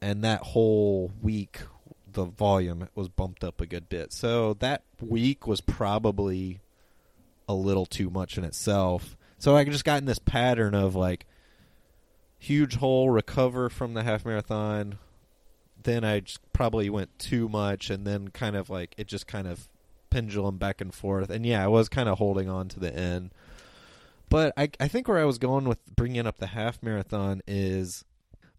And 0.02 0.24
that 0.24 0.42
whole 0.42 1.12
week 1.22 1.62
the 2.12 2.26
volume 2.26 2.88
was 2.96 3.10
bumped 3.10 3.44
up 3.44 3.62
a 3.62 3.66
good 3.66 3.90
bit. 3.90 4.14
So 4.14 4.54
that 4.56 4.84
week 5.02 5.48
was 5.48 5.62
probably 5.62 6.60
a 7.48 7.54
little 7.54 7.86
too 7.86 8.10
much 8.10 8.38
in 8.38 8.44
itself 8.44 9.18
so 9.38 9.56
I 9.56 9.64
just 9.64 9.86
got 9.86 10.00
in 10.00 10.06
this 10.06 10.20
pattern 10.20 10.74
of 10.74 10.96
like 10.96 11.26
huge 12.40 12.76
hole, 12.76 13.10
recover 13.10 13.70
from 13.70 13.94
the 13.94 14.04
half 14.04 14.26
marathon. 14.26 14.98
Then 15.82 16.04
I 16.04 16.22
just 16.22 16.40
probably 16.54 16.90
went 16.90 17.18
too 17.20 17.48
much, 17.48 17.90
and 17.90 18.06
then 18.06 18.30
kind 18.30 18.56
of 18.56 18.70
like 18.70 18.94
it 18.98 19.08
just 19.08 19.28
kind 19.28 19.48
of 19.48 19.68
pendulum 20.10 20.58
back 20.58 20.82
and 20.82 20.94
forth. 20.94 21.30
And 21.30 21.46
yeah, 21.46 21.64
I 21.64 21.68
was 21.68 21.90
kind 21.90 22.10
of 22.10 22.18
holding 22.18 22.50
on 22.50 22.68
to 22.70 22.80
the 22.80 22.94
end. 22.94 23.32
But 24.30 24.54
I, 24.58 24.70
I 24.80 24.88
think 24.88 25.08
where 25.08 25.20
I 25.20 25.26
was 25.26 25.38
going 25.38 25.66
with 25.66 25.80
bringing 25.96 26.28
up 26.28 26.38
the 26.38 26.48
half 26.48 26.84
marathon 26.84 27.42
is 27.48 28.04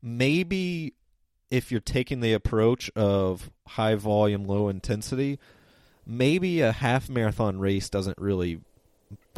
maybe 0.01 0.95
if 1.51 1.71
you're 1.71 1.81
taking 1.81 2.21
the 2.21 2.33
approach 2.33 2.91
of 2.97 3.51
high 3.67 3.95
volume, 3.95 4.45
low 4.45 4.69
intensity, 4.69 5.39
maybe 6.07 6.61
a 6.61 6.73
half 6.73 7.09
marathon 7.09 7.59
race 7.59 7.91
doesn't 7.91 8.19
really 8.19 8.61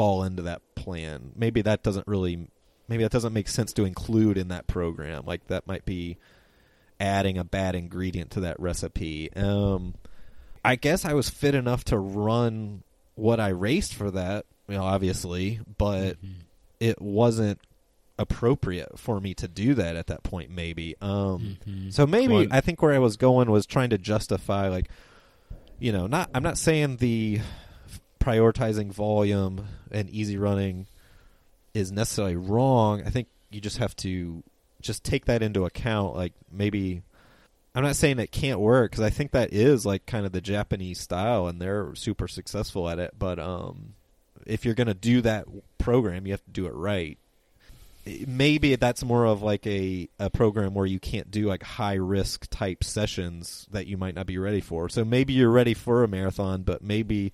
fall 0.00 0.24
into 0.24 0.42
that 0.42 0.62
plan. 0.74 1.32
Maybe 1.36 1.60
that 1.62 1.82
doesn't 1.82 2.06
really 2.06 2.48
maybe 2.88 3.02
that 3.02 3.12
doesn't 3.12 3.34
make 3.34 3.48
sense 3.48 3.72
to 3.74 3.84
include 3.84 4.38
in 4.38 4.48
that 4.48 4.66
program. 4.66 5.24
Like 5.26 5.46
that 5.48 5.66
might 5.66 5.84
be 5.84 6.16
adding 6.98 7.36
a 7.36 7.44
bad 7.44 7.74
ingredient 7.74 8.30
to 8.32 8.40
that 8.40 8.58
recipe. 8.58 9.30
Um 9.34 9.94
I 10.64 10.76
guess 10.76 11.04
I 11.04 11.12
was 11.12 11.28
fit 11.28 11.54
enough 11.54 11.84
to 11.84 11.98
run 11.98 12.82
what 13.14 13.40
I 13.40 13.48
raced 13.48 13.94
for 13.94 14.10
that, 14.10 14.46
you 14.68 14.76
know, 14.76 14.84
obviously, 14.84 15.60
but 15.78 16.16
it 16.78 17.00
wasn't 17.02 17.58
appropriate 18.18 18.98
for 18.98 19.20
me 19.20 19.32
to 19.34 19.48
do 19.48 19.74
that 19.74 19.96
at 19.96 20.06
that 20.08 20.22
point 20.22 20.50
maybe. 20.50 20.94
Um 21.02 21.58
Mhm. 21.66 21.92
so 21.92 22.06
maybe 22.06 22.32
Well- 22.34 22.46
I 22.50 22.60
think 22.62 22.80
where 22.82 22.92
I 22.94 22.98
was 22.98 23.16
going 23.18 23.50
was 23.50 23.66
trying 23.66 23.90
to 23.90 23.98
justify 23.98 24.68
like 24.68 24.88
you 25.78 25.92
know, 25.92 26.06
not 26.06 26.30
I'm 26.34 26.42
not 26.42 26.56
saying 26.58 26.96
the 26.96 27.40
prioritizing 28.20 28.92
volume 28.92 29.66
and 29.90 30.08
easy 30.10 30.36
running 30.36 30.86
is 31.74 31.90
necessarily 31.90 32.36
wrong. 32.36 33.02
I 33.04 33.10
think 33.10 33.28
you 33.50 33.60
just 33.60 33.78
have 33.78 33.96
to 33.96 34.42
just 34.80 35.04
take 35.04 35.26
that 35.26 35.42
into 35.42 35.64
account. 35.64 36.16
Like 36.16 36.32
maybe 36.52 37.02
I'm 37.74 37.84
not 37.84 37.96
saying 37.96 38.18
it 38.18 38.32
can't 38.32 38.60
work 38.60 38.90
because 38.90 39.04
I 39.04 39.10
think 39.10 39.30
that 39.32 39.52
is 39.52 39.86
like 39.86 40.06
kind 40.06 40.26
of 40.26 40.32
the 40.32 40.40
Japanese 40.40 41.00
style, 41.00 41.46
and 41.46 41.60
they're 41.60 41.94
super 41.94 42.26
successful 42.26 42.88
at 42.88 42.98
it. 42.98 43.14
But 43.18 43.38
um, 43.38 43.94
if 44.46 44.64
you're 44.64 44.74
going 44.74 44.88
to 44.88 44.94
do 44.94 45.20
that 45.22 45.46
program, 45.78 46.26
you 46.26 46.32
have 46.32 46.44
to 46.44 46.50
do 46.50 46.66
it 46.66 46.74
right. 46.74 47.16
Maybe 48.26 48.74
that's 48.76 49.04
more 49.04 49.26
of 49.26 49.42
like 49.42 49.66
a, 49.66 50.08
a 50.18 50.30
program 50.30 50.74
where 50.74 50.86
you 50.86 50.98
can't 50.98 51.30
do 51.30 51.46
like 51.46 51.62
high 51.62 51.94
risk 51.94 52.48
type 52.50 52.82
sessions 52.82 53.68
that 53.70 53.86
you 53.86 53.96
might 53.96 54.14
not 54.14 54.26
be 54.26 54.38
ready 54.38 54.60
for. 54.60 54.88
So 54.88 55.04
maybe 55.04 55.34
you're 55.34 55.50
ready 55.50 55.74
for 55.74 56.02
a 56.02 56.08
marathon, 56.08 56.62
but 56.62 56.82
maybe 56.82 57.32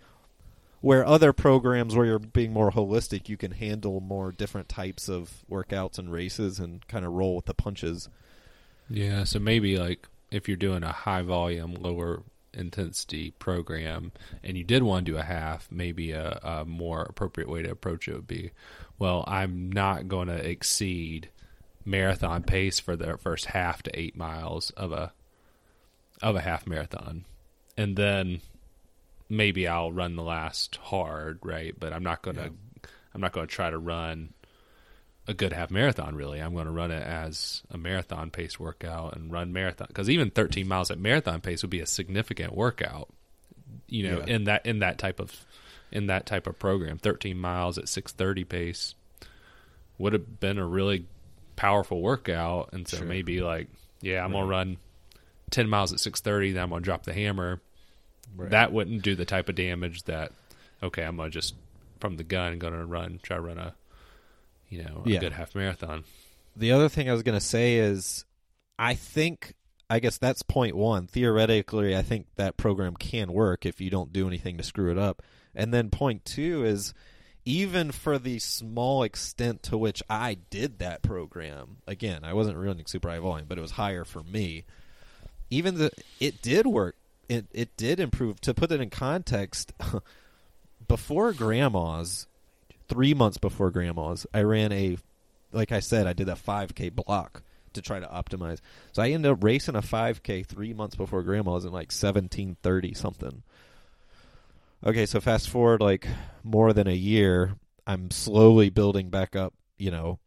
where 0.81 1.05
other 1.07 1.33
programs 1.33 1.95
where 1.95 2.07
you're 2.07 2.19
being 2.19 2.53
more 2.53 2.71
holistic, 2.71 3.29
you 3.29 3.37
can 3.37 3.53
handle 3.53 4.01
more 4.01 4.33
different 4.33 4.69
types 4.69 5.09
of 5.09 5.45
workouts 5.51 5.99
and 5.99 6.13
races 6.13 6.59
and 6.59 6.87
kind 6.89 7.05
of 7.05 7.13
roll 7.13 7.37
with 7.37 7.47
the 7.47 7.55
punches. 7.55 8.09
Yeah, 8.89 9.25
so 9.25 9.39
maybe 9.39 9.79
like 9.79 10.07
if 10.31 10.49
you're 10.49 10.57
doing 10.57 10.83
a 10.83 10.93
high 10.93 11.23
volume, 11.23 11.75
lower 11.75 12.23
intensity 12.53 13.33
program 13.33 14.13
and 14.43 14.57
you 14.57 14.65
did 14.65 14.83
want 14.83 15.07
to 15.07 15.13
do 15.13 15.19
a 15.19 15.23
half, 15.23 15.69
maybe 15.71 16.13
a, 16.13 16.39
a 16.43 16.65
more 16.65 17.03
appropriate 17.03 17.49
way 17.49 17.63
to 17.63 17.71
approach 17.71 18.09
it 18.09 18.15
would 18.15 18.27
be, 18.27 18.53
well, 18.99 19.25
I'm 19.27 19.71
not 19.71 20.09
going 20.09 20.29
to 20.29 20.49
exceed 20.49 21.31
marathon 21.85 22.43
pace 22.43 22.81
for 22.81 22.97
the 22.97 23.17
first 23.17 23.47
half 23.47 23.83
to 23.85 23.99
eight 23.99 24.17
miles 24.17 24.71
of 24.71 24.93
a 24.93 25.13
of 26.23 26.35
a 26.35 26.41
half 26.41 26.67
marathon, 26.67 27.27
and 27.77 27.95
then 27.97 28.41
maybe 29.29 29.67
I'll 29.69 29.93
run 29.93 30.17
the 30.17 30.23
last 30.23 30.77
hard, 30.77 31.39
right? 31.43 31.75
But 31.79 31.93
I'm 31.93 32.03
not 32.03 32.23
gonna 32.23 32.43
Yeah. 32.43 32.89
I'm 33.15 33.21
not 33.21 33.33
gonna 33.33 33.47
try 33.47 33.71
to 33.71 33.79
run 33.79 34.33
a 35.29 35.35
good 35.35 35.53
half 35.53 35.73
marathon 35.73 36.15
really 36.15 36.39
i'm 36.41 36.55
going 36.55 36.67
to 36.67 36.71
run 36.71 36.93
it 36.93 37.03
as 37.03 37.65
a 37.73 37.77
marathon 37.77 38.31
pace 38.31 38.61
workout 38.61 39.17
and 39.17 39.33
run 39.33 39.53
marathon 39.53 39.89
because 39.89 40.09
even 40.09 40.31
13 40.31 40.69
miles 40.69 40.89
at 40.89 41.01
marathon 41.01 41.41
pace 41.41 41.63
would 41.63 41.71
be 41.71 41.81
a 41.81 41.87
significant 41.87 42.55
workout 42.55 43.09
you 43.89 44.09
know 44.09 44.19
Yeah. 44.21 44.35
in 44.37 44.45
that 44.45 44.65
in 44.67 44.79
that 44.79 44.99
type 44.99 45.19
of 45.19 45.45
in 45.91 46.07
that 46.07 46.27
type 46.27 46.47
of 46.47 46.61
program 46.61 46.99
13 46.99 47.37
miles 47.37 47.77
at 47.77 47.89
630 47.89 48.45
pace 48.45 48.95
would 49.99 50.13
have 50.13 50.39
been 50.39 50.59
a 50.59 50.67
really 50.67 51.07
powerful 51.57 52.01
workout 52.01 52.69
and 52.73 52.87
so 52.87 52.99
Sure. 52.99 53.07
maybe 53.07 53.41
like 53.41 53.67
yeah 54.03 54.25
i'm 54.25 54.31
gonna 54.31 54.47
run 54.47 54.77
10 55.51 55.69
miles 55.69 55.93
at 55.93 55.99
630 55.99 56.53
then 56.53 56.63
i'm 56.63 56.69
gonna 56.71 56.83
drop 56.83 57.03
the 57.03 57.13
hammer 57.13 57.61
Right. 58.35 58.51
that 58.51 58.73
wouldn't 58.73 59.03
do 59.03 59.15
the 59.15 59.25
type 59.25 59.49
of 59.49 59.55
damage 59.55 60.03
that 60.05 60.33
okay 60.83 61.03
i'm 61.03 61.17
gonna 61.17 61.31
just 61.31 61.55
from 62.01 62.17
the 62.17 62.25
gun 62.25 62.59
gonna 62.59 62.85
run 62.85 63.21
try 63.23 63.39
run 63.39 63.59
a 63.59 63.75
you 64.69 64.83
know 64.83 65.03
a 65.07 65.09
Yeah. 65.11 65.21
good 65.21 65.33
half 65.33 65.55
marathon 65.55 66.05
The 66.57 66.73
other 66.73 66.89
thing 66.89 67.09
I 67.11 67.13
was 67.13 67.23
going 67.23 67.39
to 67.39 67.45
say 67.45 67.77
is, 67.77 68.25
I 68.79 68.95
think, 68.95 69.53
I 69.91 69.99
guess 70.01 70.17
that's 70.17 70.41
point 70.41 70.75
one. 70.75 71.07
Theoretically, 71.07 71.95
I 71.95 72.01
think 72.01 72.29
that 72.37 72.57
program 72.57 72.95
can 72.97 73.31
work 73.31 73.67
if 73.67 73.79
you 73.79 73.91
don't 73.91 74.11
do 74.11 74.27
anything 74.27 74.57
to 74.57 74.63
screw 74.63 74.91
it 74.91 74.97
up. 74.97 75.23
And 75.55 75.73
then 75.75 75.91
point 75.91 76.25
two 76.25 76.65
is, 76.65 76.95
even 77.45 77.93
for 77.93 78.19
the 78.19 78.39
small 78.39 79.03
extent 79.03 79.63
to 79.65 79.77
which 79.77 80.03
I 80.09 80.39
did 80.49 80.79
that 80.79 81.03
program, 81.03 81.77
again, 81.87 82.25
I 82.25 82.33
wasn't 82.33 82.57
running 82.57 82.87
super 82.87 83.11
high 83.11 83.19
volume, 83.19 83.47
but 83.49 83.59
it 83.59 83.61
was 83.61 83.73
higher 83.73 84.07
for 84.07 84.23
me. 84.23 84.65
Even 85.51 85.75
the 85.77 85.91
it 86.21 86.41
did 86.41 86.67
work. 86.67 86.97
It 87.29 87.47
it 87.53 87.77
did 87.77 88.01
improve. 88.01 88.41
To 88.43 88.55
put 88.55 88.71
it 88.71 88.81
in 88.81 88.91
context, 88.91 89.73
before 90.89 91.33
grandma's, 91.33 92.27
three 92.89 93.15
months 93.15 93.39
before 93.39 93.71
grandma's, 93.71 94.27
I 94.33 94.43
ran 94.43 94.73
a 94.73 94.99
like 95.53 95.73
I 95.73 95.81
said, 95.81 96.07
I 96.07 96.13
did 96.13 96.29
a 96.29 96.35
5K 96.35 96.95
block 96.95 97.43
to 97.73 97.83
try 97.83 98.01
to 98.01 98.07
optimize. 98.07 98.61
So 98.93 99.03
I 99.03 99.11
ended 99.11 99.31
up 99.31 99.43
racing 99.43 99.77
a 99.77 99.83
5K 99.83 100.45
three 100.47 100.75
months 100.75 100.97
before 100.97 101.23
grandma's 101.23 101.65
in 101.65 101.73
like 101.73 101.93
1730 101.93 102.95
something. 102.95 103.43
Okay, 104.85 105.07
so 105.07 105.21
fast 105.21 105.49
forward 105.49 105.81
like 105.81 106.07
more 106.45 106.73
than 106.73 106.87
a 106.87 106.95
year, 106.95 107.57
I'm 107.87 108.11
slowly 108.11 108.71
building 108.71 109.09
back 109.11 109.35
up. 109.35 109.55
You 109.79 109.91
know, 109.91 110.19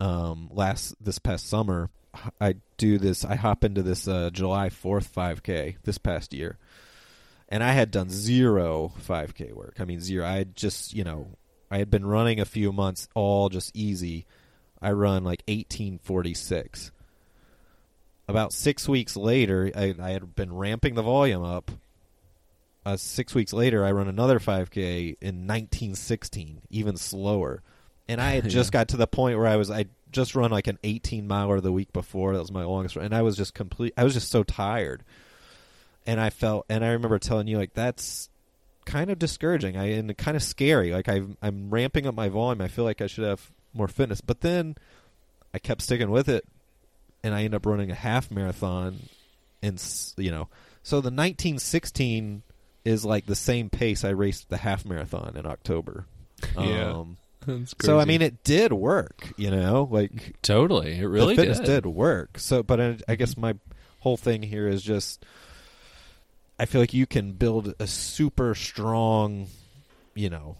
um, 0.00 0.48
last 0.52 0.94
this 1.00 1.18
past 1.18 1.48
summer, 1.48 1.90
I 2.40 2.56
do 2.76 2.98
this. 2.98 3.24
I 3.24 3.34
hop 3.34 3.64
into 3.64 3.82
this 3.82 4.08
uh, 4.08 4.30
July 4.32 4.68
4th 4.68 5.08
5K 5.08 5.76
this 5.84 5.98
past 5.98 6.32
year, 6.32 6.58
and 7.48 7.62
I 7.62 7.72
had 7.72 7.90
done 7.90 8.10
zero 8.10 8.92
5K 9.06 9.52
work. 9.52 9.76
I 9.80 9.84
mean, 9.84 10.00
zero. 10.00 10.26
I 10.26 10.36
had 10.36 10.56
just 10.56 10.94
you 10.94 11.04
know 11.04 11.28
I 11.70 11.78
had 11.78 11.90
been 11.90 12.06
running 12.06 12.40
a 12.40 12.44
few 12.44 12.72
months, 12.72 13.08
all 13.14 13.48
just 13.48 13.74
easy. 13.74 14.26
I 14.80 14.92
run 14.92 15.24
like 15.24 15.42
1846. 15.48 16.92
About 18.28 18.52
six 18.52 18.88
weeks 18.88 19.16
later, 19.16 19.70
I, 19.74 19.94
I 20.00 20.10
had 20.10 20.34
been 20.34 20.52
ramping 20.52 20.94
the 20.94 21.02
volume 21.02 21.44
up. 21.44 21.70
Uh, 22.84 22.96
six 22.96 23.34
weeks 23.34 23.52
later, 23.52 23.84
I 23.84 23.92
run 23.92 24.08
another 24.08 24.38
5K 24.38 25.16
in 25.20 25.46
1916, 25.46 26.62
even 26.70 26.96
slower. 26.96 27.62
And 28.08 28.20
I 28.20 28.32
had 28.32 28.44
just 28.48 28.68
Yeah. 28.72 28.80
got 28.80 28.88
to 28.88 28.96
the 28.96 29.06
point 29.06 29.38
where 29.38 29.46
I 29.46 29.56
was, 29.56 29.70
I 29.70 29.86
just 30.12 30.34
run 30.34 30.50
like 30.50 30.66
an 30.66 30.78
18 30.84 31.26
miler 31.26 31.60
the 31.60 31.72
week 31.72 31.92
before. 31.92 32.32
That 32.34 32.40
was 32.40 32.52
my 32.52 32.64
longest 32.64 32.96
run. 32.96 33.06
And 33.06 33.14
I 33.14 33.22
was 33.22 33.36
just 33.36 33.54
complete, 33.54 33.92
I 33.96 34.04
was 34.04 34.14
just 34.14 34.30
so 34.30 34.42
tired. 34.42 35.02
And 36.06 36.20
I 36.20 36.30
felt, 36.30 36.66
and 36.68 36.84
I 36.84 36.88
remember 36.90 37.18
telling 37.18 37.48
you, 37.48 37.58
like, 37.58 37.74
that's 37.74 38.28
kind 38.84 39.10
of 39.10 39.18
discouraging. 39.18 39.76
I 39.76 39.86
and 39.94 40.16
kind 40.16 40.36
of 40.36 40.42
scary. 40.44 40.92
Like 40.92 41.08
I, 41.08 41.22
I'm 41.42 41.70
ramping 41.70 42.06
up 42.06 42.14
my 42.14 42.28
volume. 42.28 42.60
I 42.60 42.68
feel 42.68 42.84
like 42.84 43.02
I 43.02 43.08
should 43.08 43.24
have 43.24 43.50
more 43.74 43.88
fitness. 43.88 44.20
But 44.20 44.40
then 44.42 44.76
I 45.52 45.58
kept 45.58 45.82
sticking 45.82 46.10
with 46.12 46.28
it, 46.28 46.44
and 47.24 47.34
I 47.34 47.38
ended 47.38 47.54
up 47.56 47.66
running 47.66 47.90
a 47.90 47.94
half 47.96 48.30
marathon. 48.30 49.00
And 49.60 49.82
you 50.16 50.30
know, 50.30 50.46
so 50.84 50.98
the 51.00 51.10
1916 51.10 52.42
is 52.84 53.04
like 53.04 53.26
the 53.26 53.34
same 53.34 53.68
pace 53.68 54.04
I 54.04 54.10
raced 54.10 54.48
the 54.48 54.58
half 54.58 54.84
marathon 54.84 55.36
in 55.36 55.44
October. 55.46 56.06
Yeah. 56.56 56.92
Um, 56.92 57.16
so 57.80 57.98
I 58.00 58.04
mean, 58.04 58.22
it 58.22 58.42
did 58.44 58.72
work. 58.72 59.32
You 59.36 59.50
know, 59.50 59.88
like 59.90 60.40
totally, 60.42 60.98
it 60.98 61.04
really 61.06 61.34
the 61.36 61.42
fitness 61.42 61.58
did. 61.60 61.82
did. 61.84 61.86
work. 61.86 62.38
So, 62.38 62.62
but 62.62 62.80
I, 62.80 62.96
I 63.08 63.14
guess 63.16 63.36
my 63.36 63.54
whole 64.00 64.16
thing 64.16 64.42
here 64.42 64.68
is 64.68 64.82
just, 64.82 65.24
I 66.58 66.64
feel 66.66 66.80
like 66.80 66.94
you 66.94 67.06
can 67.06 67.32
build 67.32 67.74
a 67.78 67.86
super 67.86 68.54
strong, 68.54 69.48
you 70.14 70.30
know, 70.30 70.56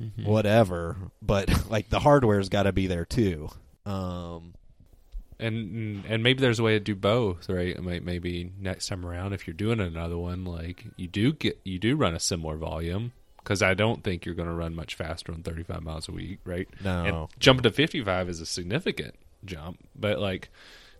Mhm. 0.00 0.24
whatever, 0.26 0.96
but 1.22 1.48
like 1.70 1.88
the 1.88 2.00
hardware's 2.00 2.48
got 2.48 2.64
to 2.64 2.72
be 2.72 2.88
there 2.88 3.04
too. 3.04 3.48
Um, 3.86 4.54
and 5.38 6.04
and 6.08 6.22
maybe 6.22 6.40
there's 6.40 6.58
a 6.58 6.62
way 6.64 6.72
to 6.72 6.80
do 6.80 6.94
both, 6.96 7.48
right? 7.48 7.80
Maybe 7.80 8.50
next 8.58 8.88
time 8.88 9.04
around, 9.06 9.34
if 9.34 9.46
you're 9.46 9.54
doing 9.54 9.78
another 9.80 10.16
one, 10.18 10.44
like 10.44 10.84
you 10.96 11.06
do 11.06 11.32
get 11.32 11.60
you 11.64 11.78
do 11.78 11.96
run 11.96 12.14
a 12.14 12.20
similar 12.20 12.56
volume 12.56 13.12
because 13.44 13.62
I 13.62 13.74
don't 13.74 14.02
think 14.02 14.24
you're 14.24 14.34
going 14.34 14.48
to 14.48 14.54
run 14.54 14.74
much 14.74 14.94
faster 14.94 15.30
on 15.30 15.42
35 15.42 15.82
miles 15.82 16.08
a 16.08 16.12
week, 16.12 16.40
right? 16.44 16.66
no, 16.82 17.04
And 17.04 17.28
jumping 17.38 17.62
to 17.64 17.70
55 17.70 18.28
is 18.30 18.40
a 18.40 18.46
significant 18.46 19.14
jump, 19.44 19.78
but 19.94 20.18
like, 20.18 20.48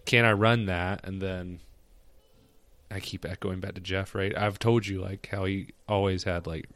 can 0.04 0.24
I 0.26 0.32
run 0.32 0.66
that 0.66 1.04
and 1.04 1.20
then? 1.20 1.60
I 2.90 3.00
keep 3.00 3.24
echoing 3.24 3.58
back 3.58 3.74
to 3.74 3.80
Jeff, 3.80 4.14
right? 4.14 4.36
I've 4.36 4.58
told 4.58 4.86
you 4.86 5.00
like 5.00 5.28
how 5.32 5.46
he 5.46 5.68
always 5.88 6.24
had 6.24 6.46
like 6.46 6.68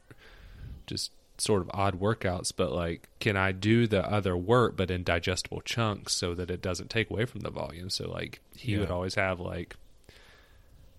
just 0.87 1.13
sort 1.37 1.63
of 1.63 1.71
odd 1.73 2.01
workouts, 2.01 2.51
but 2.57 2.73
like, 2.73 3.09
can 3.21 3.37
I 3.37 3.53
do 3.53 3.87
the 3.87 4.05
other 4.11 4.37
work 4.37 4.77
but 4.77 4.91
in 4.91 5.05
digestible 5.05 5.61
chunks 5.61 6.15
so 6.15 6.35
that 6.35 6.51
it 6.51 6.61
doesn't 6.61 6.91
take 6.91 7.11
away 7.11 7.25
from 7.27 7.43
the 7.43 7.51
volume? 7.51 7.89
So 7.91 8.11
like, 8.11 8.41
he 8.57 8.79
would 8.79 8.91
always 8.91 9.15
have 9.15 9.39
like, 9.39 9.77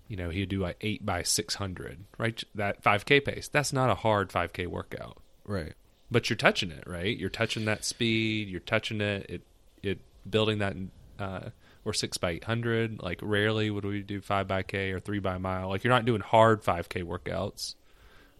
you 0.10 0.18
know, 0.18 0.30
he'd 0.30 0.49
do 0.49 0.60
like 0.60 0.76
eight 0.82 1.05
by 1.05 1.24
six 1.24 1.55
hundred, 1.55 1.99
right? 2.18 2.43
That 2.55 2.84
five 2.84 3.05
k 3.05 3.22
pace. 3.22 3.47
That's 3.47 3.72
not 3.72 3.89
a 3.89 3.95
hard 3.95 4.32
five 4.32 4.51
k 4.51 4.68
workout 4.68 5.18
right, 5.45 5.74
but 6.12 6.30
you're 6.30 6.36
touching 6.38 6.72
it, 6.72 6.84
right? 6.86 7.16
You're 7.18 7.30
touching 7.30 7.64
that 7.66 7.86
speed. 7.86 8.49
You're 8.49 8.60
touching 8.60 8.99
it. 8.99 9.26
It 9.30 9.41
it 9.82 9.99
building 10.30 10.57
that 10.57 10.76
uh, 11.20 11.49
or 11.86 11.93
six 11.93 12.18
by 12.18 12.32
eight 12.32 12.43
hundred. 12.43 13.01
Like 13.01 13.20
rarely 13.22 13.70
would 13.70 13.86
we 13.86 14.01
do 14.01 14.20
five 14.20 14.47
by 14.47 14.64
k 14.64 14.91
or 14.91 14.99
three 14.99 15.20
by 15.20 15.38
mile. 15.38 15.70
Like 15.70 15.84
you're 15.86 15.93
not 15.93 16.05
doing 16.05 16.22
hard 16.22 16.64
five 16.64 16.89
k 16.89 17.03
workouts, 17.03 17.76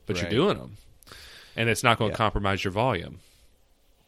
but 0.06 0.16
Right. 0.16 0.24
you're 0.24 0.32
doing 0.32 0.58
them, 0.58 0.78
and 1.56 1.70
it's 1.70 1.84
not 1.84 1.98
going 2.00 2.10
to 2.10 2.14
Yeah. 2.14 2.18
compromise 2.18 2.64
your 2.64 2.72
volume. 2.74 3.20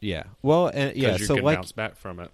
yeah. 0.00 0.24
Well, 0.42 0.66
and 0.66 0.96
yeah. 0.96 1.16
you 1.16 1.24
So 1.26 1.36
can 1.36 1.44
like, 1.44 1.58
bounce 1.58 1.70
back 1.72 1.94
from 1.96 2.18
it. 2.18 2.30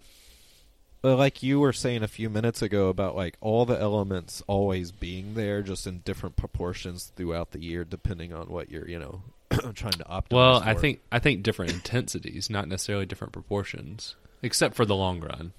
Uh, 1.05 1.17
like 1.17 1.43
you 1.43 1.61
were 1.61 1.73
saying 1.73 2.03
a 2.03 2.09
few 2.09 2.29
minutes 2.29 2.63
ago 2.63 2.89
about 2.89 3.15
like 3.15 3.37
all 3.41 3.65
the 3.65 3.79
elements 3.79 4.43
always 4.47 4.91
being 4.91 5.35
there, 5.35 5.63
just 5.63 5.87
in 5.87 6.01
different 6.01 6.37
proportions 6.37 7.13
throughout 7.17 7.53
the 7.53 7.63
year, 7.63 7.85
depending 7.85 8.33
on 8.33 8.49
what 8.49 8.71
you're, 8.71 8.89
you 8.89 8.99
know, 8.99 9.23
trying 9.75 9.93
to 9.93 10.05
optimize. 10.05 10.33
Well, 10.33 10.63
I 10.65 10.75
for. 10.75 10.81
think 10.81 11.01
I 11.13 11.19
think 11.19 11.43
different 11.43 11.73
intensities, 11.73 12.51
not 12.51 12.69
necessarily 12.69 13.07
different 13.07 13.33
proportions, 13.33 14.17
except 14.43 14.75
for 14.75 14.85
the 14.85 14.97
long 14.97 15.21
run. 15.21 15.53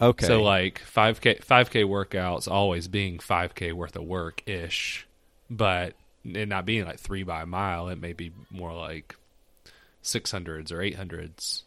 okay. 0.00 0.26
So 0.26 0.42
like 0.42 0.78
five 0.80 1.20
k 1.20 1.36
five 1.42 1.70
k 1.70 1.84
workouts 1.84 2.50
always 2.50 2.88
being 2.88 3.18
five 3.18 3.54
k 3.54 3.72
worth 3.72 3.96
of 3.96 4.04
work 4.04 4.42
ish, 4.46 5.06
but 5.50 5.94
it 6.24 6.48
not 6.48 6.66
being 6.66 6.84
like 6.84 6.98
three 6.98 7.22
by 7.22 7.42
a 7.42 7.46
mile. 7.46 7.88
It 7.88 8.00
may 8.00 8.12
be 8.12 8.32
more 8.50 8.72
like 8.74 9.16
600s 10.02 10.70
or 10.70 10.78
800s. 10.78 11.62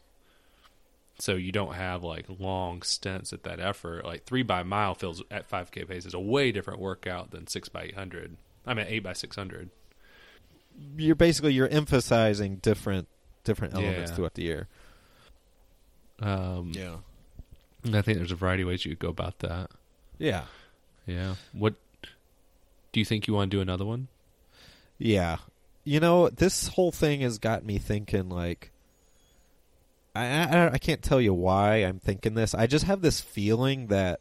So 1.20 1.34
you 1.36 1.51
don't 1.51 1.74
have 1.74 2.03
like 2.03 2.26
long 2.39 2.84
stints 2.84 3.34
at 3.34 3.43
that 3.43 3.59
effort. 3.59 4.05
Like 4.05 4.26
three 4.26 4.43
by 4.43 4.61
mile 4.63 4.93
feels 4.93 5.24
at 5.32 5.49
5K 5.49 5.88
pace 5.88 6.05
is 6.05 6.13
a 6.13 6.20
way 6.20 6.51
different 6.51 6.80
workout 6.80 7.32
than 7.32 7.47
six 7.47 7.70
by 7.70 7.84
800. 7.84 8.38
I 8.65 8.74
mean 8.76 8.86
eight 8.88 8.99
by 9.03 9.13
600. 9.13 9.70
You're 10.95 11.15
basically 11.15 11.53
you're 11.53 11.68
emphasizing 11.70 12.57
different 12.57 13.07
different 13.43 13.74
elements 13.74 14.11
Yeah. 14.11 14.15
throughout 14.15 14.34
the 14.36 14.43
year. 14.43 14.68
Um, 16.20 16.72
Yeah. 16.76 16.97
I 17.86 18.01
think 18.01 18.18
there's 18.18 18.32
a 18.32 18.36
variety 18.36 18.63
of 18.63 18.70
ways 18.70 18.86
you 18.86 18.91
could 18.91 18.99
go 18.99 19.09
about 19.09 19.39
that. 19.39 19.72
Yeah. 20.20 20.45
Yeah. 21.05 21.36
What 21.53 21.76
do 22.91 22.99
you 22.99 23.05
think 23.05 23.28
you 23.28 23.34
want 23.34 23.49
to 23.51 23.57
do 23.57 23.61
another 23.61 23.86
one? 23.86 24.07
Yeah. 24.97 25.38
You 25.84 25.99
know, 25.99 26.30
this 26.30 26.68
whole 26.70 26.91
thing 26.91 27.22
has 27.22 27.38
got 27.38 27.63
me 27.65 27.78
thinking 27.78 28.30
like 28.30 28.72
I, 30.18 30.57
I 30.68 30.74
I 30.74 30.78
can't 30.78 31.01
tell 31.03 31.22
you 31.22 31.34
why 31.34 31.78
I'm 31.78 31.99
thinking 31.99 32.34
this. 32.34 32.53
I 32.55 32.68
just 32.68 32.86
have 32.86 33.01
this 33.01 33.22
feeling 33.22 33.88
that 33.88 34.20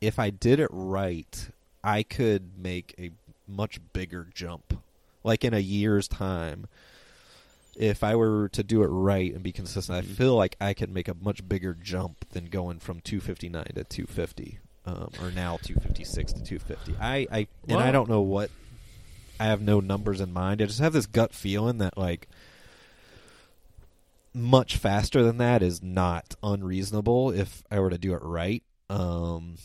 if 0.00 0.18
I 0.18 0.30
did 0.30 0.60
it 0.60 0.70
right, 0.72 1.50
I 1.84 2.02
could 2.02 2.58
make 2.58 2.94
a 2.98 3.10
much 3.46 3.80
bigger 3.92 4.26
jump. 4.32 4.80
Like 5.24 5.44
in 5.44 5.54
a 5.54 5.58
year's 5.58 6.08
time. 6.08 6.66
If 7.76 8.02
I 8.02 8.16
were 8.16 8.48
to 8.54 8.64
do 8.64 8.82
it 8.82 8.88
right 8.88 9.32
and 9.32 9.40
be 9.42 9.52
consistent, 9.52 9.96
I 9.98 10.02
Mhm. 10.02 10.16
feel 10.16 10.34
like 10.34 10.56
I 10.60 10.74
could 10.74 10.90
make 10.90 11.06
a 11.06 11.14
much 11.14 11.48
bigger 11.48 11.74
jump 11.74 12.28
than 12.30 12.46
going 12.46 12.80
from 12.80 13.00
259 13.00 13.66
to 13.76 13.84
250, 13.84 14.58
um, 14.84 15.10
or 15.20 15.30
now 15.30 15.58
256 15.62 16.32
to 16.32 16.42
250. 16.42 16.96
I, 17.00 17.28
I 17.30 17.46
and 17.68 17.80
I 17.80 17.92
don't 17.92 18.08
know 18.08 18.20
what 18.20 18.50
I 19.38 19.44
have 19.44 19.60
no 19.62 19.78
numbers 19.78 20.20
in 20.20 20.32
mind. 20.32 20.60
I 20.60 20.66
just 20.66 20.80
have 20.80 20.92
this 20.92 21.06
gut 21.06 21.32
feeling 21.32 21.78
that 21.78 21.96
like 21.96 22.26
much 24.38 24.76
faster 24.76 25.22
than 25.22 25.38
that 25.38 25.62
is 25.62 25.82
not 25.82 26.34
unreasonable 26.42 27.30
if 27.30 27.62
I 27.70 27.80
were 27.80 27.90
to 27.90 27.98
do 27.98 28.14
it 28.14 28.22
right. 28.22 28.62
Um 28.88 29.56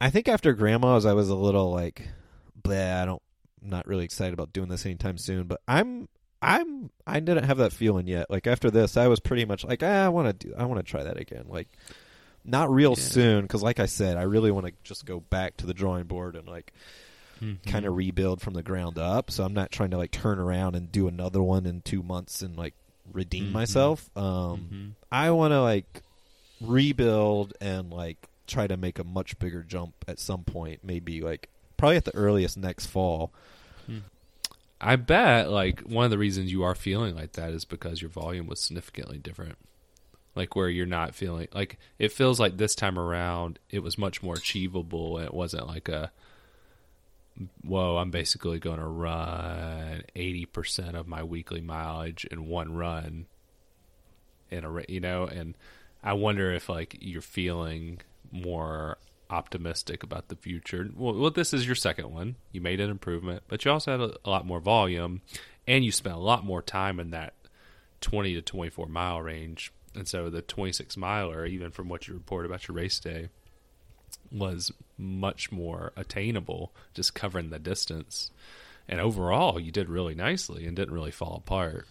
I 0.00 0.10
think 0.10 0.28
after 0.28 0.52
grandma's 0.52 1.06
I 1.06 1.12
was 1.14 1.28
a 1.28 1.34
little 1.34 1.72
like 1.72 2.08
bleh, 2.60 3.02
I 3.02 3.04
don't 3.06 3.22
I'm 3.62 3.70
not 3.70 3.86
really 3.86 4.04
excited 4.04 4.34
about 4.34 4.52
doing 4.52 4.68
this 4.68 4.86
anytime 4.86 5.18
soon, 5.18 5.46
but 5.46 5.60
I'm 5.66 6.08
I'm 6.40 6.90
I 7.06 7.18
didn't 7.20 7.44
have 7.44 7.58
that 7.58 7.72
feeling 7.72 8.06
yet. 8.06 8.30
Like 8.30 8.46
after 8.46 8.70
this 8.70 8.96
I 8.96 9.08
was 9.08 9.20
pretty 9.20 9.44
much 9.44 9.64
like, 9.64 9.82
ah, 9.82 10.04
I 10.04 10.08
want 10.08 10.38
to 10.40 10.48
do 10.48 10.54
I 10.56 10.64
want 10.66 10.78
to 10.84 10.88
try 10.88 11.02
that 11.02 11.18
again. 11.18 11.46
Like 11.48 11.68
not 12.44 12.70
real 12.70 12.90
Yeah. 12.96 13.02
soon 13.02 13.48
cuz 13.48 13.62
like 13.62 13.80
I 13.80 13.86
said, 13.86 14.16
I 14.16 14.22
really 14.22 14.50
want 14.50 14.66
to 14.66 14.72
just 14.84 15.04
go 15.04 15.20
back 15.20 15.56
to 15.58 15.66
the 15.66 15.74
drawing 15.74 16.04
board 16.04 16.36
and 16.36 16.46
like 16.46 16.72
kind 17.66 17.86
of 17.86 17.94
rebuild 17.96 18.40
from 18.40 18.54
the 18.54 18.62
ground 18.64 18.98
up. 18.98 19.30
So 19.30 19.44
I'm 19.44 19.54
not 19.54 19.70
trying 19.70 19.90
to 19.90 19.96
like 19.96 20.10
turn 20.10 20.38
around 20.40 20.74
and 20.74 20.90
do 20.90 21.06
another 21.08 21.42
one 21.42 21.66
in 21.66 21.82
two 21.82 22.02
months 22.02 22.42
and 22.42 22.56
like 22.56 22.74
redeem 23.12 23.48
Mhm. 23.48 23.52
myself. 23.52 24.10
Um, 24.16 24.68
Mhm. 24.72 24.92
I 25.12 25.30
want 25.30 25.52
to 25.52 25.60
like 25.62 26.02
rebuild 26.60 27.54
and 27.60 27.90
like 27.90 28.28
try 28.46 28.66
to 28.66 28.76
make 28.76 28.98
a 28.98 29.04
much 29.04 29.38
bigger 29.38 29.62
jump 29.62 29.94
at 30.06 30.18
some 30.18 30.44
point. 30.44 30.80
Maybe 30.82 31.20
like 31.20 31.48
probably 31.76 31.96
at 31.96 32.04
the 32.04 32.14
earliest 32.14 32.56
next 32.56 32.86
fall. 32.86 33.32
I 34.80 34.94
bet 34.94 35.50
like 35.50 35.80
one 35.80 36.04
of 36.04 36.10
the 36.12 36.18
reasons 36.18 36.52
you 36.52 36.62
are 36.62 36.74
feeling 36.76 37.16
like 37.16 37.32
that 37.32 37.50
is 37.50 37.64
because 37.64 38.00
your 38.00 38.10
volume 38.10 38.46
was 38.46 38.60
significantly 38.60 39.18
different. 39.18 39.56
Like 40.36 40.54
where 40.54 40.68
you're 40.68 40.86
not 40.86 41.16
feeling 41.16 41.48
like 41.52 41.78
it 41.98 42.12
feels 42.12 42.38
like 42.38 42.58
this 42.58 42.76
time 42.76 42.96
around 42.96 43.58
it 43.70 43.80
was 43.80 43.98
much 43.98 44.22
more 44.22 44.34
achievable 44.36 45.16
and 45.16 45.26
it 45.26 45.34
wasn't 45.34 45.66
like 45.66 45.88
a 45.88 46.12
whoa, 47.62 47.96
I'm 47.96 48.10
basically 48.10 48.58
going 48.58 48.78
to 48.78 48.86
run 48.86 50.02
80% 50.16 50.94
of 50.94 51.06
my 51.06 51.22
weekly 51.22 51.60
mileage 51.60 52.24
in 52.24 52.46
one 52.46 52.74
run 52.74 53.26
in 54.50 54.64
a 54.64 54.82
you 54.88 55.00
know 55.00 55.24
and 55.26 55.54
I 56.02 56.14
wonder 56.14 56.52
if 56.52 56.68
like 56.68 56.96
you're 57.00 57.20
feeling 57.20 58.00
more 58.30 58.98
optimistic 59.30 60.02
about 60.02 60.28
the 60.28 60.36
future. 60.36 60.88
Well, 60.94 61.14
well, 61.14 61.30
this 61.30 61.52
is 61.52 61.66
your 61.66 61.74
second 61.74 62.12
one. 62.12 62.36
You 62.52 62.60
made 62.60 62.80
an 62.80 62.90
improvement, 62.90 63.42
but 63.48 63.64
you 63.64 63.70
also 63.70 63.92
had 63.92 64.00
a, 64.00 64.16
a 64.24 64.30
lot 64.30 64.46
more 64.46 64.60
volume, 64.60 65.22
and 65.66 65.84
you 65.84 65.92
spent 65.92 66.16
a 66.16 66.20
lot 66.20 66.44
more 66.44 66.62
time 66.62 67.00
in 67.00 67.10
that 67.10 67.34
20 68.00 68.34
to 68.34 68.42
24 68.42 68.86
mile 68.86 69.20
range. 69.20 69.72
And 69.94 70.06
so 70.06 70.30
the 70.30 70.42
26 70.42 70.96
miler, 70.96 71.46
even 71.46 71.70
from 71.70 71.88
what 71.88 72.06
you 72.06 72.14
report 72.14 72.46
about 72.46 72.68
your 72.68 72.76
race 72.76 73.00
day, 73.00 73.30
was 74.30 74.72
much 74.96 75.50
more 75.52 75.92
attainable, 75.96 76.72
just 76.94 77.14
covering 77.14 77.50
the 77.50 77.58
distance. 77.58 78.30
And 78.88 79.00
overall, 79.00 79.60
you 79.60 79.70
did 79.70 79.88
really 79.88 80.14
nicely 80.14 80.66
and 80.66 80.76
didn't 80.76 80.94
really 80.94 81.10
fall 81.10 81.36
apart. 81.36 81.86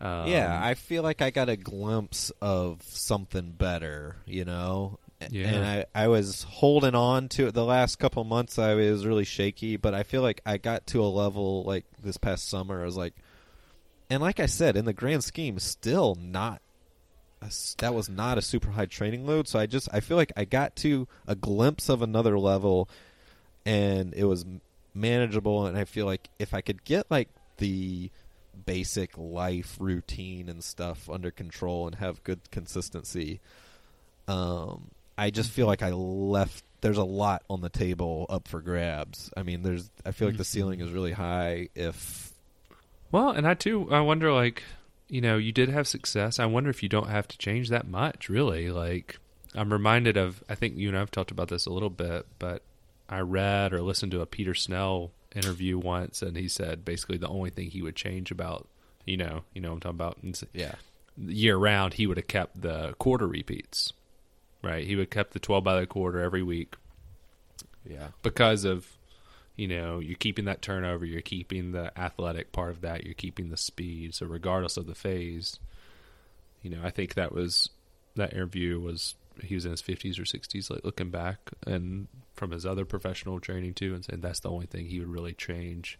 Um, 0.00 0.28
yeah, 0.28 0.60
I 0.62 0.74
feel 0.74 1.02
like 1.02 1.22
I 1.22 1.30
got 1.30 1.48
a 1.48 1.56
glimpse 1.56 2.30
of 2.42 2.82
something 2.82 3.52
better, 3.52 4.16
you 4.26 4.44
know. 4.44 4.98
Yeah. 5.30 5.48
And 5.48 5.64
I, 5.64 5.84
I 5.94 6.08
was 6.08 6.42
holding 6.42 6.94
on 6.94 7.28
to 7.30 7.46
it 7.46 7.54
the 7.54 7.64
last 7.64 7.98
couple 7.98 8.22
months. 8.24 8.58
I 8.58 8.74
was 8.74 9.06
really 9.06 9.24
shaky, 9.24 9.78
but 9.78 9.94
I 9.94 10.02
feel 10.02 10.20
like 10.20 10.42
I 10.44 10.58
got 10.58 10.86
to 10.88 11.02
a 11.02 11.06
level 11.06 11.64
like 11.64 11.86
this 12.02 12.18
past 12.18 12.48
summer. 12.48 12.82
I 12.82 12.84
was 12.84 12.98
like, 12.98 13.14
and 14.10 14.22
like 14.22 14.38
I 14.38 14.46
said, 14.46 14.76
in 14.76 14.84
the 14.84 14.92
grand 14.92 15.24
scheme, 15.24 15.58
still 15.58 16.16
not. 16.20 16.60
A, 17.46 17.80
that 17.82 17.94
was 17.94 18.08
not 18.08 18.38
a 18.38 18.42
super 18.42 18.70
high 18.70 18.86
training 18.86 19.26
load. 19.26 19.48
So 19.48 19.58
I 19.58 19.66
just 19.66 19.88
I 19.92 20.00
feel 20.00 20.16
like 20.16 20.32
I 20.36 20.44
got 20.44 20.76
to 20.76 21.06
a 21.26 21.34
glimpse 21.34 21.88
of 21.88 22.02
another 22.02 22.38
level, 22.38 22.88
and 23.64 24.12
it 24.14 24.24
was 24.24 24.44
manageable. 24.94 25.66
And 25.66 25.76
I 25.78 25.84
feel 25.84 26.06
like 26.06 26.28
if 26.38 26.52
I 26.54 26.60
could 26.60 26.84
get 26.84 27.10
like 27.10 27.28
the 27.58 28.10
basic 28.64 29.16
life 29.16 29.76
routine 29.78 30.48
and 30.48 30.64
stuff 30.64 31.08
under 31.10 31.30
control 31.30 31.86
and 31.86 31.96
have 31.96 32.24
good 32.24 32.40
consistency 32.50 33.38
um 34.28 34.90
i 35.18 35.28
just 35.28 35.50
feel 35.50 35.66
like 35.66 35.82
i 35.82 35.90
left 35.90 36.64
there's 36.80 36.96
a 36.96 37.04
lot 37.04 37.42
on 37.50 37.60
the 37.60 37.68
table 37.68 38.24
up 38.30 38.48
for 38.48 38.62
grabs 38.62 39.30
i 39.36 39.42
mean 39.42 39.62
there's 39.62 39.90
i 40.06 40.10
feel 40.10 40.26
like 40.26 40.38
the 40.38 40.44
ceiling 40.44 40.80
is 40.80 40.90
really 40.90 41.12
high 41.12 41.68
if 41.74 42.32
Well, 43.12 43.30
and 43.30 43.46
I 43.46 43.54
too, 43.54 43.88
I 43.92 44.00
wonder, 44.00 44.32
like, 44.32 44.62
you 45.08 45.20
know, 45.20 45.36
you 45.36 45.52
did 45.52 45.68
have 45.68 45.86
success. 45.86 46.38
I 46.38 46.46
wonder 46.46 46.70
if 46.70 46.82
you 46.82 46.88
don't 46.88 47.08
have 47.08 47.28
to 47.28 47.38
change 47.38 47.68
that 47.68 47.86
much, 47.86 48.28
really. 48.28 48.70
Like, 48.70 49.18
I'm 49.54 49.72
reminded 49.72 50.16
of, 50.16 50.42
I 50.48 50.54
think 50.54 50.76
you 50.76 50.88
and 50.88 50.98
I've 50.98 51.10
talked 51.10 51.30
about 51.30 51.48
this 51.48 51.66
a 51.66 51.70
little 51.70 51.90
bit, 51.90 52.26
but 52.38 52.62
I 53.08 53.20
read 53.20 53.72
or 53.72 53.82
listened 53.82 54.12
to 54.12 54.20
a 54.20 54.26
Peter 54.26 54.54
Snell 54.54 55.12
interview 55.34 55.78
once, 55.78 56.22
and 56.22 56.36
he 56.36 56.48
said 56.48 56.84
basically 56.84 57.18
the 57.18 57.28
only 57.28 57.50
thing 57.50 57.70
he 57.70 57.82
would 57.82 57.96
change 57.96 58.30
about, 58.30 58.68
you 59.04 59.16
know, 59.16 59.42
you 59.54 59.60
know 59.60 59.70
what 59.70 59.84
I'm 59.86 59.98
talking 59.98 60.30
about, 60.30 60.44
yeah 60.52 60.74
year 61.18 61.56
round, 61.56 61.94
he 61.94 62.06
would 62.06 62.18
have 62.18 62.28
kept 62.28 62.60
the 62.60 62.94
quarter 62.98 63.26
repeats, 63.26 63.94
right? 64.62 64.86
He 64.86 64.96
would 64.96 65.04
have 65.04 65.10
kept 65.10 65.32
the 65.32 65.38
12 65.38 65.64
by 65.64 65.80
the 65.80 65.86
quarter 65.86 66.20
every 66.20 66.42
week 66.42 66.74
yeah 67.88 68.08
because 68.22 68.64
of 68.64 68.95
you 69.56 69.66
know 69.66 69.98
you're 69.98 70.16
keeping 70.16 70.44
that 70.44 70.62
turnover 70.62 71.04
you're 71.04 71.20
keeping 71.20 71.72
the 71.72 71.98
athletic 71.98 72.52
part 72.52 72.70
of 72.70 72.80
that 72.82 73.04
you're 73.04 73.14
keeping 73.14 73.48
the 73.48 73.56
speed. 73.56 74.14
So 74.14 74.26
regardless 74.26 74.76
of 74.76 74.86
the 74.86 74.94
phase 74.94 75.58
you 76.62 76.70
know 76.70 76.80
i 76.82 76.90
think 76.90 77.14
that 77.14 77.32
was 77.32 77.70
that 78.16 78.32
interview 78.32 78.80
was 78.80 79.14
he 79.42 79.54
was 79.54 79.64
in 79.64 79.70
his 79.70 79.82
50s 79.82 80.18
or 80.18 80.22
60s 80.22 80.70
like 80.70 80.84
looking 80.84 81.10
back 81.10 81.38
and 81.66 82.08
from 82.34 82.50
his 82.50 82.66
other 82.66 82.84
professional 82.84 83.38
training 83.38 83.74
too 83.74 83.94
and 83.94 84.04
saying 84.04 84.20
that's 84.20 84.40
the 84.40 84.50
only 84.50 84.66
thing 84.66 84.86
he 84.86 84.98
would 84.98 85.08
really 85.08 85.34
change. 85.34 85.98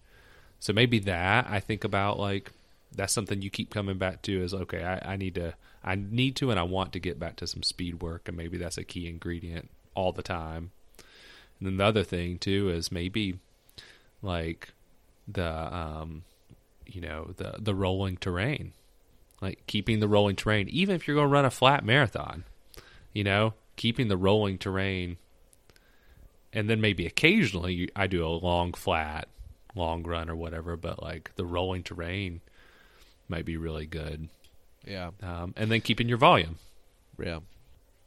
So 0.58 0.72
maybe 0.72 0.98
that 1.00 1.46
i 1.48 1.60
think 1.60 1.84
about 1.84 2.18
like 2.18 2.52
that's 2.92 3.12
something 3.12 3.42
you 3.42 3.50
keep 3.50 3.70
coming 3.70 3.98
back 3.98 4.22
to 4.22 4.42
is 4.42 4.54
okay 4.54 4.82
I, 4.82 5.12
I 5.12 5.16
need 5.16 5.34
to 5.34 5.54
i 5.84 5.94
need 5.94 6.34
to 6.36 6.50
and 6.50 6.58
i 6.58 6.62
want 6.62 6.92
to 6.94 6.98
get 6.98 7.18
back 7.18 7.36
to 7.36 7.46
some 7.46 7.62
speed 7.62 8.00
work 8.00 8.26
and 8.26 8.36
maybe 8.36 8.56
that's 8.56 8.78
a 8.78 8.84
key 8.84 9.08
ingredient 9.08 9.70
all 9.94 10.12
the 10.12 10.22
time. 10.22 10.70
And 11.58 11.66
then 11.66 11.76
the 11.76 11.84
other 11.84 12.04
thing 12.04 12.38
too 12.38 12.70
is 12.70 12.90
maybe 12.90 13.38
like 14.22 14.72
the 15.28 15.46
um 15.74 16.24
you 16.86 17.00
know 17.00 17.32
the 17.36 17.54
the 17.58 17.74
rolling 17.74 18.16
terrain. 18.16 18.72
Like 19.42 19.66
keeping 19.66 20.00
the 20.00 20.08
rolling 20.08 20.36
terrain 20.36 20.68
even 20.70 20.94
if 20.96 21.06
you're 21.06 21.14
going 21.16 21.26
to 21.28 21.32
run 21.32 21.44
a 21.44 21.50
flat 21.50 21.84
marathon. 21.84 22.44
You 23.12 23.24
know, 23.24 23.54
keeping 23.76 24.08
the 24.08 24.16
rolling 24.16 24.58
terrain 24.58 25.18
and 26.52 26.70
then 26.70 26.80
maybe 26.80 27.06
occasionally 27.06 27.74
you, 27.74 27.88
I 27.94 28.06
do 28.06 28.24
a 28.24 28.28
long 28.28 28.72
flat 28.72 29.28
long 29.74 30.02
run 30.04 30.30
or 30.30 30.36
whatever, 30.36 30.76
but 30.76 31.02
like 31.02 31.32
the 31.36 31.44
rolling 31.44 31.82
terrain 31.82 32.40
might 33.28 33.44
be 33.44 33.56
really 33.58 33.86
good. 33.86 34.28
yeah 34.86 35.10
Um, 35.22 35.52
and 35.56 35.70
then 35.70 35.80
keeping 35.82 36.08
your 36.08 36.18
volume. 36.18 36.58
yeah 37.18 37.40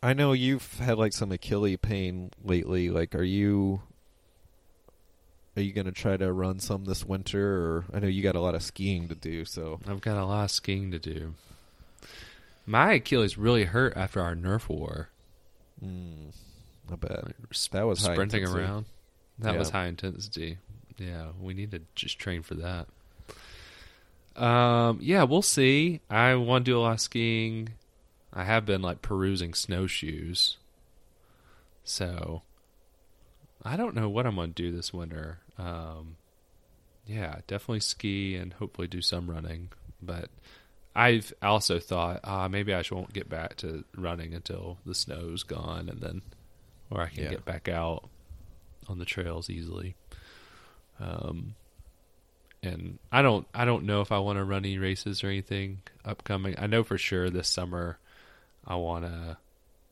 i 0.01 0.14
know 0.14 0.32
you've 0.32 0.80
had 0.80 0.97
like 0.97 1.12
some 1.14 1.30
achilles 1.32 1.78
pain 1.82 2.32
lately 2.43 2.89
like 2.89 3.14
are 3.14 3.24
you 3.24 3.82
are 5.58 5.62
you 5.62 5.74
gonna 5.74 5.91
try 5.91 6.16
to 6.18 6.32
run 6.32 6.60
some 6.60 6.86
this 6.86 7.06
winter 7.06 7.58
or 7.58 7.86
i 7.93 8.00
know 8.00 8.08
you 8.08 8.22
got 8.24 8.36
a 8.36 8.39
lot 8.39 8.56
of 8.56 8.64
skiing 8.64 9.08
to 9.08 9.16
do 9.16 9.43
so 9.45 9.80
I've 9.88 10.02
got 10.02 10.18
a 10.18 10.26
lot 10.26 10.45
of 10.45 10.52
skiing 10.52 10.91
to 10.91 11.00
do. 11.00 11.34
My 12.66 12.93
Achilles 12.93 13.38
really 13.38 13.64
hurt 13.66 13.97
after 13.97 14.22
our 14.22 14.36
Nerf 14.36 14.70
war. 14.70 15.10
mm, 15.84 16.32
i 16.91 16.95
bet 16.95 17.24
Like, 17.26 17.36
that 17.72 17.84
was 17.88 18.06
high 18.06 18.14
sprinting 18.14 18.41
intensity. 18.43 18.64
around. 18.64 18.86
That 19.39 19.54
Yeah. 19.54 19.60
was 19.60 19.70
high 19.72 19.88
intensity. 19.88 20.58
Yeah, 20.97 21.30
we 21.41 21.54
need 21.54 21.72
to 21.72 21.82
just 21.95 22.20
train 22.20 22.43
for 22.43 22.56
that. 22.56 22.88
Um, 24.36 25.00
yeah, 25.02 25.24
we'll 25.24 25.41
see. 25.41 26.02
I 26.10 26.36
want 26.36 26.66
to 26.66 26.72
do 26.72 26.78
a 26.78 26.82
lot 26.82 26.93
of 26.93 27.02
skiing. 27.02 27.70
I 28.32 28.43
have 28.43 28.66
been 28.66 28.82
like 28.82 29.02
perusing 29.02 29.54
snowshoes. 29.54 30.58
So 31.84 32.43
I 33.64 33.76
don't 33.78 33.95
know 33.95 34.10
what 34.10 34.26
I'm 34.26 34.36
going 34.36 34.53
to 34.53 34.64
do 34.64 34.72
this 34.72 34.93
winter. 34.93 35.39
Um, 35.57 36.16
yeah, 37.05 37.39
definitely 37.47 37.82
ski 37.82 38.36
and 38.36 38.53
hopefully 38.53 38.88
do 38.88 39.01
some 39.01 39.30
running. 39.30 39.70
But 40.01 40.30
I've 40.95 41.34
also 41.41 41.80
thought, 41.80 42.22
ah, 42.24 42.47
maybe 42.47 42.74
I 42.74 42.84
won't 42.91 43.14
get 43.14 43.30
back 43.30 43.55
to 43.57 43.84
running 43.95 44.34
until 44.34 44.78
the 44.86 44.95
snow's 44.95 45.43
gone, 45.43 45.89
and 45.89 45.99
then, 46.01 46.22
or 46.89 47.01
I 47.01 47.10
can 47.10 47.24
Yeah. 47.26 47.30
get 47.32 47.45
back 47.45 47.68
out 47.68 48.10
on 48.88 48.97
the 48.99 49.05
trails 49.05 49.49
easily. 49.49 49.95
Um, 50.99 51.55
and 52.64 52.99
I 53.12 53.22
don't, 53.22 53.47
I 53.53 53.66
don't 53.66 53.86
know 53.86 54.01
if 54.01 54.12
I 54.12 54.20
want 54.20 54.38
to 54.38 54.43
run 54.43 54.66
any 54.66 54.78
races 54.78 55.24
or 55.24 55.28
anything 55.28 55.82
upcoming. 56.03 56.55
I 56.57 56.68
know 56.68 56.84
for 56.84 56.97
sure 56.97 57.30
this 57.30 57.47
summer 57.47 57.99
I 58.66 58.76
want 58.76 59.05
to 59.05 59.38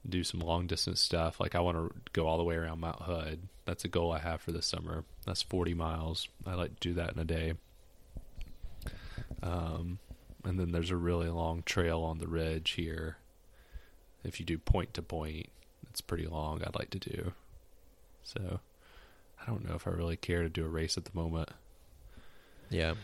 do 0.07 0.23
some 0.23 0.39
long 0.39 0.67
distance 0.67 1.01
stuff. 1.01 1.39
Like 1.39 1.55
I 1.55 1.59
want 1.59 1.77
to 1.77 1.93
go 2.13 2.27
all 2.27 2.37
the 2.37 2.43
way 2.43 2.55
around 2.55 2.79
Mount 2.79 3.01
Hood. 3.01 3.47
That's 3.65 3.85
a 3.85 3.89
goal 3.89 4.11
I 4.11 4.19
have 4.19 4.41
for 4.41 4.51
this 4.51 4.65
summer. 4.65 5.03
That's 5.25 5.41
40 5.41 5.73
miles. 5.73 6.27
I 6.45 6.53
like 6.53 6.79
to 6.79 6.89
do 6.89 6.93
that 6.95 7.13
in 7.13 7.19
a 7.19 7.25
day. 7.25 7.53
Um, 9.43 9.99
and 10.43 10.59
then 10.59 10.71
there's 10.71 10.91
a 10.91 10.95
really 10.95 11.29
long 11.29 11.63
trail 11.63 12.01
on 12.01 12.19
the 12.19 12.27
ridge 12.27 12.71
here. 12.71 13.17
If 14.23 14.39
you 14.39 14.45
do 14.45 14.57
point 14.57 14.93
to 14.95 15.01
point, 15.01 15.47
it's 15.89 16.01
pretty 16.01 16.25
long. 16.25 16.61
I'd 16.63 16.75
like 16.75 16.89
to 16.91 16.99
do. 16.99 17.33
So 18.23 18.59
I 19.41 19.45
don't 19.45 19.67
know 19.67 19.75
if 19.75 19.87
I 19.87 19.91
really 19.91 20.17
care 20.17 20.43
to 20.43 20.49
do 20.49 20.65
a 20.65 20.69
race 20.69 20.97
at 20.97 21.05
the 21.05 21.11
moment. 21.13 21.49
Yeah. 22.69 22.95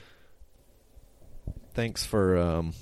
Thanks 1.73 2.05
for 2.05 2.37
um, 2.37 2.73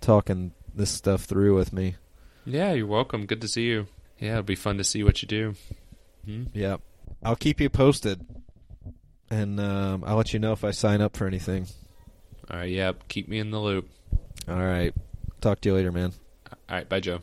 talking 0.00 0.52
this 0.74 0.90
stuff 0.90 1.24
through 1.24 1.54
with 1.54 1.72
me. 1.72 1.96
Yeah, 2.46 2.72
you're 2.72 2.86
welcome. 2.86 3.26
Good 3.26 3.40
to 3.40 3.48
see 3.48 3.64
you. 3.64 3.88
Yeah, 4.20 4.32
it'll 4.32 4.42
be 4.44 4.54
fun 4.54 4.78
to 4.78 4.84
see 4.84 5.02
what 5.02 5.20
you 5.20 5.28
do. 5.28 5.54
Hmm? 6.24 6.44
Yeah. 6.54 6.76
I'll 7.22 7.36
keep 7.36 7.60
you 7.60 7.68
posted. 7.68 8.24
And 9.28 9.58
um, 9.58 10.04
I'll 10.06 10.16
let 10.16 10.32
you 10.32 10.38
know 10.38 10.52
if 10.52 10.62
I 10.62 10.70
sign 10.70 11.00
up 11.00 11.16
for 11.16 11.26
anything. 11.26 11.66
All 12.48 12.58
right, 12.58 12.70
yeah, 12.70 12.92
keep 13.08 13.28
me 13.28 13.40
in 13.40 13.50
the 13.50 13.58
loop. 13.58 13.88
All 14.48 14.54
right. 14.54 14.94
Talk 15.40 15.60
to 15.62 15.68
you 15.68 15.74
later, 15.74 15.90
man. 15.90 16.12
All 16.48 16.76
right, 16.76 16.88
bye, 16.88 17.00
Joe. 17.00 17.20